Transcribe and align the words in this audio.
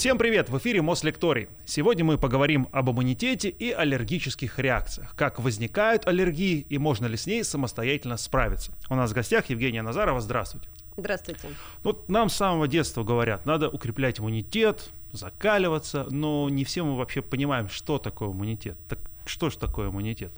Всем 0.00 0.16
привет! 0.16 0.48
В 0.48 0.56
эфире 0.56 0.80
Мослекторий. 0.80 1.48
Сегодня 1.66 2.06
мы 2.06 2.16
поговорим 2.16 2.68
об 2.72 2.88
иммунитете 2.88 3.50
и 3.50 3.70
аллергических 3.70 4.58
реакциях. 4.58 5.14
Как 5.14 5.38
возникают 5.38 6.06
аллергии 6.06 6.64
и 6.70 6.78
можно 6.78 7.04
ли 7.04 7.18
с 7.18 7.26
ней 7.26 7.44
самостоятельно 7.44 8.16
справиться. 8.16 8.72
У 8.88 8.94
нас 8.94 9.10
в 9.10 9.14
гостях 9.14 9.50
Евгения 9.50 9.82
Назарова. 9.82 10.22
Здравствуйте. 10.22 10.70
Здравствуйте. 10.96 11.48
Вот 11.82 12.08
нам 12.08 12.30
с 12.30 12.34
самого 12.34 12.66
детства 12.66 13.04
говорят, 13.04 13.44
надо 13.44 13.68
укреплять 13.68 14.20
иммунитет, 14.20 14.88
закаливаться, 15.12 16.06
но 16.08 16.48
не 16.48 16.64
все 16.64 16.82
мы 16.82 16.96
вообще 16.96 17.20
понимаем, 17.20 17.68
что 17.68 17.98
такое 17.98 18.30
иммунитет. 18.30 18.78
Так 18.88 19.00
что 19.26 19.50
же 19.50 19.58
такое 19.58 19.90
иммунитет? 19.90 20.32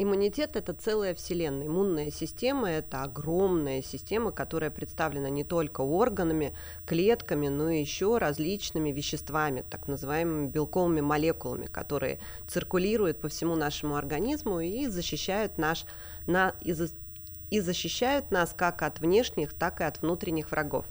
Иммунитет– 0.00 0.50
это 0.54 0.74
целая 0.74 1.12
вселенная. 1.12 1.66
Иммунная 1.66 2.12
система– 2.12 2.70
это 2.70 3.02
огромная 3.02 3.82
система, 3.82 4.30
которая 4.30 4.70
представлена 4.70 5.28
не 5.28 5.42
только 5.42 5.80
органами, 5.80 6.54
клетками, 6.86 7.48
но 7.48 7.68
и 7.70 7.80
еще 7.80 8.18
различными 8.18 8.90
веществами, 8.90 9.64
так 9.68 9.88
называемыми 9.88 10.46
белковыми 10.46 11.00
молекулами, 11.00 11.66
которые 11.66 12.20
циркулируют 12.46 13.20
по 13.20 13.26
всему 13.26 13.56
нашему 13.56 13.96
организму 13.96 14.60
и 14.60 14.86
защищают, 14.86 15.58
наш, 15.58 15.84
на, 16.28 16.54
и, 16.60 17.58
защищают 17.58 18.30
нас 18.30 18.54
как 18.56 18.82
от 18.82 19.00
внешних, 19.00 19.52
так 19.52 19.80
и 19.80 19.84
от 19.84 20.00
внутренних 20.00 20.52
врагов. 20.52 20.86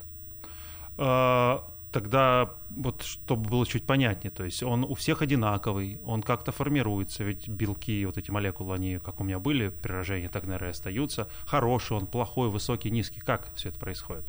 А, 0.97 1.63
тогда 1.91 2.51
вот 2.69 3.01
чтобы 3.01 3.49
было 3.49 3.65
чуть 3.65 3.85
понятнее, 3.85 4.31
то 4.31 4.43
есть 4.43 4.63
он 4.63 4.83
у 4.83 4.95
всех 4.95 5.21
одинаковый, 5.21 5.99
он 6.05 6.21
как-то 6.21 6.51
формируется, 6.51 7.23
ведь 7.23 7.47
белки, 7.47 8.05
вот 8.05 8.17
эти 8.17 8.31
молекулы, 8.31 8.75
они, 8.75 8.99
как 8.99 9.19
у 9.19 9.23
меня 9.23 9.39
были 9.39 9.69
при 9.69 9.91
рождении, 9.91 10.27
так, 10.27 10.43
наверное, 10.43 10.71
остаются. 10.71 11.27
Хороший 11.45 11.97
он, 11.97 12.07
плохой, 12.07 12.49
высокий, 12.49 12.91
низкий, 12.91 13.19
как 13.19 13.49
все 13.55 13.69
это 13.69 13.79
происходит? 13.79 14.25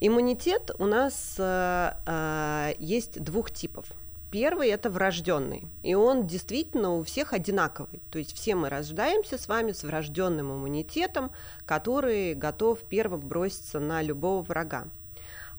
Иммунитет 0.00 0.70
у 0.78 0.86
нас 0.86 1.36
э, 1.38 1.92
э, 2.06 2.74
есть 2.78 3.22
двух 3.22 3.50
типов. 3.50 3.86
Первый 4.30 4.68
это 4.68 4.90
врожденный, 4.90 5.66
и 5.82 5.94
он 5.94 6.26
действительно 6.26 6.94
у 6.94 7.02
всех 7.02 7.32
одинаковый. 7.32 8.02
То 8.10 8.18
есть 8.18 8.34
все 8.34 8.54
мы 8.54 8.68
рождаемся 8.68 9.38
с 9.38 9.48
вами 9.48 9.72
с 9.72 9.84
врожденным 9.84 10.52
иммунитетом, 10.52 11.30
который 11.64 12.34
готов 12.34 12.80
первым 12.80 13.20
броситься 13.20 13.80
на 13.80 14.02
любого 14.02 14.42
врага. 14.42 14.88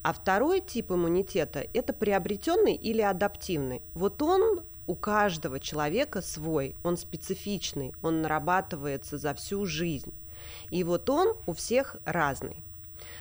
А 0.02 0.14
второй 0.14 0.62
тип 0.62 0.92
иммунитета– 0.92 1.66
это 1.74 1.94
приобретенный 1.94 2.76
или 2.76 3.02
адаптивный. 3.02 3.82
Вот 3.94 4.22
он 4.22 4.64
у 4.88 4.96
каждого 4.96 5.60
человека 5.60 6.22
свой, 6.22 6.76
он 6.84 6.98
специфичный, 6.98 7.94
он 8.02 8.22
нарабатывается 8.22 9.18
за 9.18 9.34
всю 9.34 9.66
жизнь. 9.66 10.14
И 10.72 10.84
вот 10.84 11.10
он 11.10 11.36
у 11.46 11.54
всех 11.54 11.98
разный. 12.06 12.64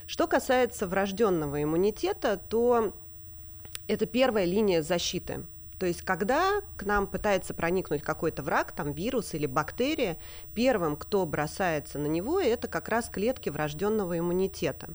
Что 0.07 0.27
касается 0.27 0.87
врожденного 0.87 1.63
иммунитета, 1.63 2.39
то 2.49 2.95
это 3.89 4.07
первая 4.07 4.45
линия 4.45 4.83
защиты. 4.83 5.45
То 5.79 5.87
есть, 5.87 6.03
когда 6.03 6.61
к 6.77 6.85
нам 6.85 7.07
пытается 7.07 7.55
проникнуть 7.55 8.03
какой-то 8.03 8.43
враг, 8.43 8.73
там 8.73 8.93
вирус 8.93 9.35
или 9.35 9.47
бактерия, 9.47 10.19
первым, 10.55 10.97
кто 10.97 11.25
бросается 11.25 11.99
на 11.99 12.07
него, 12.07 12.41
это 12.41 12.67
как 12.67 12.89
раз 12.89 13.09
клетки 13.09 13.49
врожденного 13.49 14.19
иммунитета. 14.19 14.89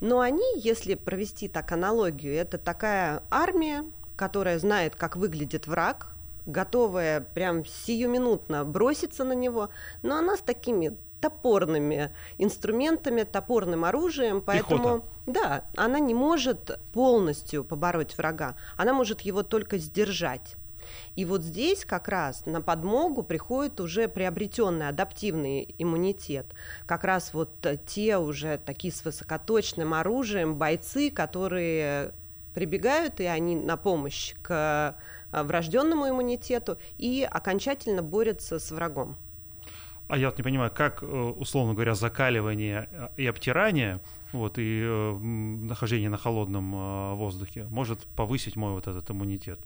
Но 0.00 0.20
они, 0.20 0.58
если 0.58 0.94
провести 0.94 1.48
так 1.48 1.72
аналогию, 1.72 2.34
это 2.34 2.58
такая 2.58 3.22
армия, 3.30 3.84
которая 4.16 4.58
знает, 4.58 4.96
как 4.96 5.16
выглядит 5.16 5.66
враг, 5.66 6.16
готовая 6.46 7.20
прям 7.20 7.64
сиюминутно 7.64 8.64
броситься 8.64 9.24
на 9.24 9.32
него, 9.32 9.70
но 10.02 10.16
она 10.16 10.36
с 10.36 10.40
такими 10.40 10.96
топорными 11.20 12.12
инструментами, 12.38 13.22
топорным 13.22 13.84
оружием, 13.84 14.42
поэтому 14.42 15.00
Пехота. 15.00 15.06
да, 15.26 15.64
она 15.76 15.98
не 15.98 16.14
может 16.14 16.78
полностью 16.92 17.64
побороть 17.64 18.16
врага, 18.16 18.56
она 18.76 18.92
может 18.92 19.22
его 19.22 19.42
только 19.42 19.78
сдержать. 19.78 20.56
И 21.14 21.24
вот 21.24 21.42
здесь 21.42 21.84
как 21.84 22.08
раз 22.08 22.46
на 22.46 22.60
подмогу 22.60 23.22
приходит 23.22 23.80
уже 23.80 24.08
приобретенный 24.08 24.88
адаптивный 24.88 25.74
иммунитет. 25.78 26.46
Как 26.86 27.04
раз 27.04 27.34
вот 27.34 27.66
те 27.86 28.18
уже 28.18 28.58
такие 28.58 28.92
с 28.92 29.04
высокоточным 29.04 29.94
оружием 29.94 30.56
бойцы, 30.56 31.10
которые 31.10 32.12
прибегают, 32.54 33.20
и 33.20 33.24
они 33.24 33.54
на 33.54 33.76
помощь 33.76 34.34
к 34.42 34.96
э, 35.30 35.42
врожденному 35.42 36.08
иммунитету 36.08 36.78
и 36.96 37.28
окончательно 37.30 38.02
борются 38.02 38.58
с 38.58 38.70
врагом. 38.70 39.18
А 40.08 40.16
я 40.16 40.28
вот 40.28 40.38
не 40.38 40.44
понимаю, 40.44 40.70
как, 40.72 41.02
э, 41.02 41.06
условно 41.06 41.74
говоря, 41.74 41.94
закаливание 41.94 42.88
э, 42.92 43.08
и 43.16 43.26
обтирание, 43.26 44.00
вот, 44.32 44.58
и 44.58 44.82
э, 44.84 45.16
нахождение 45.18 46.08
на 46.08 46.16
холодном 46.16 47.16
воздухе 47.16 47.66
может 47.70 48.06
повысить 48.16 48.56
мой 48.56 48.72
вот 48.72 48.86
этот 48.86 49.10
иммунитет? 49.10 49.58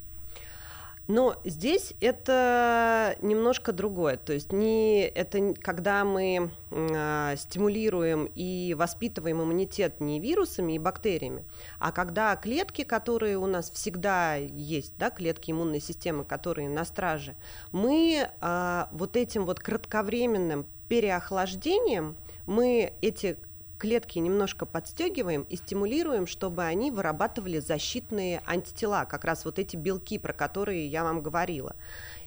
Но 1.10 1.34
здесь 1.42 1.94
это 2.00 3.16
немножко 3.20 3.72
другое. 3.72 4.16
То 4.16 4.32
есть 4.32 4.52
не 4.52 5.00
это 5.02 5.54
когда 5.54 6.04
мы 6.04 6.52
э, 6.70 7.34
стимулируем 7.36 8.30
и 8.36 8.76
воспитываем 8.78 9.42
иммунитет 9.42 10.00
не 10.00 10.20
вирусами 10.20 10.74
и 10.74 10.78
бактериями, 10.78 11.44
а 11.80 11.90
когда 11.90 12.36
клетки, 12.36 12.84
которые 12.84 13.38
у 13.38 13.46
нас 13.46 13.72
всегда 13.72 14.36
есть, 14.36 14.94
да, 14.98 15.10
клетки 15.10 15.50
иммунной 15.50 15.80
системы, 15.80 16.22
которые 16.22 16.68
на 16.68 16.84
страже, 16.84 17.34
мы 17.72 18.28
э, 18.40 18.84
вот 18.92 19.16
этим 19.16 19.46
вот 19.46 19.58
кратковременным 19.58 20.64
переохлаждением 20.88 22.16
мы 22.46 22.92
эти 23.00 23.36
клетки 23.80 24.18
немножко 24.18 24.66
подстегиваем 24.66 25.42
и 25.48 25.56
стимулируем, 25.56 26.26
чтобы 26.26 26.64
они 26.64 26.90
вырабатывали 26.90 27.58
защитные 27.58 28.42
антитела, 28.46 29.06
как 29.06 29.24
раз 29.24 29.44
вот 29.46 29.58
эти 29.58 29.74
белки, 29.74 30.18
про 30.18 30.34
которые 30.34 30.86
я 30.86 31.02
вам 31.02 31.22
говорила. 31.22 31.74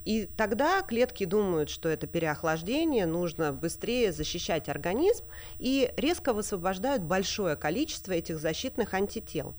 И 0.04 0.28
тогда 0.36 0.82
клетки 0.82 1.26
думают, 1.26 1.70
что 1.70 1.88
это 1.88 2.08
переохлаждение, 2.08 3.06
нужно 3.06 3.54
быстрее 3.54 4.12
защищать 4.12 4.68
организм, 4.68 5.26
и 5.60 5.94
резко 5.96 6.34
высвобождают 6.34 7.04
большое 7.04 7.56
количество 7.56 8.12
этих 8.12 8.40
защитных 8.40 8.94
антител. 8.94 9.54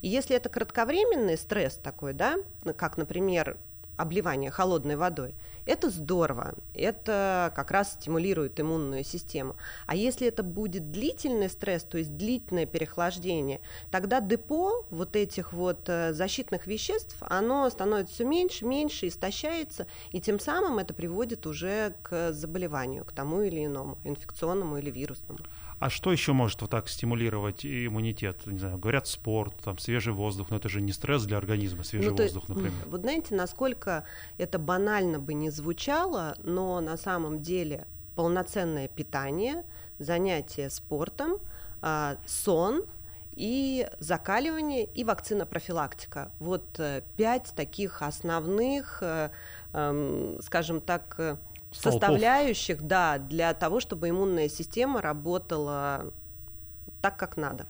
И 0.00 0.08
если 0.08 0.36
это 0.36 0.48
кратковременный 0.48 1.36
стресс 1.36 1.74
такой, 1.74 2.12
да, 2.12 2.36
как, 2.76 2.96
например, 2.96 3.58
обливание 4.00 4.50
холодной 4.50 4.96
водой, 4.96 5.34
это 5.66 5.90
здорово, 5.90 6.54
это 6.74 7.52
как 7.54 7.70
раз 7.70 7.92
стимулирует 7.92 8.58
иммунную 8.58 9.04
систему. 9.04 9.56
А 9.86 9.94
если 9.94 10.26
это 10.26 10.42
будет 10.42 10.90
длительный 10.90 11.48
стресс, 11.48 11.84
то 11.84 11.98
есть 11.98 12.16
длительное 12.16 12.66
переохлаждение, 12.66 13.60
тогда 13.90 14.20
депо 14.20 14.84
вот 14.90 15.16
этих 15.16 15.52
вот 15.52 15.88
э, 15.88 16.12
защитных 16.12 16.66
веществ, 16.66 17.16
оно 17.20 17.68
становится 17.70 18.14
все 18.14 18.24
меньше, 18.24 18.64
меньше, 18.64 19.08
истощается, 19.08 19.86
и 20.12 20.20
тем 20.20 20.40
самым 20.40 20.78
это 20.78 20.94
приводит 20.94 21.46
уже 21.46 21.94
к 22.02 22.32
заболеванию, 22.32 23.04
к 23.04 23.12
тому 23.12 23.42
или 23.42 23.64
иному, 23.64 23.98
инфекционному 24.04 24.78
или 24.78 24.90
вирусному. 24.90 25.40
А 25.80 25.88
что 25.88 26.12
еще 26.12 26.34
может 26.34 26.60
вот 26.60 26.70
так 26.70 26.88
стимулировать 26.90 27.64
иммунитет? 27.64 28.46
Не 28.46 28.58
знаю, 28.58 28.76
говорят 28.76 29.06
спорт, 29.06 29.54
там 29.64 29.78
свежий 29.78 30.12
воздух, 30.12 30.50
но 30.50 30.58
это 30.58 30.68
же 30.68 30.82
не 30.82 30.92
стресс 30.92 31.24
для 31.24 31.38
организма, 31.38 31.84
свежий 31.84 32.10
ну, 32.10 32.16
воздух, 32.16 32.46
то, 32.46 32.52
например. 32.52 32.86
Вот 32.86 33.00
знаете, 33.00 33.34
насколько 33.34 34.04
это 34.36 34.58
банально 34.58 35.18
бы 35.18 35.32
не 35.32 35.48
звучало, 35.48 36.36
но 36.42 36.80
на 36.80 36.98
самом 36.98 37.40
деле 37.40 37.86
полноценное 38.14 38.88
питание, 38.88 39.64
занятие 39.98 40.68
спортом, 40.68 41.38
а, 41.80 42.18
сон 42.26 42.84
и 43.34 43.88
закаливание 44.00 44.84
и 44.84 45.02
вакцина 45.02 45.46
профилактика. 45.46 46.30
Вот 46.40 46.78
э, 46.78 47.02
пять 47.16 47.54
таких 47.56 48.02
основных, 48.02 48.98
э, 49.02 49.30
эм, 49.72 50.42
скажем 50.42 50.82
так, 50.82 51.14
э, 51.18 51.36
Столпов. 51.70 52.00
составляющих, 52.00 52.82
да, 52.82 53.18
для 53.18 53.54
того, 53.54 53.80
чтобы 53.80 54.08
иммунная 54.08 54.48
система 54.48 55.00
работала 55.00 56.12
так, 57.00 57.16
как 57.16 57.36
надо. 57.36 57.66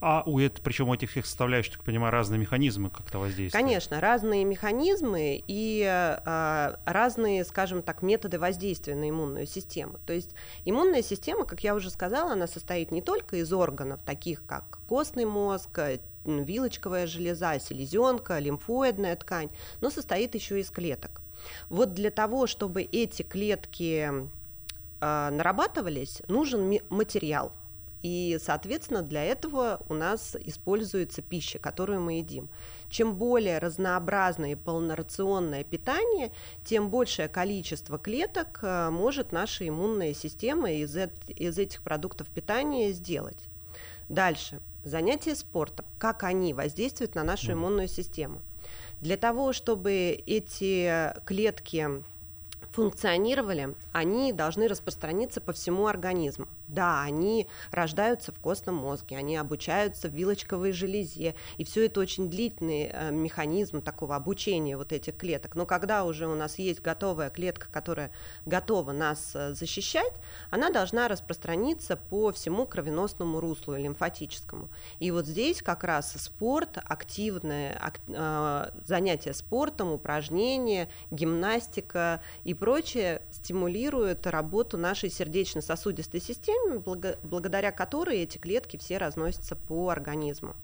А 0.00 0.22
у 0.26 0.38
это, 0.38 0.62
причем 0.62 0.88
у 0.88 0.94
этих 0.94 1.10
всех 1.10 1.26
составляющих, 1.26 1.72
так 1.72 1.84
понимаю, 1.84 2.12
разные 2.12 2.38
механизмы 2.38 2.88
как-то 2.88 3.18
воздействия. 3.18 3.60
Конечно, 3.60 4.00
разные 4.00 4.44
механизмы 4.44 5.42
и 5.44 5.82
э, 5.84 6.76
разные, 6.84 7.44
скажем 7.44 7.82
так, 7.82 8.02
методы 8.02 8.38
воздействия 8.38 8.94
на 8.94 9.10
иммунную 9.10 9.46
систему. 9.46 9.98
То 10.06 10.12
есть 10.12 10.36
иммунная 10.64 11.02
система, 11.02 11.44
как 11.44 11.64
я 11.64 11.74
уже 11.74 11.90
сказала, 11.90 12.32
она 12.32 12.46
состоит 12.46 12.92
не 12.92 13.02
только 13.02 13.36
из 13.38 13.52
органов, 13.52 14.00
таких 14.06 14.46
как 14.46 14.78
костный 14.88 15.24
мозг, 15.24 15.80
вилочковая 16.24 17.08
железа, 17.08 17.58
селезенка, 17.58 18.38
лимфоидная 18.38 19.16
ткань, 19.16 19.50
но 19.80 19.90
состоит 19.90 20.34
еще 20.36 20.60
из 20.60 20.70
клеток. 20.70 21.22
Вот 21.68 21.94
для 21.94 22.10
того, 22.10 22.46
чтобы 22.46 22.82
эти 22.82 23.22
клетки 23.22 24.10
э, 25.00 25.30
нарабатывались, 25.30 26.22
нужен 26.28 26.78
материал. 26.88 27.52
И, 28.02 28.38
соответственно, 28.40 29.02
для 29.02 29.24
этого 29.24 29.80
у 29.88 29.94
нас 29.94 30.36
используется 30.36 31.20
пища, 31.20 31.58
которую 31.58 32.00
мы 32.00 32.18
едим. 32.18 32.48
Чем 32.88 33.16
более 33.16 33.58
разнообразное 33.58 34.52
и 34.52 34.54
полнорационное 34.54 35.64
питание, 35.64 36.30
тем 36.64 36.90
большее 36.90 37.28
количество 37.28 37.98
клеток 37.98 38.60
э, 38.62 38.90
может 38.90 39.32
наша 39.32 39.66
иммунная 39.66 40.14
система 40.14 40.70
из, 40.70 40.96
из 40.96 41.58
этих 41.58 41.82
продуктов 41.82 42.28
питания 42.28 42.92
сделать. 42.92 43.48
Дальше. 44.08 44.60
Занятия 44.84 45.34
спортом. 45.34 45.84
Как 45.98 46.22
они 46.22 46.54
воздействуют 46.54 47.14
на 47.14 47.24
нашу 47.24 47.52
иммунную 47.52 47.88
систему. 47.88 48.40
Для 49.00 49.16
того, 49.16 49.52
чтобы 49.52 49.92
эти 50.26 51.12
клетки 51.24 51.88
функционировали, 52.70 53.74
они 53.92 54.32
должны 54.32 54.68
распространиться 54.68 55.40
по 55.40 55.52
всему 55.52 55.86
организму. 55.86 56.46
Да, 56.68 57.02
они 57.02 57.46
рождаются 57.70 58.30
в 58.30 58.38
костном 58.40 58.74
мозге, 58.74 59.16
они 59.16 59.36
обучаются 59.36 60.08
в 60.08 60.12
вилочковой 60.12 60.72
железе, 60.72 61.34
и 61.56 61.64
все 61.64 61.86
это 61.86 62.00
очень 62.00 62.28
длительный 62.28 62.90
э, 62.92 63.10
механизм 63.10 63.80
такого 63.80 64.16
обучения 64.16 64.76
вот 64.76 64.92
этих 64.92 65.16
клеток. 65.16 65.54
Но 65.54 65.64
когда 65.64 66.04
уже 66.04 66.26
у 66.26 66.34
нас 66.34 66.58
есть 66.58 66.82
готовая 66.82 67.30
клетка, 67.30 67.68
которая 67.72 68.10
готова 68.44 68.92
нас 68.92 69.32
э, 69.34 69.54
защищать, 69.54 70.12
она 70.50 70.70
должна 70.70 71.08
распространиться 71.08 71.96
по 71.96 72.32
всему 72.32 72.66
кровеносному 72.66 73.40
руслу 73.40 73.74
и 73.74 73.82
лимфатическому. 73.82 74.68
И 74.98 75.10
вот 75.10 75.26
здесь 75.26 75.62
как 75.62 75.84
раз 75.84 76.12
спорт, 76.12 76.76
активное 76.84 77.78
ак, 77.80 78.00
э, 78.08 78.70
занятие 78.84 79.32
спортом, 79.32 79.90
упражнения, 79.90 80.90
гимнастика 81.10 82.20
и 82.44 82.52
прочее 82.58 83.22
стимулируют 83.30 84.26
работу 84.26 84.76
нашей 84.76 85.10
сердечно-сосудистой 85.10 86.20
системы, 86.20 86.80
благодаря 86.80 87.72
которой 87.72 88.18
эти 88.18 88.38
клетки 88.38 88.76
все 88.76 88.98
разносятся 88.98 89.56
по 89.56 89.88
организму. 89.88 90.54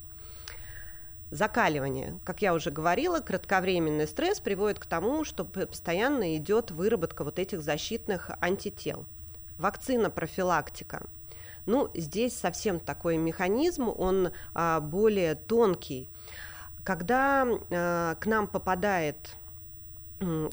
Закаливание. 1.31 2.19
Как 2.25 2.43
я 2.43 2.55
уже 2.55 2.71
говорила, 2.71 3.21
кратковременный 3.21 4.07
стресс 4.07 4.41
приводит 4.41 4.79
к 4.79 4.87
тому, 4.87 5.25
что 5.25 5.45
постоянно 5.45 6.37
идет 6.37 6.71
выработка 6.71 7.25
вот 7.25 7.39
этих 7.39 7.63
защитных 7.63 8.31
антител. 8.41 9.05
Вакцина, 9.59 10.11
профилактика. 10.11 11.03
Ну, 11.67 11.91
здесь 11.95 12.37
совсем 12.37 12.79
такой 12.79 13.17
механизм, 13.17 13.89
он 13.89 14.33
а, 14.55 14.81
более 14.81 15.35
тонкий. 15.35 16.09
Когда 16.85 17.47
а, 17.71 18.15
к 18.17 18.27
нам 18.27 18.47
попадает 18.47 19.37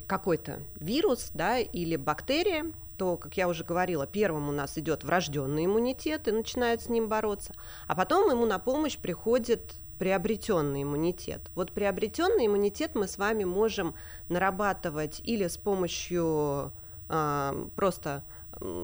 какой-то 0.08 0.60
вирус 0.80 1.32
да, 1.34 1.60
или 1.60 1.96
бактерия, 1.96 2.72
то, 2.98 3.18
как 3.18 3.36
я 3.38 3.48
уже 3.48 3.64
говорила, 3.64 4.06
первым 4.06 4.50
у 4.50 4.52
нас 4.52 4.78
идет 4.78 5.04
врожденный 5.04 5.66
иммунитет 5.66 6.28
и 6.28 6.32
начинает 6.32 6.82
с 6.82 6.90
ним 6.90 7.08
бороться, 7.08 7.54
а 7.88 7.96
потом 7.96 8.30
ему 8.30 8.46
на 8.46 8.60
помощь 8.60 8.98
приходит 8.98 9.76
приобретенный 9.98 10.84
иммунитет. 10.84 11.42
Вот 11.56 11.72
приобретенный 11.72 12.48
иммунитет 12.48 12.96
мы 12.96 13.08
с 13.08 13.18
вами 13.18 13.44
можем 13.44 13.96
нарабатывать 14.30 15.22
или 15.24 15.48
с 15.48 15.58
помощью 15.58 16.72
э, 17.10 17.68
просто 17.76 18.24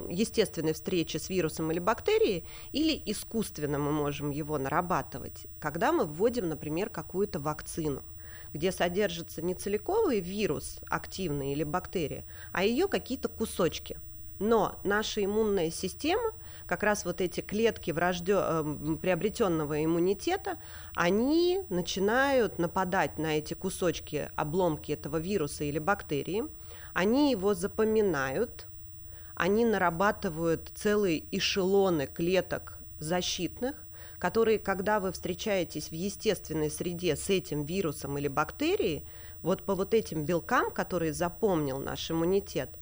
естественной 0.10 0.74
встречи 0.74 1.18
с 1.18 1.30
вирусом 1.30 1.72
или 1.72 1.80
бактерией, 1.80 2.46
или 2.72 3.02
искусственно 3.06 3.78
мы 3.78 3.92
можем 3.92 4.32
его 4.32 4.58
нарабатывать, 4.58 5.48
когда 5.60 5.92
мы 5.92 6.06
вводим, 6.06 6.50
например, 6.50 6.90
какую-то 6.90 7.40
вакцину 7.40 8.02
где 8.54 8.72
содержится 8.72 9.42
не 9.42 9.54
целиковый 9.54 10.20
вирус 10.20 10.80
активный 10.90 11.54
или 11.54 11.64
бактерия, 11.64 12.26
а 12.52 12.64
ее 12.64 12.88
какие-то 12.88 13.30
кусочки. 13.30 13.98
Но 14.40 14.80
наша 14.84 15.24
иммунная 15.26 15.72
система, 15.72 16.32
как 16.68 16.84
раз 16.84 17.06
вот 17.06 17.22
эти 17.22 17.42
клетки 17.42 17.92
врождё... 17.92 18.44
Э, 18.44 18.98
приобретенного 19.02 19.84
иммунитета, 19.84 20.60
они 20.96 21.62
начинают 21.70 22.60
нападать 22.60 23.18
на 23.18 23.38
эти 23.38 23.54
кусочки, 23.56 24.30
обломки 24.36 24.92
этого 24.92 25.18
вируса 25.18 25.64
или 25.64 25.80
бактерии, 25.80 26.46
они 26.94 27.32
его 27.32 27.54
запоминают, 27.54 28.68
они 29.36 29.66
нарабатывают 29.66 30.72
целые 30.76 31.24
эшелоны 31.36 32.08
клеток 32.08 32.80
защитных, 33.00 33.87
которые, 34.20 34.60
когда 34.60 35.00
вы 35.00 35.12
встречаетесь 35.12 35.90
в 35.90 35.94
естественной 35.94 36.70
среде 36.70 37.16
с 37.16 37.30
этим 37.30 37.64
вирусом 37.64 38.18
или 38.18 38.28
бактерией, 38.28 39.06
вот 39.42 39.64
по 39.64 39.76
вот 39.76 39.94
этим 39.94 40.26
белкам, 40.26 40.72
которые 40.72 41.14
запомнил 41.14 41.80
наш 41.80 42.10
иммунитет– 42.12 42.70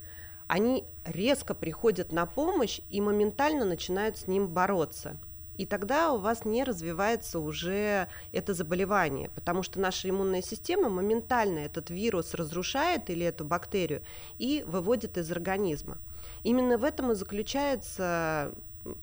они 0.48 0.86
резко 1.06 1.54
приходят 1.54 2.12
на 2.12 2.26
помощь 2.26 2.80
и 2.90 3.02
моментально 3.02 3.66
начинают 3.66 4.18
с 4.18 4.28
ним 4.28 4.48
бороться. 4.48 5.18
И 5.58 5.66
тогда 5.66 6.12
у 6.12 6.18
вас 6.18 6.44
не 6.44 6.66
развивается 6.66 7.40
уже 7.40 8.10
это 8.34 8.54
заболевание, 8.54 9.30
потому 9.30 9.64
что 9.64 9.80
наша 9.80 10.10
иммунная 10.10 10.42
система 10.42 10.90
моментально 10.90 11.60
этот 11.60 11.90
вирус 11.90 12.34
разрушает 12.34 13.10
или 13.10 13.26
эту 13.26 13.46
бактерию 13.46 14.04
и 14.38 14.66
выводит 14.68 15.18
из 15.18 15.32
организма. 15.32 15.98
Именно 16.44 16.78
в 16.78 16.84
этом 16.84 17.14
и 17.14 17.16
заключается 17.16 18.54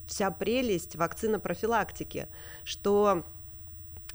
вся 0.07 0.31
прелесть 0.31 0.97
вакцины 0.97 1.39
профилактики, 1.39 2.29
что 2.65 3.25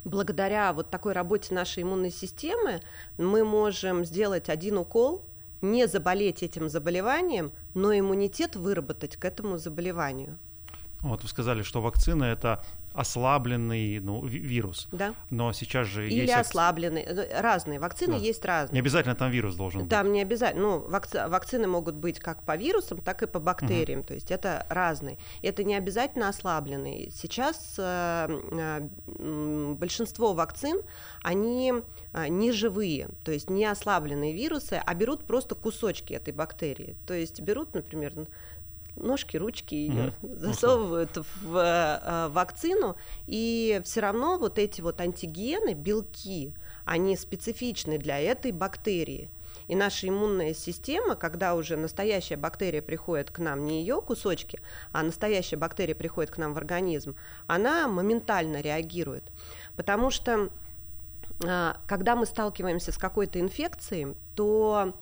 благодаря 0.06 0.74
вот 0.74 0.90
такой 0.90 1.14
работе 1.14 1.54
нашей 1.54 1.84
иммунной 1.84 2.12
системы 2.12 2.81
мы 3.18 3.44
можем 3.44 4.06
сделать 4.06 4.50
один 4.50 4.78
укол, 4.78 5.25
не 5.62 5.88
заболеть 5.88 6.44
этим 6.44 6.69
заболеванием, 6.69 7.52
но 7.74 7.98
иммунитет 7.98 8.56
выработать 8.56 9.18
к 9.18 9.25
этому 9.25 9.58
заболеванию. 9.58 10.38
Вот 11.02 11.24
вы 11.24 11.30
сказали, 11.30 11.62
что 11.62 11.81
вакцина 11.81 12.25
это 12.25 12.64
ослабленный 12.97 13.99
ну, 13.99 14.25
вирус. 14.25 14.88
Да. 14.91 15.13
Но 15.29 15.53
сейчас 15.53 15.88
же 15.88 16.07
Или 16.07 16.21
есть... 16.21 16.33
ослабленный. 16.33 17.03
Э, 17.03 17.41
разные. 17.41 17.79
Вакцины 17.79 18.13
да. 18.13 18.17
есть 18.17 18.44
разные. 18.44 18.73
Не 18.73 18.79
обязательно 18.79 19.13
там 19.15 19.29
вирус 19.29 19.55
должен 19.55 19.81
быть. 19.81 19.89
Там 19.89 20.11
не 20.11 20.21
обязательно. 20.21 20.63
Ну, 20.63 20.79
вакци... 20.79 21.23
вакцины 21.27 21.67
могут 21.67 21.94
быть 21.95 22.19
как 22.19 22.41
по 22.41 22.57
вирусам, 22.57 22.99
так 22.99 23.21
и 23.21 23.27
по 23.27 23.39
бактериям. 23.39 23.99
Угу. 23.99 24.07
То 24.07 24.13
есть 24.15 24.31
это 24.31 24.65
разные. 24.69 25.19
Это 25.44 25.63
не 25.63 25.75
обязательно 25.75 26.29
ослабленный. 26.29 27.11
Сейчас 27.13 27.75
э, 27.77 28.27
э, 28.51 29.75
большинство 29.75 30.33
вакцин, 30.33 30.81
они 31.21 31.73
э, 32.13 32.27
не 32.29 32.51
живые, 32.51 33.09
то 33.23 33.31
есть 33.31 33.49
не 33.51 33.65
ослабленные 33.65 34.33
вирусы, 34.33 34.81
а 34.83 34.94
берут 34.95 35.25
просто 35.25 35.53
кусочки 35.53 36.13
этой 36.13 36.33
бактерии. 36.33 36.95
То 37.05 37.13
есть 37.13 37.41
берут, 37.41 37.75
например, 37.75 38.13
ножки, 38.99 39.38
ручки 39.38 39.75
ее 39.75 40.13
угу. 40.21 40.35
засовывают 40.38 41.17
в 41.41 41.57
э, 41.57 42.27
вакцину, 42.29 42.95
и 43.25 43.81
все 43.83 44.01
равно 44.01 44.38
вот 44.38 44.59
эти 44.59 44.81
вот 44.81 45.01
антигены, 45.01 45.73
белки, 45.73 46.53
они 46.85 47.15
специфичны 47.15 47.97
для 47.97 48.19
этой 48.19 48.51
бактерии. 48.51 49.29
И 49.67 49.75
наша 49.75 50.07
иммунная 50.07 50.53
система, 50.53 51.15
когда 51.15 51.53
уже 51.55 51.75
настоящая 51.75 52.38
бактерия 52.38 52.81
приходит 52.81 53.31
к 53.31 53.39
нам, 53.39 53.65
не 53.65 53.81
ее 53.81 54.01
кусочки, 54.01 54.61
а 54.91 55.03
настоящая 55.03 55.57
бактерия 55.57 55.95
приходит 55.95 56.31
к 56.31 56.38
нам 56.38 56.53
в 56.53 56.57
организм, 56.57 57.15
она 57.47 57.88
моментально 57.88 58.61
реагирует. 58.61 59.31
Потому 59.75 60.09
что 60.09 60.49
э, 61.44 61.73
когда 61.85 62.16
мы 62.16 62.25
сталкиваемся 62.25 62.92
с 62.94 62.97
какой-то 62.97 63.39
инфекцией, 63.39 64.16
то 64.35 64.94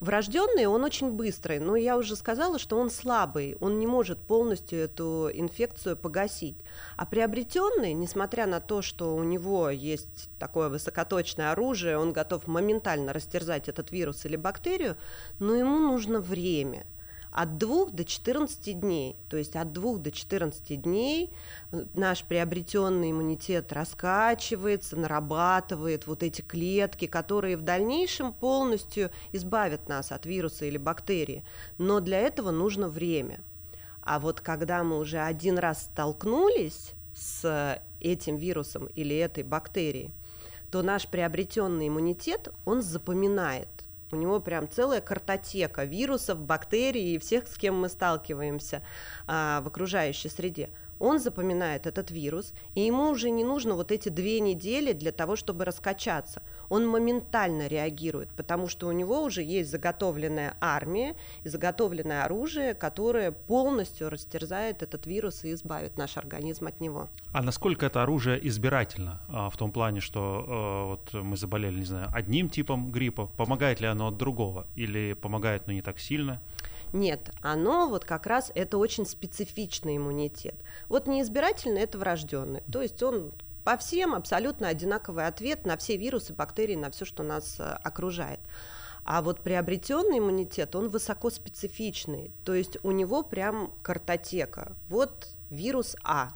Врожденный 0.00 0.64
он 0.64 0.82
очень 0.82 1.12
быстрый, 1.12 1.58
но 1.58 1.76
я 1.76 1.98
уже 1.98 2.16
сказала, 2.16 2.58
что 2.58 2.78
он 2.78 2.88
слабый, 2.88 3.58
он 3.60 3.78
не 3.78 3.86
может 3.86 4.18
полностью 4.18 4.78
эту 4.78 5.30
инфекцию 5.30 5.94
погасить. 5.94 6.56
А 6.96 7.04
приобретенный, 7.04 7.92
несмотря 7.92 8.46
на 8.46 8.60
то, 8.60 8.80
что 8.80 9.14
у 9.14 9.22
него 9.22 9.68
есть 9.68 10.30
такое 10.38 10.70
высокоточное 10.70 11.52
оружие, 11.52 11.98
он 11.98 12.14
готов 12.14 12.46
моментально 12.46 13.12
растерзать 13.12 13.68
этот 13.68 13.92
вирус 13.92 14.24
или 14.24 14.36
бактерию, 14.36 14.96
но 15.38 15.54
ему 15.54 15.78
нужно 15.78 16.20
время– 16.20 16.86
от 17.30 17.58
2 17.58 17.86
до 17.86 18.04
14 18.04 18.80
дней. 18.80 19.16
То 19.28 19.36
есть 19.36 19.56
от 19.56 19.72
2 19.72 19.98
до 19.98 20.10
14 20.10 20.80
дней 20.80 21.32
э, 21.72 21.84
наш 21.94 22.24
приобретенный 22.24 23.12
иммунитет 23.12 23.72
раскачивается, 23.72 24.96
нарабатывает 24.96 26.06
вот 26.06 26.22
эти 26.22 26.40
клетки, 26.40 27.06
которые 27.06 27.56
в 27.56 27.62
дальнейшем 27.62 28.32
полностью 28.32 29.10
избавят 29.32 29.88
нас 29.88 30.12
от 30.12 30.26
вируса 30.26 30.64
или 30.64 30.78
бактерии. 30.78 31.44
Но 31.78 32.00
для 32.00 32.18
этого 32.18 32.50
нужно 32.50 32.88
время. 32.88 33.40
А 34.02 34.18
вот 34.18 34.40
когда 34.40 34.82
мы 34.82 34.98
уже 34.98 35.18
один 35.18 35.58
раз 35.58 35.84
столкнулись 35.84 36.94
с 37.14 37.80
этим 38.00 38.36
вирусом 38.36 38.86
или 38.86 39.16
этой 39.16 39.44
бактерией, 39.44 40.10
то 40.70 40.82
наш 40.82 41.06
приобретенный 41.08 41.88
иммунитет, 41.88 42.48
он 42.64 42.80
запоминает 42.80 43.68
у 44.12 44.16
него 44.16 44.40
прям 44.40 44.68
целая 44.68 45.00
картотека 45.00 45.84
вирусов, 45.84 46.40
бактерий 46.40 47.14
и 47.14 47.18
всех, 47.18 47.46
с 47.48 47.56
кем 47.56 47.80
мы 47.80 47.88
сталкиваемся 47.88 48.82
а, 49.26 49.60
в 49.62 49.68
окружающей 49.68 50.28
среде 50.28 50.70
он 51.00 51.18
запоминает 51.18 51.86
этот 51.86 52.10
вирус, 52.12 52.52
и 52.74 52.82
ему 52.82 53.10
уже 53.10 53.30
не 53.30 53.42
нужно 53.42 53.74
вот 53.74 53.90
эти 53.90 54.08
две 54.10 54.38
недели 54.38 54.92
для 54.92 55.10
того, 55.10 55.34
чтобы 55.34 55.64
раскачаться. 55.64 56.42
Он 56.68 56.86
моментально 56.86 57.66
реагирует, 57.66 58.28
потому 58.36 58.68
что 58.68 58.86
у 58.86 58.92
него 58.92 59.22
уже 59.24 59.42
есть 59.42 59.70
заготовленная 59.70 60.54
армия 60.60 61.16
и 61.42 61.48
заготовленное 61.48 62.24
оружие, 62.24 62.74
которое 62.74 63.32
полностью 63.32 64.10
растерзает 64.10 64.82
этот 64.82 65.06
вирус 65.06 65.44
и 65.44 65.52
избавит 65.54 65.96
наш 65.96 66.16
организм 66.16 66.66
от 66.66 66.80
него. 66.80 67.08
А 67.32 67.42
насколько 67.42 67.86
это 67.86 68.02
оружие 68.02 68.46
избирательно? 68.46 69.20
А, 69.28 69.48
в 69.50 69.56
том 69.56 69.72
плане, 69.72 70.00
что 70.00 70.44
а, 70.46 70.86
вот 70.90 71.14
мы 71.14 71.36
заболели, 71.36 71.78
не 71.78 71.84
знаю, 71.84 72.08
одним 72.12 72.50
типом 72.50 72.92
гриппа, 72.92 73.26
помогает 73.26 73.80
ли 73.80 73.86
оно 73.86 74.08
от 74.08 74.18
другого? 74.18 74.66
Или 74.76 75.14
помогает, 75.14 75.66
но 75.66 75.72
не 75.72 75.82
так 75.82 75.98
сильно? 75.98 76.40
Нет, 76.92 77.30
оно 77.42 77.88
вот 77.88 78.04
как 78.04 78.26
раз 78.26 78.50
это 78.54 78.78
очень 78.78 79.06
специфичный 79.06 79.96
иммунитет. 79.96 80.56
Вот 80.88 81.06
неизбирательный 81.06 81.82
это 81.82 81.98
врожденный, 81.98 82.62
то 82.70 82.82
есть 82.82 83.02
он 83.02 83.32
по 83.64 83.76
всем 83.76 84.14
абсолютно 84.14 84.68
одинаковый 84.68 85.26
ответ 85.26 85.66
на 85.66 85.76
все 85.76 85.96
вирусы, 85.96 86.32
бактерии, 86.32 86.74
на 86.74 86.90
все, 86.90 87.04
что 87.04 87.22
нас 87.22 87.60
э, 87.60 87.62
окружает. 87.62 88.40
А 89.04 89.22
вот 89.22 89.40
приобретенный 89.40 90.18
иммунитет, 90.18 90.74
он 90.74 90.88
высокоспецифичный, 90.88 92.32
то 92.44 92.54
есть 92.54 92.78
у 92.82 92.90
него 92.90 93.22
прям 93.22 93.72
картотека. 93.82 94.76
Вот 94.88 95.28
вирус 95.50 95.96
А, 96.02 96.30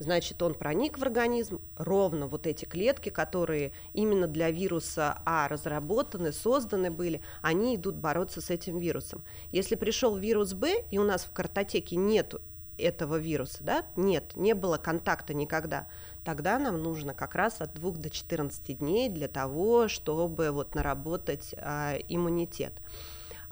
значит, 0.00 0.42
он 0.42 0.54
проник 0.54 0.98
в 0.98 1.02
организм, 1.02 1.60
ровно 1.76 2.26
вот 2.26 2.46
эти 2.46 2.64
клетки, 2.64 3.10
которые 3.10 3.72
именно 3.92 4.26
для 4.26 4.50
вируса 4.50 5.20
А 5.24 5.46
разработаны, 5.46 6.32
созданы 6.32 6.90
были, 6.90 7.20
они 7.42 7.76
идут 7.76 7.96
бороться 7.96 8.40
с 8.40 8.50
этим 8.50 8.78
вирусом. 8.78 9.22
Если 9.52 9.76
пришел 9.76 10.16
вирус 10.16 10.54
Б, 10.54 10.84
и 10.90 10.98
у 10.98 11.04
нас 11.04 11.24
в 11.24 11.32
картотеке 11.32 11.96
нету 11.96 12.40
этого 12.78 13.16
вируса, 13.16 13.62
да, 13.62 13.84
нет, 13.94 14.34
не 14.36 14.54
было 14.54 14.78
контакта 14.78 15.34
никогда, 15.34 15.86
тогда 16.24 16.58
нам 16.58 16.82
нужно 16.82 17.12
как 17.12 17.34
раз 17.34 17.60
от 17.60 17.74
2 17.74 17.90
до 17.92 18.08
14 18.08 18.78
дней 18.78 19.10
для 19.10 19.28
того, 19.28 19.88
чтобы 19.88 20.50
вот 20.50 20.74
наработать 20.74 21.54
а, 21.58 21.96
иммунитет. 22.08 22.72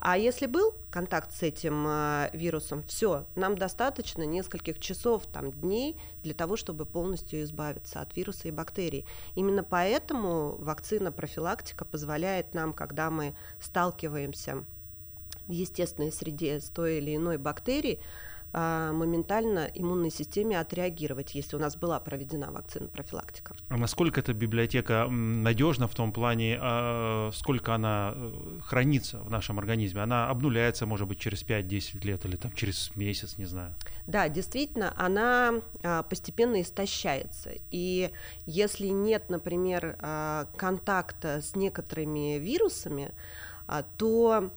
А 0.01 0.17
если 0.17 0.45
был 0.45 0.73
контакт 0.91 1.33
с 1.33 1.43
этим 1.43 1.85
э, 1.85 2.29
вирусом, 2.31 2.83
все, 2.83 3.25
нам 3.35 3.57
достаточно 3.57 4.23
нескольких 4.23 4.79
часов, 4.79 5.25
там, 5.25 5.51
дней 5.51 5.97
для 6.23 6.33
того, 6.33 6.55
чтобы 6.55 6.85
полностью 6.85 7.43
избавиться 7.43 7.99
от 7.99 8.15
вируса 8.15 8.47
и 8.47 8.51
бактерий. 8.51 9.05
Именно 9.35 9.65
поэтому 9.65 10.55
вакцина 10.57 11.11
профилактика 11.11 11.83
позволяет 11.83 12.53
нам, 12.53 12.71
когда 12.71 13.11
мы 13.11 13.35
сталкиваемся 13.59 14.63
в 15.47 15.51
естественной 15.51 16.13
среде 16.13 16.61
с 16.61 16.69
той 16.69 16.99
или 16.99 17.17
иной 17.17 17.37
бактерией, 17.37 17.99
моментально 18.51 19.69
иммунной 19.73 20.09
системе 20.09 20.59
отреагировать, 20.59 21.35
если 21.35 21.55
у 21.55 21.59
нас 21.59 21.75
была 21.75 21.99
проведена 21.99 22.51
вакцина 22.51 22.87
профилактика. 22.87 23.55
А 23.69 23.77
насколько 23.77 24.19
эта 24.19 24.33
библиотека 24.33 25.07
надежна 25.07 25.87
в 25.87 25.93
том 25.93 26.11
плане, 26.11 26.57
а, 26.59 27.29
сколько 27.33 27.75
она 27.75 28.13
э, 28.15 28.59
хранится 28.61 29.19
в 29.19 29.29
нашем 29.29 29.59
организме? 29.59 30.01
Она 30.01 30.29
обнуляется, 30.29 30.85
может 30.85 31.07
быть, 31.07 31.19
через 31.19 31.43
5-10 31.43 32.05
лет 32.05 32.25
или 32.25 32.35
там 32.37 32.51
через 32.53 32.95
месяц, 32.95 33.37
не 33.37 33.45
знаю. 33.45 33.75
Да, 34.07 34.29
действительно, 34.29 34.93
она 34.97 35.61
постепенно 36.09 36.61
истощается. 36.61 37.51
И 37.69 38.11
если 38.45 38.87
нет, 38.87 39.29
например, 39.29 39.97
контакта 40.55 41.41
с 41.41 41.55
некоторыми 41.55 42.39
вирусами, 42.39 43.13
то 43.97 44.51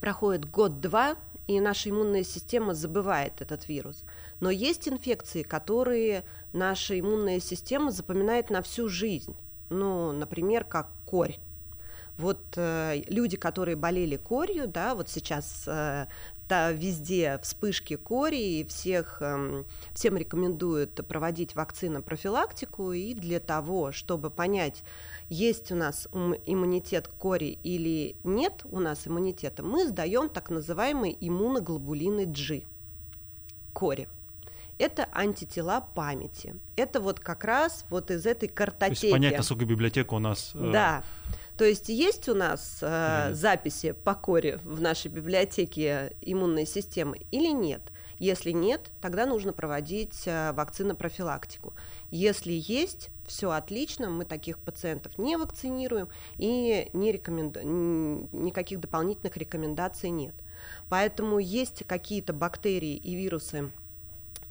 проходит 0.00 0.50
год-два, 0.50 1.16
и 1.48 1.60
наша 1.60 1.90
иммунная 1.90 2.22
система 2.22 2.74
забывает 2.74 3.40
этот 3.40 3.68
вирус. 3.68 4.04
Но 4.40 4.50
есть 4.50 4.86
инфекции, 4.86 5.42
которые 5.42 6.24
наша 6.52 7.00
иммунная 7.00 7.40
система 7.40 7.90
запоминает 7.90 8.50
на 8.50 8.62
всю 8.62 8.88
жизнь. 8.88 9.34
Ну, 9.70 10.12
например, 10.12 10.64
как 10.64 10.88
корь. 11.06 11.38
Вот 12.18 12.38
э, 12.56 13.02
люди, 13.08 13.36
которые 13.36 13.76
болели 13.76 14.16
корью, 14.16 14.68
да, 14.68 14.94
вот 14.94 15.08
сейчас 15.08 15.64
э, 15.66 16.06
да, 16.48 16.72
везде 16.72 17.38
вспышки 17.42 17.96
кори, 17.96 18.60
и 18.60 18.66
всех, 18.66 19.18
э, 19.20 19.64
всем 19.92 20.16
рекомендуют 20.16 21.06
проводить 21.06 21.54
вакцину 21.54 22.02
профилактику, 22.02 22.92
и 22.92 23.14
для 23.14 23.40
того, 23.40 23.92
чтобы 23.92 24.30
понять, 24.30 24.82
есть 25.28 25.70
у 25.72 25.76
нас 25.76 26.08
иммунитет 26.46 27.08
к 27.08 27.12
кори 27.12 27.58
или 27.62 28.16
нет 28.24 28.64
у 28.64 28.80
нас 28.80 29.06
иммунитета, 29.06 29.62
мы 29.62 29.86
сдаем 29.86 30.28
так 30.28 30.50
называемые 30.50 31.16
иммуноглобулины 31.20 32.24
G 32.24 32.64
кори. 33.72 34.08
Это 34.78 35.08
антитела 35.12 35.80
памяти. 35.80 36.54
Это 36.76 37.00
вот 37.00 37.20
как 37.20 37.44
раз 37.44 37.84
вот 37.90 38.10
из 38.10 38.26
этой 38.26 38.48
картотеки. 38.48 39.00
То 39.00 39.06
есть 39.06 39.12
понять, 39.12 39.36
насколько 39.36 39.64
библиотека 39.64 40.14
у 40.14 40.18
нас... 40.20 40.52
Э... 40.54 40.70
То 41.58 41.64
есть 41.64 41.88
есть 41.88 42.28
у 42.28 42.34
нас 42.36 42.78
э, 42.82 43.30
записи 43.34 43.90
по 43.90 44.14
коре 44.14 44.60
в 44.62 44.80
нашей 44.80 45.10
библиотеке 45.10 46.12
иммунной 46.20 46.64
системы 46.64 47.18
или 47.32 47.48
нет? 47.48 47.82
Если 48.20 48.52
нет, 48.52 48.92
тогда 49.00 49.26
нужно 49.26 49.52
проводить 49.52 50.22
э, 50.26 50.52
вакцинопрофилактику. 50.52 51.74
Если 52.12 52.52
есть, 52.52 53.10
все 53.26 53.50
отлично, 53.50 54.08
мы 54.08 54.24
таких 54.24 54.60
пациентов 54.60 55.18
не 55.18 55.36
вакцинируем 55.36 56.08
и 56.36 56.90
не 56.92 57.10
рекоменду... 57.10 57.60
никаких 57.62 58.78
дополнительных 58.78 59.36
рекомендаций 59.36 60.10
нет. 60.10 60.36
Поэтому 60.88 61.40
есть 61.40 61.82
какие-то 61.88 62.32
бактерии 62.32 62.94
и 62.94 63.16
вирусы, 63.16 63.72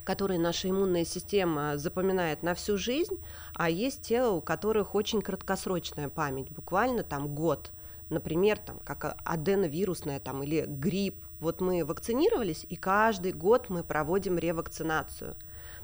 которые 0.07 0.39
наша 0.39 0.69
иммунная 0.69 1.03
система 1.03 1.77
запоминает 1.77 2.41
на 2.41 2.55
всю 2.55 2.77
жизнь, 2.77 3.21
а 3.55 3.69
есть 3.69 4.03
те, 4.03 4.23
у 4.23 4.39
которых 4.39 4.95
очень 4.95 5.21
краткосрочная 5.21 6.07
память, 6.07 6.49
буквально 6.49 7.03
там 7.03 7.27
год. 7.35 7.73
Например, 8.09 8.57
там, 8.57 8.79
как 8.85 9.17
аденовирусная 9.25 10.21
там, 10.21 10.43
или 10.43 10.63
грипп. 10.65 11.25
Вот 11.41 11.59
мы 11.59 11.83
вакцинировались, 11.83 12.65
и 12.69 12.77
каждый 12.77 13.33
год 13.33 13.69
мы 13.69 13.83
проводим 13.83 14.37
ревакцинацию 14.37 15.35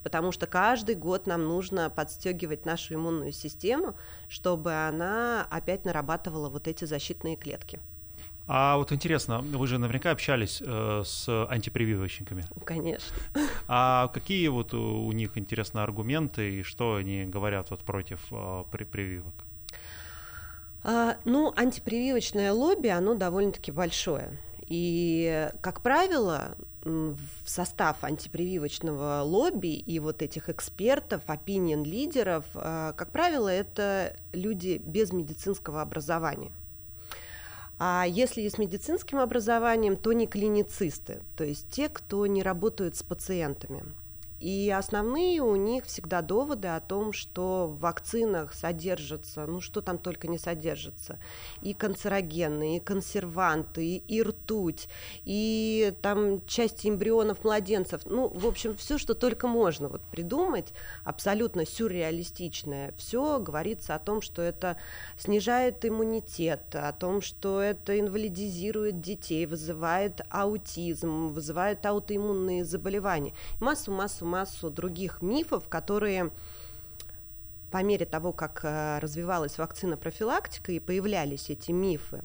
потому 0.03 0.33
что 0.33 0.47
каждый 0.47 0.95
год 0.95 1.27
нам 1.27 1.47
нужно 1.47 1.89
подстегивать 1.89 2.65
нашу 2.65 2.95
иммунную 2.95 3.31
систему, 3.31 3.95
чтобы 4.27 4.73
она 4.73 5.47
опять 5.49 5.85
нарабатывала 5.85 6.49
вот 6.49 6.67
эти 6.67 6.83
защитные 6.83 7.37
клетки. 7.37 7.79
А 8.45 8.77
вот 8.77 8.91
интересно, 8.91 9.39
вы 9.39 9.67
же 9.67 9.77
наверняка 9.77 10.11
общались 10.11 10.61
э, 10.65 11.03
с 11.05 11.29
антипрививочниками. 11.47 12.43
Конечно. 12.65 13.15
А 13.67 14.09
какие 14.09 14.47
вот 14.49 14.73
у, 14.73 15.05
у 15.05 15.11
них, 15.13 15.37
интересно, 15.37 15.83
аргументы 15.83 16.59
и 16.59 16.63
что 16.63 16.95
они 16.95 17.23
говорят 17.23 17.69
вот 17.69 17.79
против 17.81 18.19
э, 18.31 18.63
при, 18.69 18.83
прививок? 18.83 19.33
А, 20.83 21.15
ну, 21.23 21.53
антипрививочное 21.55 22.51
лобби, 22.51 22.89
оно 22.89 23.13
довольно-таки 23.13 23.71
большое. 23.71 24.37
И, 24.67 25.49
как 25.61 25.81
правило, 25.81 26.55
в 26.83 27.17
состав 27.45 28.03
антипрививочного 28.03 29.21
лобби 29.21 29.73
и 29.73 29.99
вот 29.99 30.21
этих 30.21 30.49
экспертов, 30.49 31.21
опинион 31.27 31.83
лидеров, 31.83 32.45
э, 32.55 32.93
как 32.97 33.11
правило, 33.11 33.47
это 33.47 34.17
люди 34.33 34.81
без 34.83 35.13
медицинского 35.13 35.81
образования. 35.81 36.51
А 37.85 38.05
если 38.07 38.43
и 38.43 38.49
с 38.49 38.57
медицинским 38.57 39.19
образованием, 39.19 39.97
то 39.97 40.13
не 40.13 40.25
клиницисты, 40.25 41.19
то 41.35 41.43
есть 41.43 41.67
те, 41.69 41.89
кто 41.89 42.25
не 42.27 42.41
работают 42.41 42.95
с 42.95 43.03
пациентами. 43.03 43.83
И 44.43 44.69
основные 44.69 45.41
у 45.41 45.55
них 45.55 45.85
всегда 45.85 46.21
доводы 46.21 46.67
о 46.67 46.81
том, 46.81 47.13
что 47.13 47.65
в 47.65 47.79
вакцинах 47.79 48.53
содержатся, 48.53 49.45
ну 49.45 49.61
что 49.61 49.79
там 49.79 49.97
только 49.97 50.27
не 50.27 50.37
содержится, 50.37 51.17
и 51.61 51.73
канцерогены, 51.73 52.75
и 52.75 52.79
консерванты, 52.81 53.85
и, 53.85 54.03
и 54.05 54.21
ртуть, 54.21 54.89
и 55.23 55.93
там 56.01 56.45
части 56.45 56.89
эмбрионов 56.89 57.45
младенцев, 57.45 58.01
ну, 58.03 58.27
в 58.27 58.45
общем, 58.45 58.75
все, 58.75 58.97
что 58.97 59.15
только 59.15 59.47
можно 59.47 59.87
вот 59.87 60.01
придумать, 60.11 60.73
абсолютно 61.05 61.65
сюрреалистичное, 61.65 62.93
все 62.97 63.39
говорится 63.39 63.95
о 63.95 63.99
том, 63.99 64.19
что 64.19 64.41
это 64.41 64.75
снижает 65.17 65.85
иммунитет, 65.85 66.75
о 66.75 66.91
том, 66.91 67.21
что 67.21 67.61
это 67.61 67.97
инвалидизирует 67.97 68.99
детей, 68.99 69.45
вызывает 69.45 70.19
аутизм, 70.29 71.29
вызывает 71.29 71.85
аутоиммунные 71.85 72.65
заболевания, 72.65 73.33
массу-массу 73.61 74.25
массу 74.25 74.32
других 74.69 75.21
мифов, 75.21 75.67
которые 75.69 76.31
по 77.71 77.81
мере 77.81 78.05
того, 78.05 78.33
как 78.33 78.59
э, 78.63 78.99
развивалась 78.99 79.57
вакцина 79.57 79.97
профилактика 79.97 80.71
и 80.71 80.79
появлялись 80.79 81.49
эти 81.49 81.71
мифы, 81.71 82.21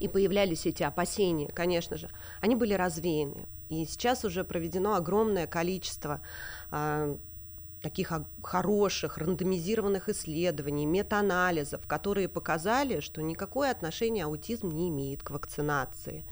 и 0.00 0.08
появлялись 0.08 0.64
эти 0.66 0.82
опасения, 0.82 1.48
конечно 1.48 1.96
же, 1.96 2.08
они 2.40 2.56
были 2.56 2.74
развеяны. 2.74 3.46
И 3.68 3.84
сейчас 3.84 4.24
уже 4.24 4.42
проведено 4.44 4.94
огромное 4.94 5.46
количество 5.46 6.20
а, 6.70 7.16
таких 7.82 8.12
хороших 8.42 9.18
рандомизированных 9.18 10.08
исследований, 10.08 10.86
метаанализов, 10.86 11.86
которые 11.86 12.28
показали, 12.28 13.00
что 13.00 13.20
никакое 13.20 13.70
отношение 13.70 14.24
аутизм 14.24 14.70
не 14.70 14.88
имеет 14.88 15.22
к 15.22 15.30
вакцинации 15.30 16.24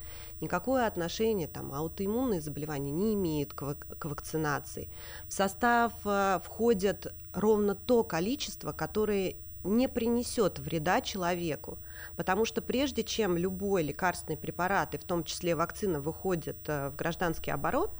никакое 0.42 0.86
отношение 0.86 1.48
там, 1.48 1.72
аутоиммунные 1.72 2.42
заболевания 2.42 2.90
не 2.90 3.14
имеют 3.14 3.54
к, 3.54 3.74
к 3.74 4.04
вакцинации. 4.04 4.88
В 5.28 5.32
состав 5.32 5.92
э, 6.04 6.40
входит 6.44 7.14
ровно 7.32 7.74
то 7.74 8.04
количество, 8.04 8.72
которое 8.72 9.36
не 9.64 9.88
принесет 9.88 10.58
вреда 10.58 11.00
человеку. 11.00 11.78
Потому 12.16 12.44
что 12.44 12.60
прежде 12.60 13.04
чем 13.04 13.36
любой 13.36 13.84
лекарственный 13.84 14.36
препарат, 14.36 14.94
и 14.94 14.98
в 14.98 15.04
том 15.04 15.24
числе 15.24 15.54
вакцина, 15.54 16.00
выходит 16.00 16.58
э, 16.66 16.90
в 16.90 16.96
гражданский 16.96 17.52
оборот, 17.52 17.92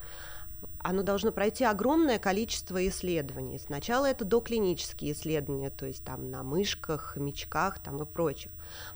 оно 0.83 1.03
должно 1.03 1.31
пройти 1.33 1.65
огромное 1.65 2.19
количество 2.19 2.87
исследований. 2.89 3.59
Сначала 3.59 4.07
это 4.07 4.25
доклинические 4.25 5.13
исследования, 5.13 5.71
то 5.71 5.87
есть 5.87 6.05
там 6.05 6.31
на 6.31 6.43
мышках, 6.43 7.01
хомячках 7.15 7.79
там 7.79 8.03
и 8.03 8.05
прочих. 8.05 8.51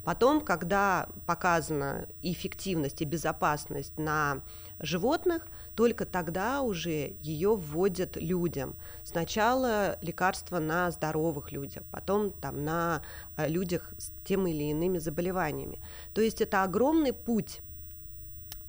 Потом, 0.05 0.41
когда 0.41 1.09
показана 1.27 2.09
эффективность 2.23 3.03
и 3.03 3.05
безопасность 3.05 3.99
на 3.99 4.43
животных, 4.81 5.47
только 5.75 6.07
тогда 6.07 6.63
уже 6.63 7.17
ее 7.21 7.55
вводят 7.55 8.17
людям. 8.17 8.75
Сначала 9.05 9.99
лекарства 10.03 10.59
на 10.59 10.91
здоровых 10.91 11.53
людях, 11.53 11.85
потом 11.91 12.33
там 12.33 12.65
на 12.65 13.03
э, 13.37 13.49
людях 13.49 13.93
с 13.99 14.11
тем 14.25 14.47
или 14.47 14.65
иными 14.65 14.99
заболеваниями. 14.99 15.81
То 16.15 16.21
есть 16.21 16.41
это 16.41 16.63
огромный 16.63 17.13
путь 17.13 17.61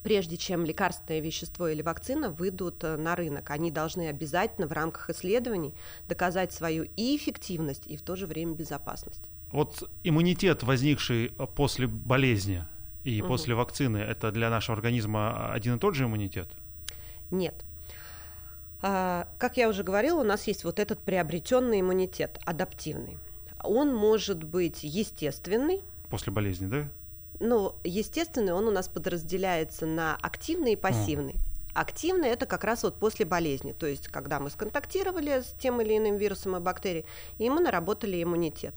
прежде 0.07 0.37
чем 0.37 0.63
лекарственное 0.63 1.19
вещество 1.19 1.67
или 1.67 1.81
вакцина 1.81 2.29
выйдут 2.29 2.81
э, 2.85 2.95
на 2.95 3.13
рынок. 3.13 3.49
Они 3.51 3.71
должны 3.71 4.07
обязательно 4.07 4.65
в 4.65 4.71
рамках 4.71 5.09
исследований 5.09 5.73
доказать 6.07 6.53
свою 6.53 6.85
и 6.95 7.17
эффективность, 7.17 7.85
и 7.87 7.97
в 7.97 8.01
то 8.03 8.15
же 8.15 8.25
время 8.25 8.55
безопасность. 8.55 9.21
Вот 9.51 9.83
иммунитет, 10.05 10.63
возникший 10.63 11.33
э, 11.37 11.45
после 11.53 11.87
болезни 11.87 12.63
и 13.03 13.21
угу. 13.21 13.27
после 13.27 13.53
вакцины, 13.53 13.97
это 13.97 14.31
для 14.31 14.49
нашего 14.49 14.77
организма 14.77 15.51
один 15.51 15.75
и 15.75 15.79
тот 15.79 15.95
же 15.95 16.05
иммунитет? 16.05 16.47
Нет. 17.29 17.65
А, 18.81 19.27
как 19.37 19.57
я 19.57 19.67
уже 19.67 19.83
говорила, 19.83 20.21
у 20.21 20.23
нас 20.23 20.47
есть 20.47 20.63
вот 20.63 20.79
этот 20.79 20.99
приобретенный 20.99 21.81
иммунитет, 21.81 22.39
адаптивный. 22.45 23.17
Он 23.61 23.93
может 23.93 24.41
быть 24.41 24.85
естественный. 24.85 25.81
После 26.09 26.31
болезни, 26.31 26.67
да? 26.67 26.87
Ну, 27.39 27.75
естественно, 27.83 28.55
он 28.55 28.67
у 28.67 28.71
нас 28.71 28.87
подразделяется 28.87 29.85
на 29.85 30.15
активный 30.15 30.73
и 30.73 30.75
пассивный. 30.75 31.35
Активный 31.73 32.29
это 32.29 32.47
как 32.47 32.63
раз 32.63 32.81
вот 32.81 32.95
после 32.95 33.25
болезни, 33.25 33.71
то 33.71 33.85
есть 33.85 34.07
когда 34.07 34.39
мы 34.39 34.49
сконтактировали 34.49 35.41
с 35.41 35.53
тем 35.59 35.79
или 35.79 35.95
иным 35.95 36.17
вирусом 36.17 36.55
и 36.55 36.59
бактерией, 36.59 37.05
и 37.37 37.51
мы 37.51 37.59
наработали 37.59 38.21
иммунитет. 38.23 38.73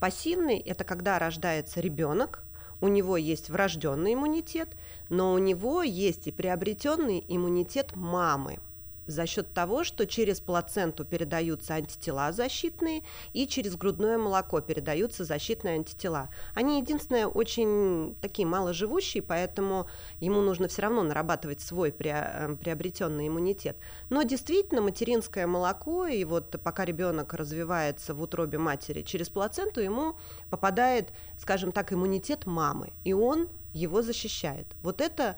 Пассивный 0.00 0.58
это 0.58 0.82
когда 0.82 1.20
рождается 1.20 1.80
ребенок, 1.80 2.42
у 2.80 2.88
него 2.88 3.16
есть 3.16 3.48
врожденный 3.48 4.14
иммунитет, 4.14 4.70
но 5.08 5.32
у 5.32 5.38
него 5.38 5.84
есть 5.84 6.26
и 6.26 6.32
приобретенный 6.32 7.24
иммунитет 7.28 7.94
мамы 7.94 8.58
за 9.06 9.26
счет 9.26 9.52
того, 9.52 9.84
что 9.84 10.06
через 10.06 10.40
плаценту 10.40 11.04
передаются 11.04 11.74
антитела 11.74 12.32
защитные 12.32 13.02
и 13.32 13.46
через 13.46 13.76
грудное 13.76 14.18
молоко 14.18 14.60
передаются 14.60 15.24
защитные 15.24 15.74
антитела. 15.74 16.28
Они 16.54 16.80
единственные 16.80 17.26
очень 17.26 18.16
такие 18.20 18.46
маложивущие, 18.46 19.22
поэтому 19.22 19.86
ему 20.20 20.40
нужно 20.40 20.68
все 20.68 20.82
равно 20.82 21.02
нарабатывать 21.02 21.60
свой 21.60 21.90
э, 21.90 22.56
приобретенный 22.56 23.28
иммунитет. 23.28 23.76
Но 24.10 24.22
действительно 24.22 24.82
материнское 24.82 25.46
молоко, 25.46 26.06
и 26.06 26.24
вот 26.24 26.56
пока 26.62 26.84
ребенок 26.84 27.34
развивается 27.34 28.14
в 28.14 28.22
утробе 28.22 28.58
матери 28.58 29.02
через 29.02 29.28
плаценту, 29.28 29.80
ему 29.80 30.16
попадает, 30.50 31.12
скажем 31.38 31.72
так, 31.72 31.92
иммунитет 31.92 32.46
мамы, 32.46 32.92
и 33.04 33.12
он 33.12 33.48
его 33.72 34.02
защищает. 34.02 34.66
Вот 34.82 35.00
это 35.00 35.36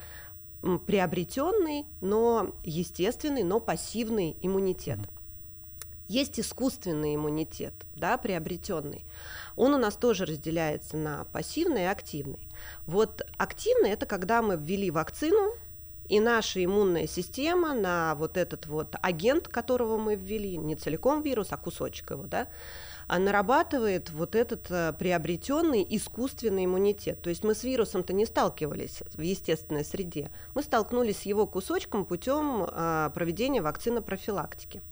приобретенный, 0.86 1.86
но 2.00 2.54
естественный, 2.64 3.42
но 3.42 3.60
пассивный 3.60 4.36
иммунитет. 4.42 4.98
Есть 6.06 6.38
искусственный 6.38 7.14
иммунитет, 7.14 7.74
да, 7.96 8.18
приобретенный. 8.18 9.04
Он 9.56 9.74
у 9.74 9.78
нас 9.78 9.96
тоже 9.96 10.26
разделяется 10.26 10.96
на 10.96 11.24
пассивный 11.32 11.82
и 11.82 11.86
активный. 11.86 12.48
Вот 12.86 13.22
активный 13.38 13.90
это 13.90 14.04
когда 14.04 14.42
мы 14.42 14.56
ввели 14.56 14.90
вакцину, 14.90 15.54
и 16.06 16.20
наша 16.20 16.62
иммунная 16.62 17.06
система 17.06 17.72
на 17.72 18.14
вот 18.16 18.36
этот 18.36 18.66
вот 18.66 18.94
агент, 19.00 19.48
которого 19.48 19.96
мы 19.96 20.16
ввели, 20.16 20.58
не 20.58 20.76
целиком 20.76 21.22
вирус, 21.22 21.48
а 21.52 21.56
кусочек 21.56 22.10
его, 22.10 22.24
да, 22.24 22.48
нарабатывает 23.08 24.10
вот 24.10 24.34
этот 24.34 24.70
э, 24.70 24.92
приобретенный 24.98 25.86
искусственный 25.88 26.64
иммунитет. 26.64 27.20
То 27.22 27.30
есть 27.30 27.44
мы 27.44 27.54
с 27.54 27.64
вирусом-то 27.64 28.12
не 28.12 28.26
сталкивались 28.26 29.02
в 29.14 29.20
естественной 29.20 29.84
среде, 29.84 30.30
мы 30.54 30.62
столкнулись 30.62 31.18
с 31.18 31.22
его 31.22 31.46
кусочком 31.46 32.04
путем 32.04 32.66
а, 32.66 33.10
проведения 33.10 33.62
вакцины 33.62 34.00
профилактики. 34.00 34.82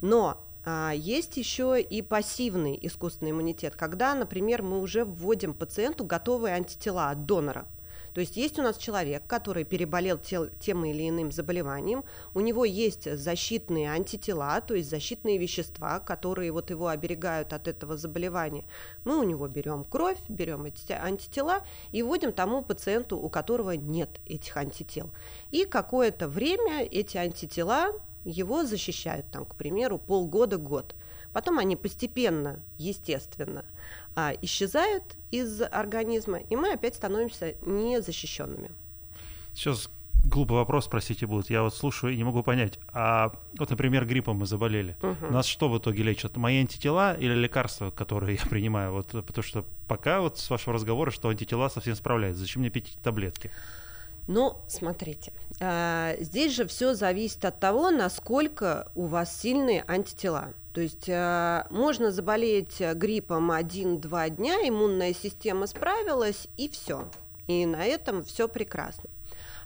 Но 0.00 0.40
а, 0.64 0.92
есть 0.94 1.36
еще 1.36 1.80
и 1.80 2.02
пассивный 2.02 2.78
искусственный 2.80 3.32
иммунитет, 3.32 3.74
когда, 3.76 4.14
например, 4.14 4.62
мы 4.62 4.80
уже 4.80 5.04
вводим 5.04 5.54
пациенту 5.54 6.04
готовые 6.04 6.54
антитела 6.54 7.10
от 7.10 7.26
донора– 7.26 7.66
то 8.18 8.22
есть 8.22 8.36
есть 8.36 8.58
у 8.58 8.62
нас 8.62 8.76
человек, 8.76 9.22
который 9.28 9.62
переболел 9.62 10.18
тел, 10.18 10.48
тем 10.58 10.84
или 10.84 11.08
иным 11.08 11.30
заболеванием, 11.30 12.02
у 12.34 12.40
него 12.40 12.64
есть 12.64 13.08
защитные 13.16 13.92
антитела, 13.92 14.60
то 14.60 14.74
есть 14.74 14.90
защитные 14.90 15.38
вещества, 15.38 16.00
которые 16.00 16.50
вот 16.50 16.70
его 16.70 16.88
оберегают 16.88 17.52
от 17.52 17.68
этого 17.68 17.96
заболевания. 17.96 18.64
Мы 19.04 19.20
у 19.20 19.22
него 19.22 19.46
берем 19.46 19.84
кровь, 19.84 20.18
берем 20.28 20.64
эти 20.64 20.90
антитела 20.90 21.64
и 21.92 22.02
вводим 22.02 22.32
тому 22.32 22.62
пациенту, 22.62 23.16
у 23.16 23.28
которого 23.28 23.70
нет 23.76 24.10
этих 24.26 24.56
антител. 24.56 25.12
И 25.52 25.64
какое-то 25.64 26.26
время 26.26 26.82
эти 26.82 27.18
антитела 27.18 27.92
его 28.24 28.64
защищают, 28.64 29.30
там, 29.30 29.44
к 29.46 29.54
примеру, 29.54 29.96
полгода-год. 29.96 30.96
Потом 31.38 31.60
они 31.60 31.76
постепенно, 31.76 32.58
естественно, 32.78 33.64
а, 34.16 34.32
исчезают 34.42 35.04
из 35.30 35.62
организма, 35.62 36.38
и 36.38 36.56
мы 36.56 36.72
опять 36.72 36.96
становимся 36.96 37.54
незащищенными. 37.62 38.72
Сейчас 39.54 39.88
глупый 40.24 40.56
вопрос, 40.56 40.86
спросите 40.86 41.28
будут. 41.28 41.48
Я 41.48 41.62
вот 41.62 41.76
слушаю 41.76 42.12
и 42.12 42.16
не 42.16 42.24
могу 42.24 42.42
понять. 42.42 42.80
А 42.92 43.30
вот, 43.56 43.70
например, 43.70 44.04
гриппом 44.04 44.38
мы 44.38 44.46
заболели. 44.46 44.96
Угу. 45.00 45.32
Нас 45.32 45.46
что 45.46 45.68
в 45.68 45.78
итоге 45.78 46.02
лечат? 46.02 46.36
Мои 46.36 46.58
антитела 46.58 47.14
или 47.14 47.34
лекарства, 47.34 47.92
которые 47.92 48.36
я 48.42 48.44
принимаю? 48.50 48.92
Вот, 48.94 49.06
потому 49.06 49.44
что 49.44 49.64
пока 49.86 50.20
вот 50.20 50.38
с 50.38 50.50
вашего 50.50 50.74
разговора, 50.74 51.12
что 51.12 51.28
антитела 51.28 51.68
совсем 51.68 51.94
справляются. 51.94 52.40
Зачем 52.40 52.62
мне 52.62 52.70
пить 52.70 52.98
таблетки? 53.00 53.52
Ну, 54.26 54.60
смотрите, 54.66 55.32
а, 55.58 56.14
здесь 56.20 56.54
же 56.54 56.66
все 56.66 56.94
зависит 56.94 57.44
от 57.46 57.60
того, 57.60 57.90
насколько 57.90 58.90
у 58.94 59.06
вас 59.06 59.40
сильные 59.40 59.84
антитела. 59.88 60.52
То 60.78 60.82
есть 60.82 61.10
а, 61.10 61.66
можно 61.70 62.12
заболеть 62.12 62.80
гриппом 62.80 63.50
один-два 63.50 64.28
дня, 64.28 64.58
иммунная 64.62 65.12
система 65.12 65.66
справилась, 65.66 66.46
и 66.56 66.68
все. 66.68 67.10
И 67.48 67.66
на 67.66 67.84
этом 67.84 68.22
все 68.22 68.46
прекрасно. 68.46 69.10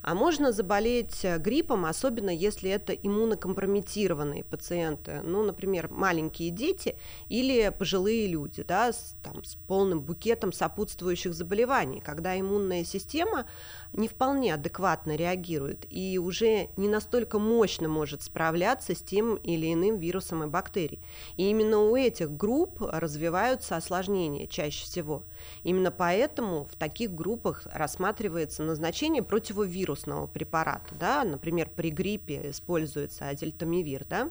А 0.02 0.14
можно 0.14 0.50
заболеть 0.50 1.24
э, 1.24 1.38
гриппом, 1.38 1.84
особенно 1.84 2.30
если 2.30 2.68
это 2.70 2.92
иммунокомпрометированные 2.92 4.42
пациенты, 4.42 5.20
ну, 5.22 5.44
например, 5.44 5.88
маленькие 5.90 6.50
дети 6.50 6.96
или 7.28 7.72
пожилые 7.78 8.26
люди, 8.26 8.64
да, 8.64 8.92
с, 8.92 9.14
там, 9.22 9.44
с 9.44 9.54
полным 9.54 10.00
букетом 10.00 10.52
сопутствующих 10.52 11.34
заболеваний, 11.34 12.00
когда 12.00 12.38
иммунная 12.38 12.82
система 12.82 13.46
не 13.92 14.08
вполне 14.08 14.54
адекватно 14.54 15.14
реагирует 15.14 15.86
и 15.88 16.18
уже 16.18 16.70
не 16.76 16.88
настолько 16.88 17.38
мощно 17.38 17.88
может 17.88 18.22
справляться 18.22 18.96
с 18.96 19.02
тем 19.02 19.36
или 19.36 19.72
иным 19.72 19.98
вирусом 19.98 20.42
и 20.42 20.46
бактерией. 20.48 21.00
И 21.36 21.48
именно 21.48 21.78
у 21.78 21.94
этих 21.94 22.36
групп 22.36 22.80
развиваются 22.80 23.76
осложнения 23.76 24.48
чаще 24.48 24.84
всего. 24.84 25.22
Именно 25.62 25.92
поэтому 25.92 26.64
в 26.64 26.74
таких 26.74 27.14
группах 27.14 27.68
рассматривается 27.72 28.64
назначение 28.64 29.22
противовирусного 29.22 29.91
вирусного 29.92 30.26
препарата, 30.26 30.94
да, 30.98 31.24
например, 31.24 31.68
при 31.68 31.90
гриппе 31.90 32.50
используется 32.50 33.28
азельтамивир, 33.28 34.04
да, 34.08 34.30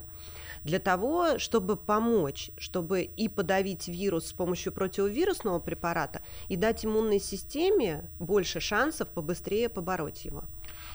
для 0.64 0.80
того, 0.80 1.40
чтобы 1.40 1.76
помочь, 1.76 2.52
чтобы 2.58 3.02
и 3.02 3.28
подавить 3.28 3.88
вирус 3.88 4.28
с 4.28 4.34
помощью 4.34 4.74
противовирусного 4.74 5.60
препарата, 5.60 6.22
и 6.50 6.56
дать 6.56 6.86
иммунной 6.86 7.20
системе 7.20 8.10
больше 8.20 8.60
шансов 8.60 9.08
побыстрее 9.10 9.70
побороть 9.70 10.26
его. 10.26 10.44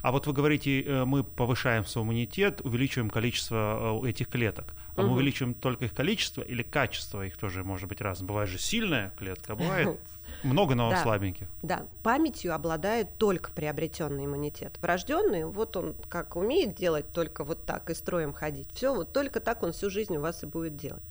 А 0.02 0.12
вот 0.12 0.26
вы 0.26 0.32
говорите, 0.32 0.82
э, 0.82 1.04
мы 1.04 1.24
повышаем 1.24 1.84
свой 1.84 2.04
иммунитет, 2.04 2.60
увеличиваем 2.62 3.10
количество 3.10 4.00
э, 4.04 4.10
этих 4.10 4.28
клеток. 4.28 4.74
А 4.94 5.00
угу. 5.00 5.08
мы 5.08 5.16
увеличиваем 5.16 5.54
только 5.54 5.86
их 5.86 5.94
количество 5.94 6.42
или 6.42 6.62
качество 6.62 7.26
их 7.26 7.36
тоже 7.36 7.64
может 7.64 7.88
быть 7.88 8.00
разным. 8.00 8.28
Бывает 8.28 8.48
же 8.48 8.58
сильная 8.58 9.12
клетка, 9.18 9.56
бывает 9.56 9.98
много, 10.42 10.74
но 10.74 10.90
да, 10.90 11.02
слабеньких. 11.02 11.46
Да, 11.62 11.86
памятью 12.02 12.54
обладает 12.54 13.08
только 13.18 13.50
приобретенный 13.52 14.26
иммунитет. 14.26 14.78
Врожденный, 14.80 15.44
вот 15.44 15.76
он 15.76 15.94
как 16.08 16.36
умеет 16.36 16.74
делать 16.74 17.10
только 17.12 17.44
вот 17.44 17.64
так 17.66 17.90
и 17.90 17.94
строем 17.94 18.32
ходить. 18.32 18.68
Все, 18.72 18.94
вот 18.94 19.12
только 19.12 19.40
так 19.40 19.62
он 19.62 19.72
всю 19.72 19.90
жизнь 19.90 20.16
у 20.16 20.20
вас 20.20 20.42
и 20.42 20.46
будет 20.46 20.76
делать. 20.76 21.02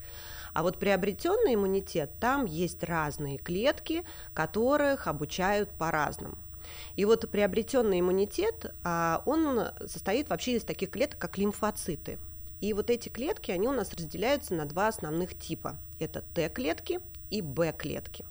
А 0.53 0.63
вот 0.63 0.79
приобретенный 0.79 1.55
иммунитет, 1.55 2.11
там 2.19 2.45
есть 2.45 2.81
разные 2.83 3.38
клетки, 3.38 4.05
которых 4.33 5.07
обучают 5.07 5.69
по-разному. 5.71 6.38
И 6.95 7.05
вот 7.05 7.29
приобретенный 7.29 7.99
иммунитет, 7.99 8.73
а, 8.83 9.21
он 9.25 9.67
состоит 9.85 10.29
вообще 10.29 10.55
из 10.55 10.63
таких 10.63 10.91
клеток, 10.91 11.19
как 11.19 11.38
лимфоциты. 11.38 12.19
И 12.61 12.73
вот 12.73 12.89
эти 12.89 13.09
клетки, 13.09 13.51
они 13.51 13.67
у 13.67 13.73
нас 13.73 13.93
разделяются 13.93 14.53
на 14.53 14.65
два 14.65 14.88
основных 14.88 15.38
типа. 15.38 15.77
Это 15.99 16.23
Т-клетки 16.33 16.99
и 17.29 17.41
Б-клетки. 17.41 18.25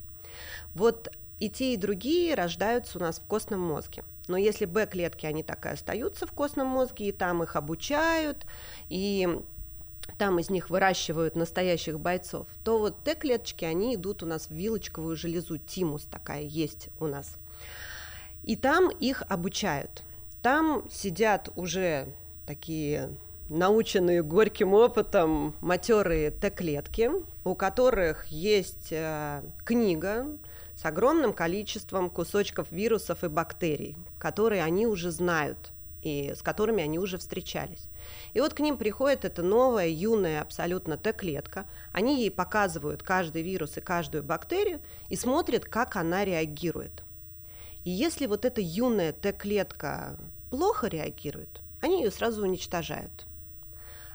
Вот 0.74 1.10
и 1.40 1.50
те, 1.50 1.74
и 1.74 1.76
другие 1.76 2.34
рождаются 2.34 2.98
у 2.98 3.00
нас 3.00 3.18
в 3.18 3.26
костном 3.26 3.60
мозге. 3.60 4.04
Но 4.28 4.36
если 4.36 4.64
Б-клетки, 4.64 5.26
они 5.26 5.42
так 5.42 5.66
и 5.66 5.68
остаются 5.68 6.26
в 6.26 6.32
костном 6.32 6.66
мозге, 6.66 7.08
и 7.08 7.12
там 7.12 7.42
их 7.42 7.56
обучают, 7.56 8.46
и 8.88 9.28
там 10.18 10.38
из 10.38 10.50
них 10.50 10.70
выращивают 10.70 11.36
настоящих 11.36 12.00
бойцов, 12.00 12.46
то 12.64 12.78
вот 12.78 13.02
Т-клеточки, 13.04 13.64
они 13.64 13.96
идут 13.96 14.22
у 14.22 14.26
нас 14.26 14.48
в 14.48 14.54
вилочковую 14.54 15.16
железу, 15.16 15.58
тимус 15.58 16.04
такая 16.04 16.42
есть 16.42 16.88
у 17.00 17.06
нас. 17.06 17.38
И 18.42 18.56
там 18.56 18.88
их 18.88 19.22
обучают. 19.28 20.02
Там 20.42 20.88
сидят 20.90 21.50
уже 21.56 22.08
такие 22.46 23.10
наученные 23.54 24.22
горьким 24.22 24.74
опытом 24.74 25.54
матерые 25.60 26.30
Т-клетки, 26.30 27.10
у 27.44 27.54
которых 27.54 28.26
есть 28.26 28.88
э, 28.90 29.42
книга 29.64 30.26
с 30.74 30.84
огромным 30.84 31.32
количеством 31.32 32.10
кусочков 32.10 32.70
вирусов 32.72 33.22
и 33.22 33.28
бактерий, 33.28 33.96
которые 34.18 34.64
они 34.64 34.86
уже 34.86 35.10
знают 35.10 35.72
и 36.02 36.34
с 36.34 36.42
которыми 36.42 36.82
они 36.82 36.98
уже 36.98 37.16
встречались. 37.16 37.88
И 38.34 38.40
вот 38.40 38.52
к 38.52 38.60
ним 38.60 38.76
приходит 38.76 39.24
эта 39.24 39.42
новая, 39.42 39.88
юная 39.88 40.42
абсолютно 40.42 40.98
Т-клетка. 40.98 41.66
Они 41.92 42.20
ей 42.20 42.30
показывают 42.30 43.02
каждый 43.02 43.42
вирус 43.42 43.78
и 43.78 43.80
каждую 43.80 44.22
бактерию 44.24 44.80
и 45.08 45.16
смотрят, 45.16 45.64
как 45.64 45.96
она 45.96 46.24
реагирует. 46.24 47.04
И 47.84 47.90
если 47.90 48.26
вот 48.26 48.44
эта 48.44 48.60
юная 48.60 49.12
Т-клетка 49.12 50.18
плохо 50.50 50.88
реагирует, 50.88 51.62
они 51.80 52.02
ее 52.02 52.10
сразу 52.10 52.42
уничтожают. 52.42 53.26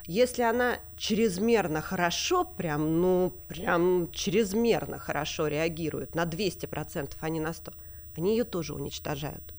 Если 0.06 0.42
она 0.42 0.78
чрезмерно 0.96 1.80
хорошо, 1.80 2.44
прям, 2.44 3.00
ну, 3.00 3.32
прям 3.48 4.10
чрезмерно 4.12 4.98
хорошо 4.98 5.46
реагирует, 5.46 6.14
на 6.14 6.24
200%, 6.24 7.12
а 7.20 7.28
не 7.28 7.40
на 7.40 7.50
100%, 7.50 7.74
они 8.16 8.36
ее 8.36 8.44
тоже 8.44 8.74
уничтожают. 8.74 9.54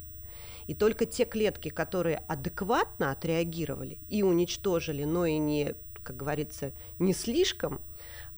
И 0.67 0.75
только 0.75 1.06
те 1.06 1.25
клетки, 1.25 1.69
которые 1.69 2.17
адекватно 2.27 3.12
отреагировали 3.12 3.97
и 4.10 4.23
уничтожили, 4.23 5.04
но 5.04 5.25
и 5.25 5.38
не, 5.38 5.75
как 6.04 6.17
говорится, 6.17 6.71
не 6.99 7.13
слишком, 7.13 7.82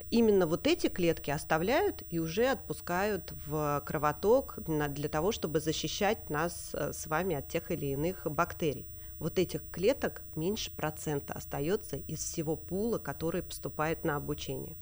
именно 0.09 0.47
вот 0.47 0.67
эти 0.67 0.87
клетки 0.87 1.31
оставляют 1.31 2.03
и 2.09 2.19
уже 2.19 2.47
отпускают 2.47 3.33
в 3.45 3.81
кровоток 3.85 4.59
для 4.65 5.09
того, 5.09 5.31
чтобы 5.31 5.59
защищать 5.59 6.29
нас 6.29 6.71
э, 6.73 6.93
с 6.93 7.07
вами 7.07 7.35
от 7.35 7.47
тех 7.47 7.71
или 7.71 7.87
иных 7.87 8.27
бактерий 8.29 8.87
вот 9.19 9.39
этих 9.39 9.62
клеток 9.71 10.21
меньше 10.36 10.71
процента 10.71 11.34
остается 11.34 11.97
из 11.97 12.19
всего 12.19 12.56
пула, 12.56 12.97
который 12.97 13.41
поступает 13.41 14.04
на 14.04 14.15
обучение. 14.15 14.76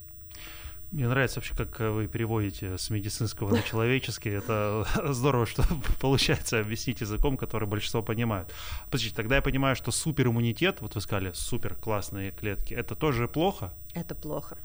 Мне 0.91 1.08
нравится 1.08 1.39
вообще, 1.39 1.56
как 1.56 1.80
вы 1.80 2.08
переводите 2.08 2.78
с 2.78 2.89
медицинского 2.89 3.50
на 3.50 3.62
человеческий. 3.62 4.30
Это 4.30 4.86
здорово, 5.13 5.46
что 5.46 5.63
получается 6.02 6.60
объяснить 6.60 7.00
языком, 7.00 7.38
который 7.38 7.67
большинство 7.67 8.04
понимают. 8.04 8.54
Подождите, 8.86 9.15
тогда 9.15 9.36
я 9.36 9.41
понимаю, 9.41 9.78
что 9.78 9.91
супериммунитет, 9.91 10.82
вот 10.82 10.96
вы 10.96 11.02
сказали, 11.02 11.32
супер 11.32 11.76
классные 11.76 12.32
клетки, 12.32 12.74
это 12.74 12.96
тоже 12.96 13.30
плохо? 13.30 13.74
Это 13.94 14.15
плохо. 14.15 14.58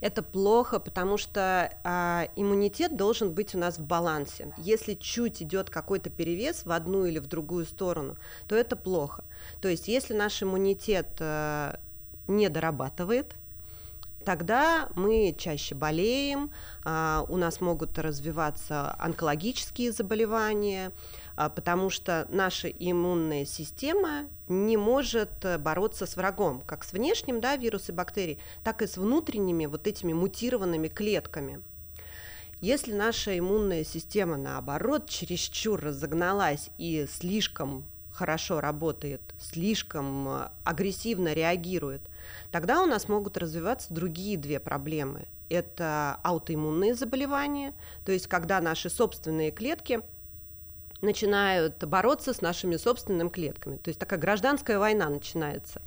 Это 0.00 0.22
плохо, 0.22 0.80
потому 0.80 1.16
что 1.16 1.72
а, 1.84 2.28
иммунитет 2.36 2.96
должен 2.96 3.32
быть 3.32 3.54
у 3.54 3.58
нас 3.58 3.78
в 3.78 3.84
балансе. 3.84 4.52
Если 4.58 4.94
чуть 4.94 5.42
идет 5.42 5.70
какой-то 5.70 6.10
перевес 6.10 6.64
в 6.64 6.72
одну 6.72 7.04
или 7.04 7.18
в 7.18 7.26
другую 7.26 7.66
сторону, 7.66 8.16
то 8.48 8.56
это 8.56 8.76
плохо. 8.76 9.24
То 9.60 9.68
есть, 9.68 9.88
если 9.88 10.14
наш 10.14 10.42
иммунитет 10.42 11.08
а, 11.20 11.78
не 12.28 12.48
дорабатывает, 12.48 13.34
тогда 14.24 14.88
мы 14.94 15.34
чаще 15.36 15.74
болеем, 15.74 16.50
а, 16.84 17.24
у 17.28 17.36
нас 17.36 17.60
могут 17.60 17.98
развиваться 17.98 18.94
онкологические 18.98 19.92
заболевания, 19.92 20.92
потому 21.48 21.88
что 21.90 22.26
наша 22.28 22.68
иммунная 22.68 23.44
система 23.44 24.28
не 24.48 24.76
может 24.76 25.44
э, 25.44 25.56
бороться 25.58 26.04
с 26.04 26.16
врагом, 26.16 26.62
как 26.66 26.84
с 26.84 26.92
внешним, 26.92 27.40
да, 27.40 27.56
вирусы, 27.56 27.92
бактерии, 27.92 28.38
так 28.62 28.82
и 28.82 28.86
с 28.86 28.96
внутренними 28.96 29.66
вот 29.66 29.86
этими 29.86 30.12
мутированными 30.12 30.88
клетками. 30.88 31.62
Если 32.60 32.92
наша 32.92 33.38
иммунная 33.38 33.84
система, 33.84 34.36
наоборот, 34.36 35.08
чересчур 35.08 35.80
разогналась 35.80 36.68
и 36.76 37.06
слишком 37.08 37.86
хорошо 38.12 38.60
работает, 38.60 39.22
слишком 39.38 40.28
э, 40.28 40.48
агрессивно 40.64 41.32
реагирует, 41.32 42.02
тогда 42.50 42.82
у 42.82 42.86
нас 42.86 43.08
могут 43.08 43.38
развиваться 43.38 43.94
другие 43.94 44.36
две 44.36 44.60
проблемы. 44.60 45.26
Это 45.48 46.20
аутоиммунные 46.22 46.94
заболевания, 46.94 47.72
то 48.04 48.12
есть 48.12 48.26
когда 48.26 48.60
наши 48.60 48.90
собственные 48.90 49.52
клетки 49.52 50.00
начинают 51.00 51.82
бороться 51.84 52.32
с 52.32 52.40
нашими 52.40 52.76
собственными 52.76 53.28
клетками. 53.28 53.76
То 53.76 53.88
есть 53.88 54.00
такая 54.00 54.18
гражданская 54.18 54.78
война 54.78 55.08
начинается. 55.08 55.80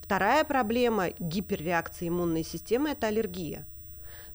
Вторая 0.00 0.44
проблема 0.44 1.10
гиперреакции 1.18 2.08
иммунной 2.08 2.44
системы– 2.44 2.90
это 2.92 3.06
аллергия. 3.06 3.66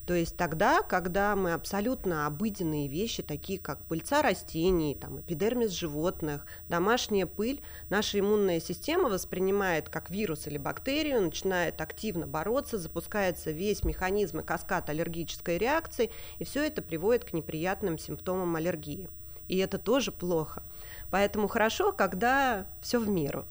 То 0.07 0.13
есть 0.13 0.37
тогда, 0.37 0.83
когда 0.83 1.35
мы 1.35 1.51
абсолютно 1.51 2.27
обыденные 2.27 2.87
вещи, 2.87 3.21
такие 3.21 3.59
как 3.59 3.83
пыльца 3.83 4.21
растений, 4.21 4.95
там, 4.95 5.19
эпидермис 5.19 5.71
животных, 5.71 6.45
домашняя 6.69 7.25
пыль, 7.25 7.61
наша 7.89 8.17
иммунная 8.17 8.61
система 8.61 9.09
воспринимает 9.09 9.89
как 9.89 10.09
вирус 10.09 10.47
или 10.47 10.57
бактерию, 10.57 11.21
начинает 11.21 11.81
активно 11.81 12.25
бороться, 12.25 12.77
запускается 12.77 13.51
весь 13.51 13.83
механизм 13.83 14.39
и 14.39 14.43
каскад 14.43 14.89
аллергической 14.89 15.57
реакции, 15.57 16.09
и 16.39 16.45
все 16.45 16.65
это 16.65 16.81
приводит 16.81 17.25
к 17.25 17.33
неприятным 17.33 17.97
симптомам 17.97 18.55
аллергии. 18.55 19.09
И 19.47 19.57
это 19.57 19.77
тоже 19.77 20.11
плохо. 20.11 20.63
Поэтому 21.09 21.47
хорошо, 21.47 21.91
когда 21.91 22.65
все 22.81 22.99
в 22.99 23.07
меру. 23.07 23.45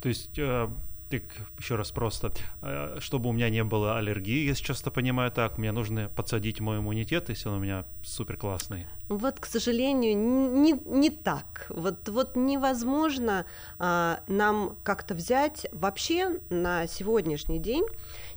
То 0.00 0.08
есть 0.08 0.38
э, 0.38 0.68
так, 1.10 1.22
еще 1.58 1.76
раз 1.76 1.90
просто, 1.90 2.32
э, 2.62 2.98
чтобы 3.00 3.30
у 3.30 3.32
меня 3.32 3.48
не 3.48 3.64
было 3.64 3.98
аллергии, 3.98 4.46
я 4.46 4.54
сейчас 4.54 4.80
это 4.82 4.90
понимаю 4.90 5.30
так, 5.32 5.58
мне 5.58 5.72
нужно 5.72 6.10
подсадить 6.14 6.60
мой 6.60 6.78
иммунитет, 6.78 7.30
если 7.30 7.48
он 7.48 7.56
у 7.56 7.58
меня 7.60 7.84
супер 8.02 8.36
классный. 8.36 8.86
Вот, 9.08 9.40
к 9.40 9.46
сожалению, 9.46 10.16
не, 10.18 10.72
не 10.72 11.10
так. 11.10 11.66
Вот, 11.70 12.08
вот 12.10 12.36
невозможно 12.36 13.46
а, 13.78 14.20
нам 14.28 14.76
как-то 14.82 15.14
взять 15.14 15.66
вообще 15.72 16.40
на 16.50 16.86
сегодняшний 16.86 17.58
день, 17.58 17.86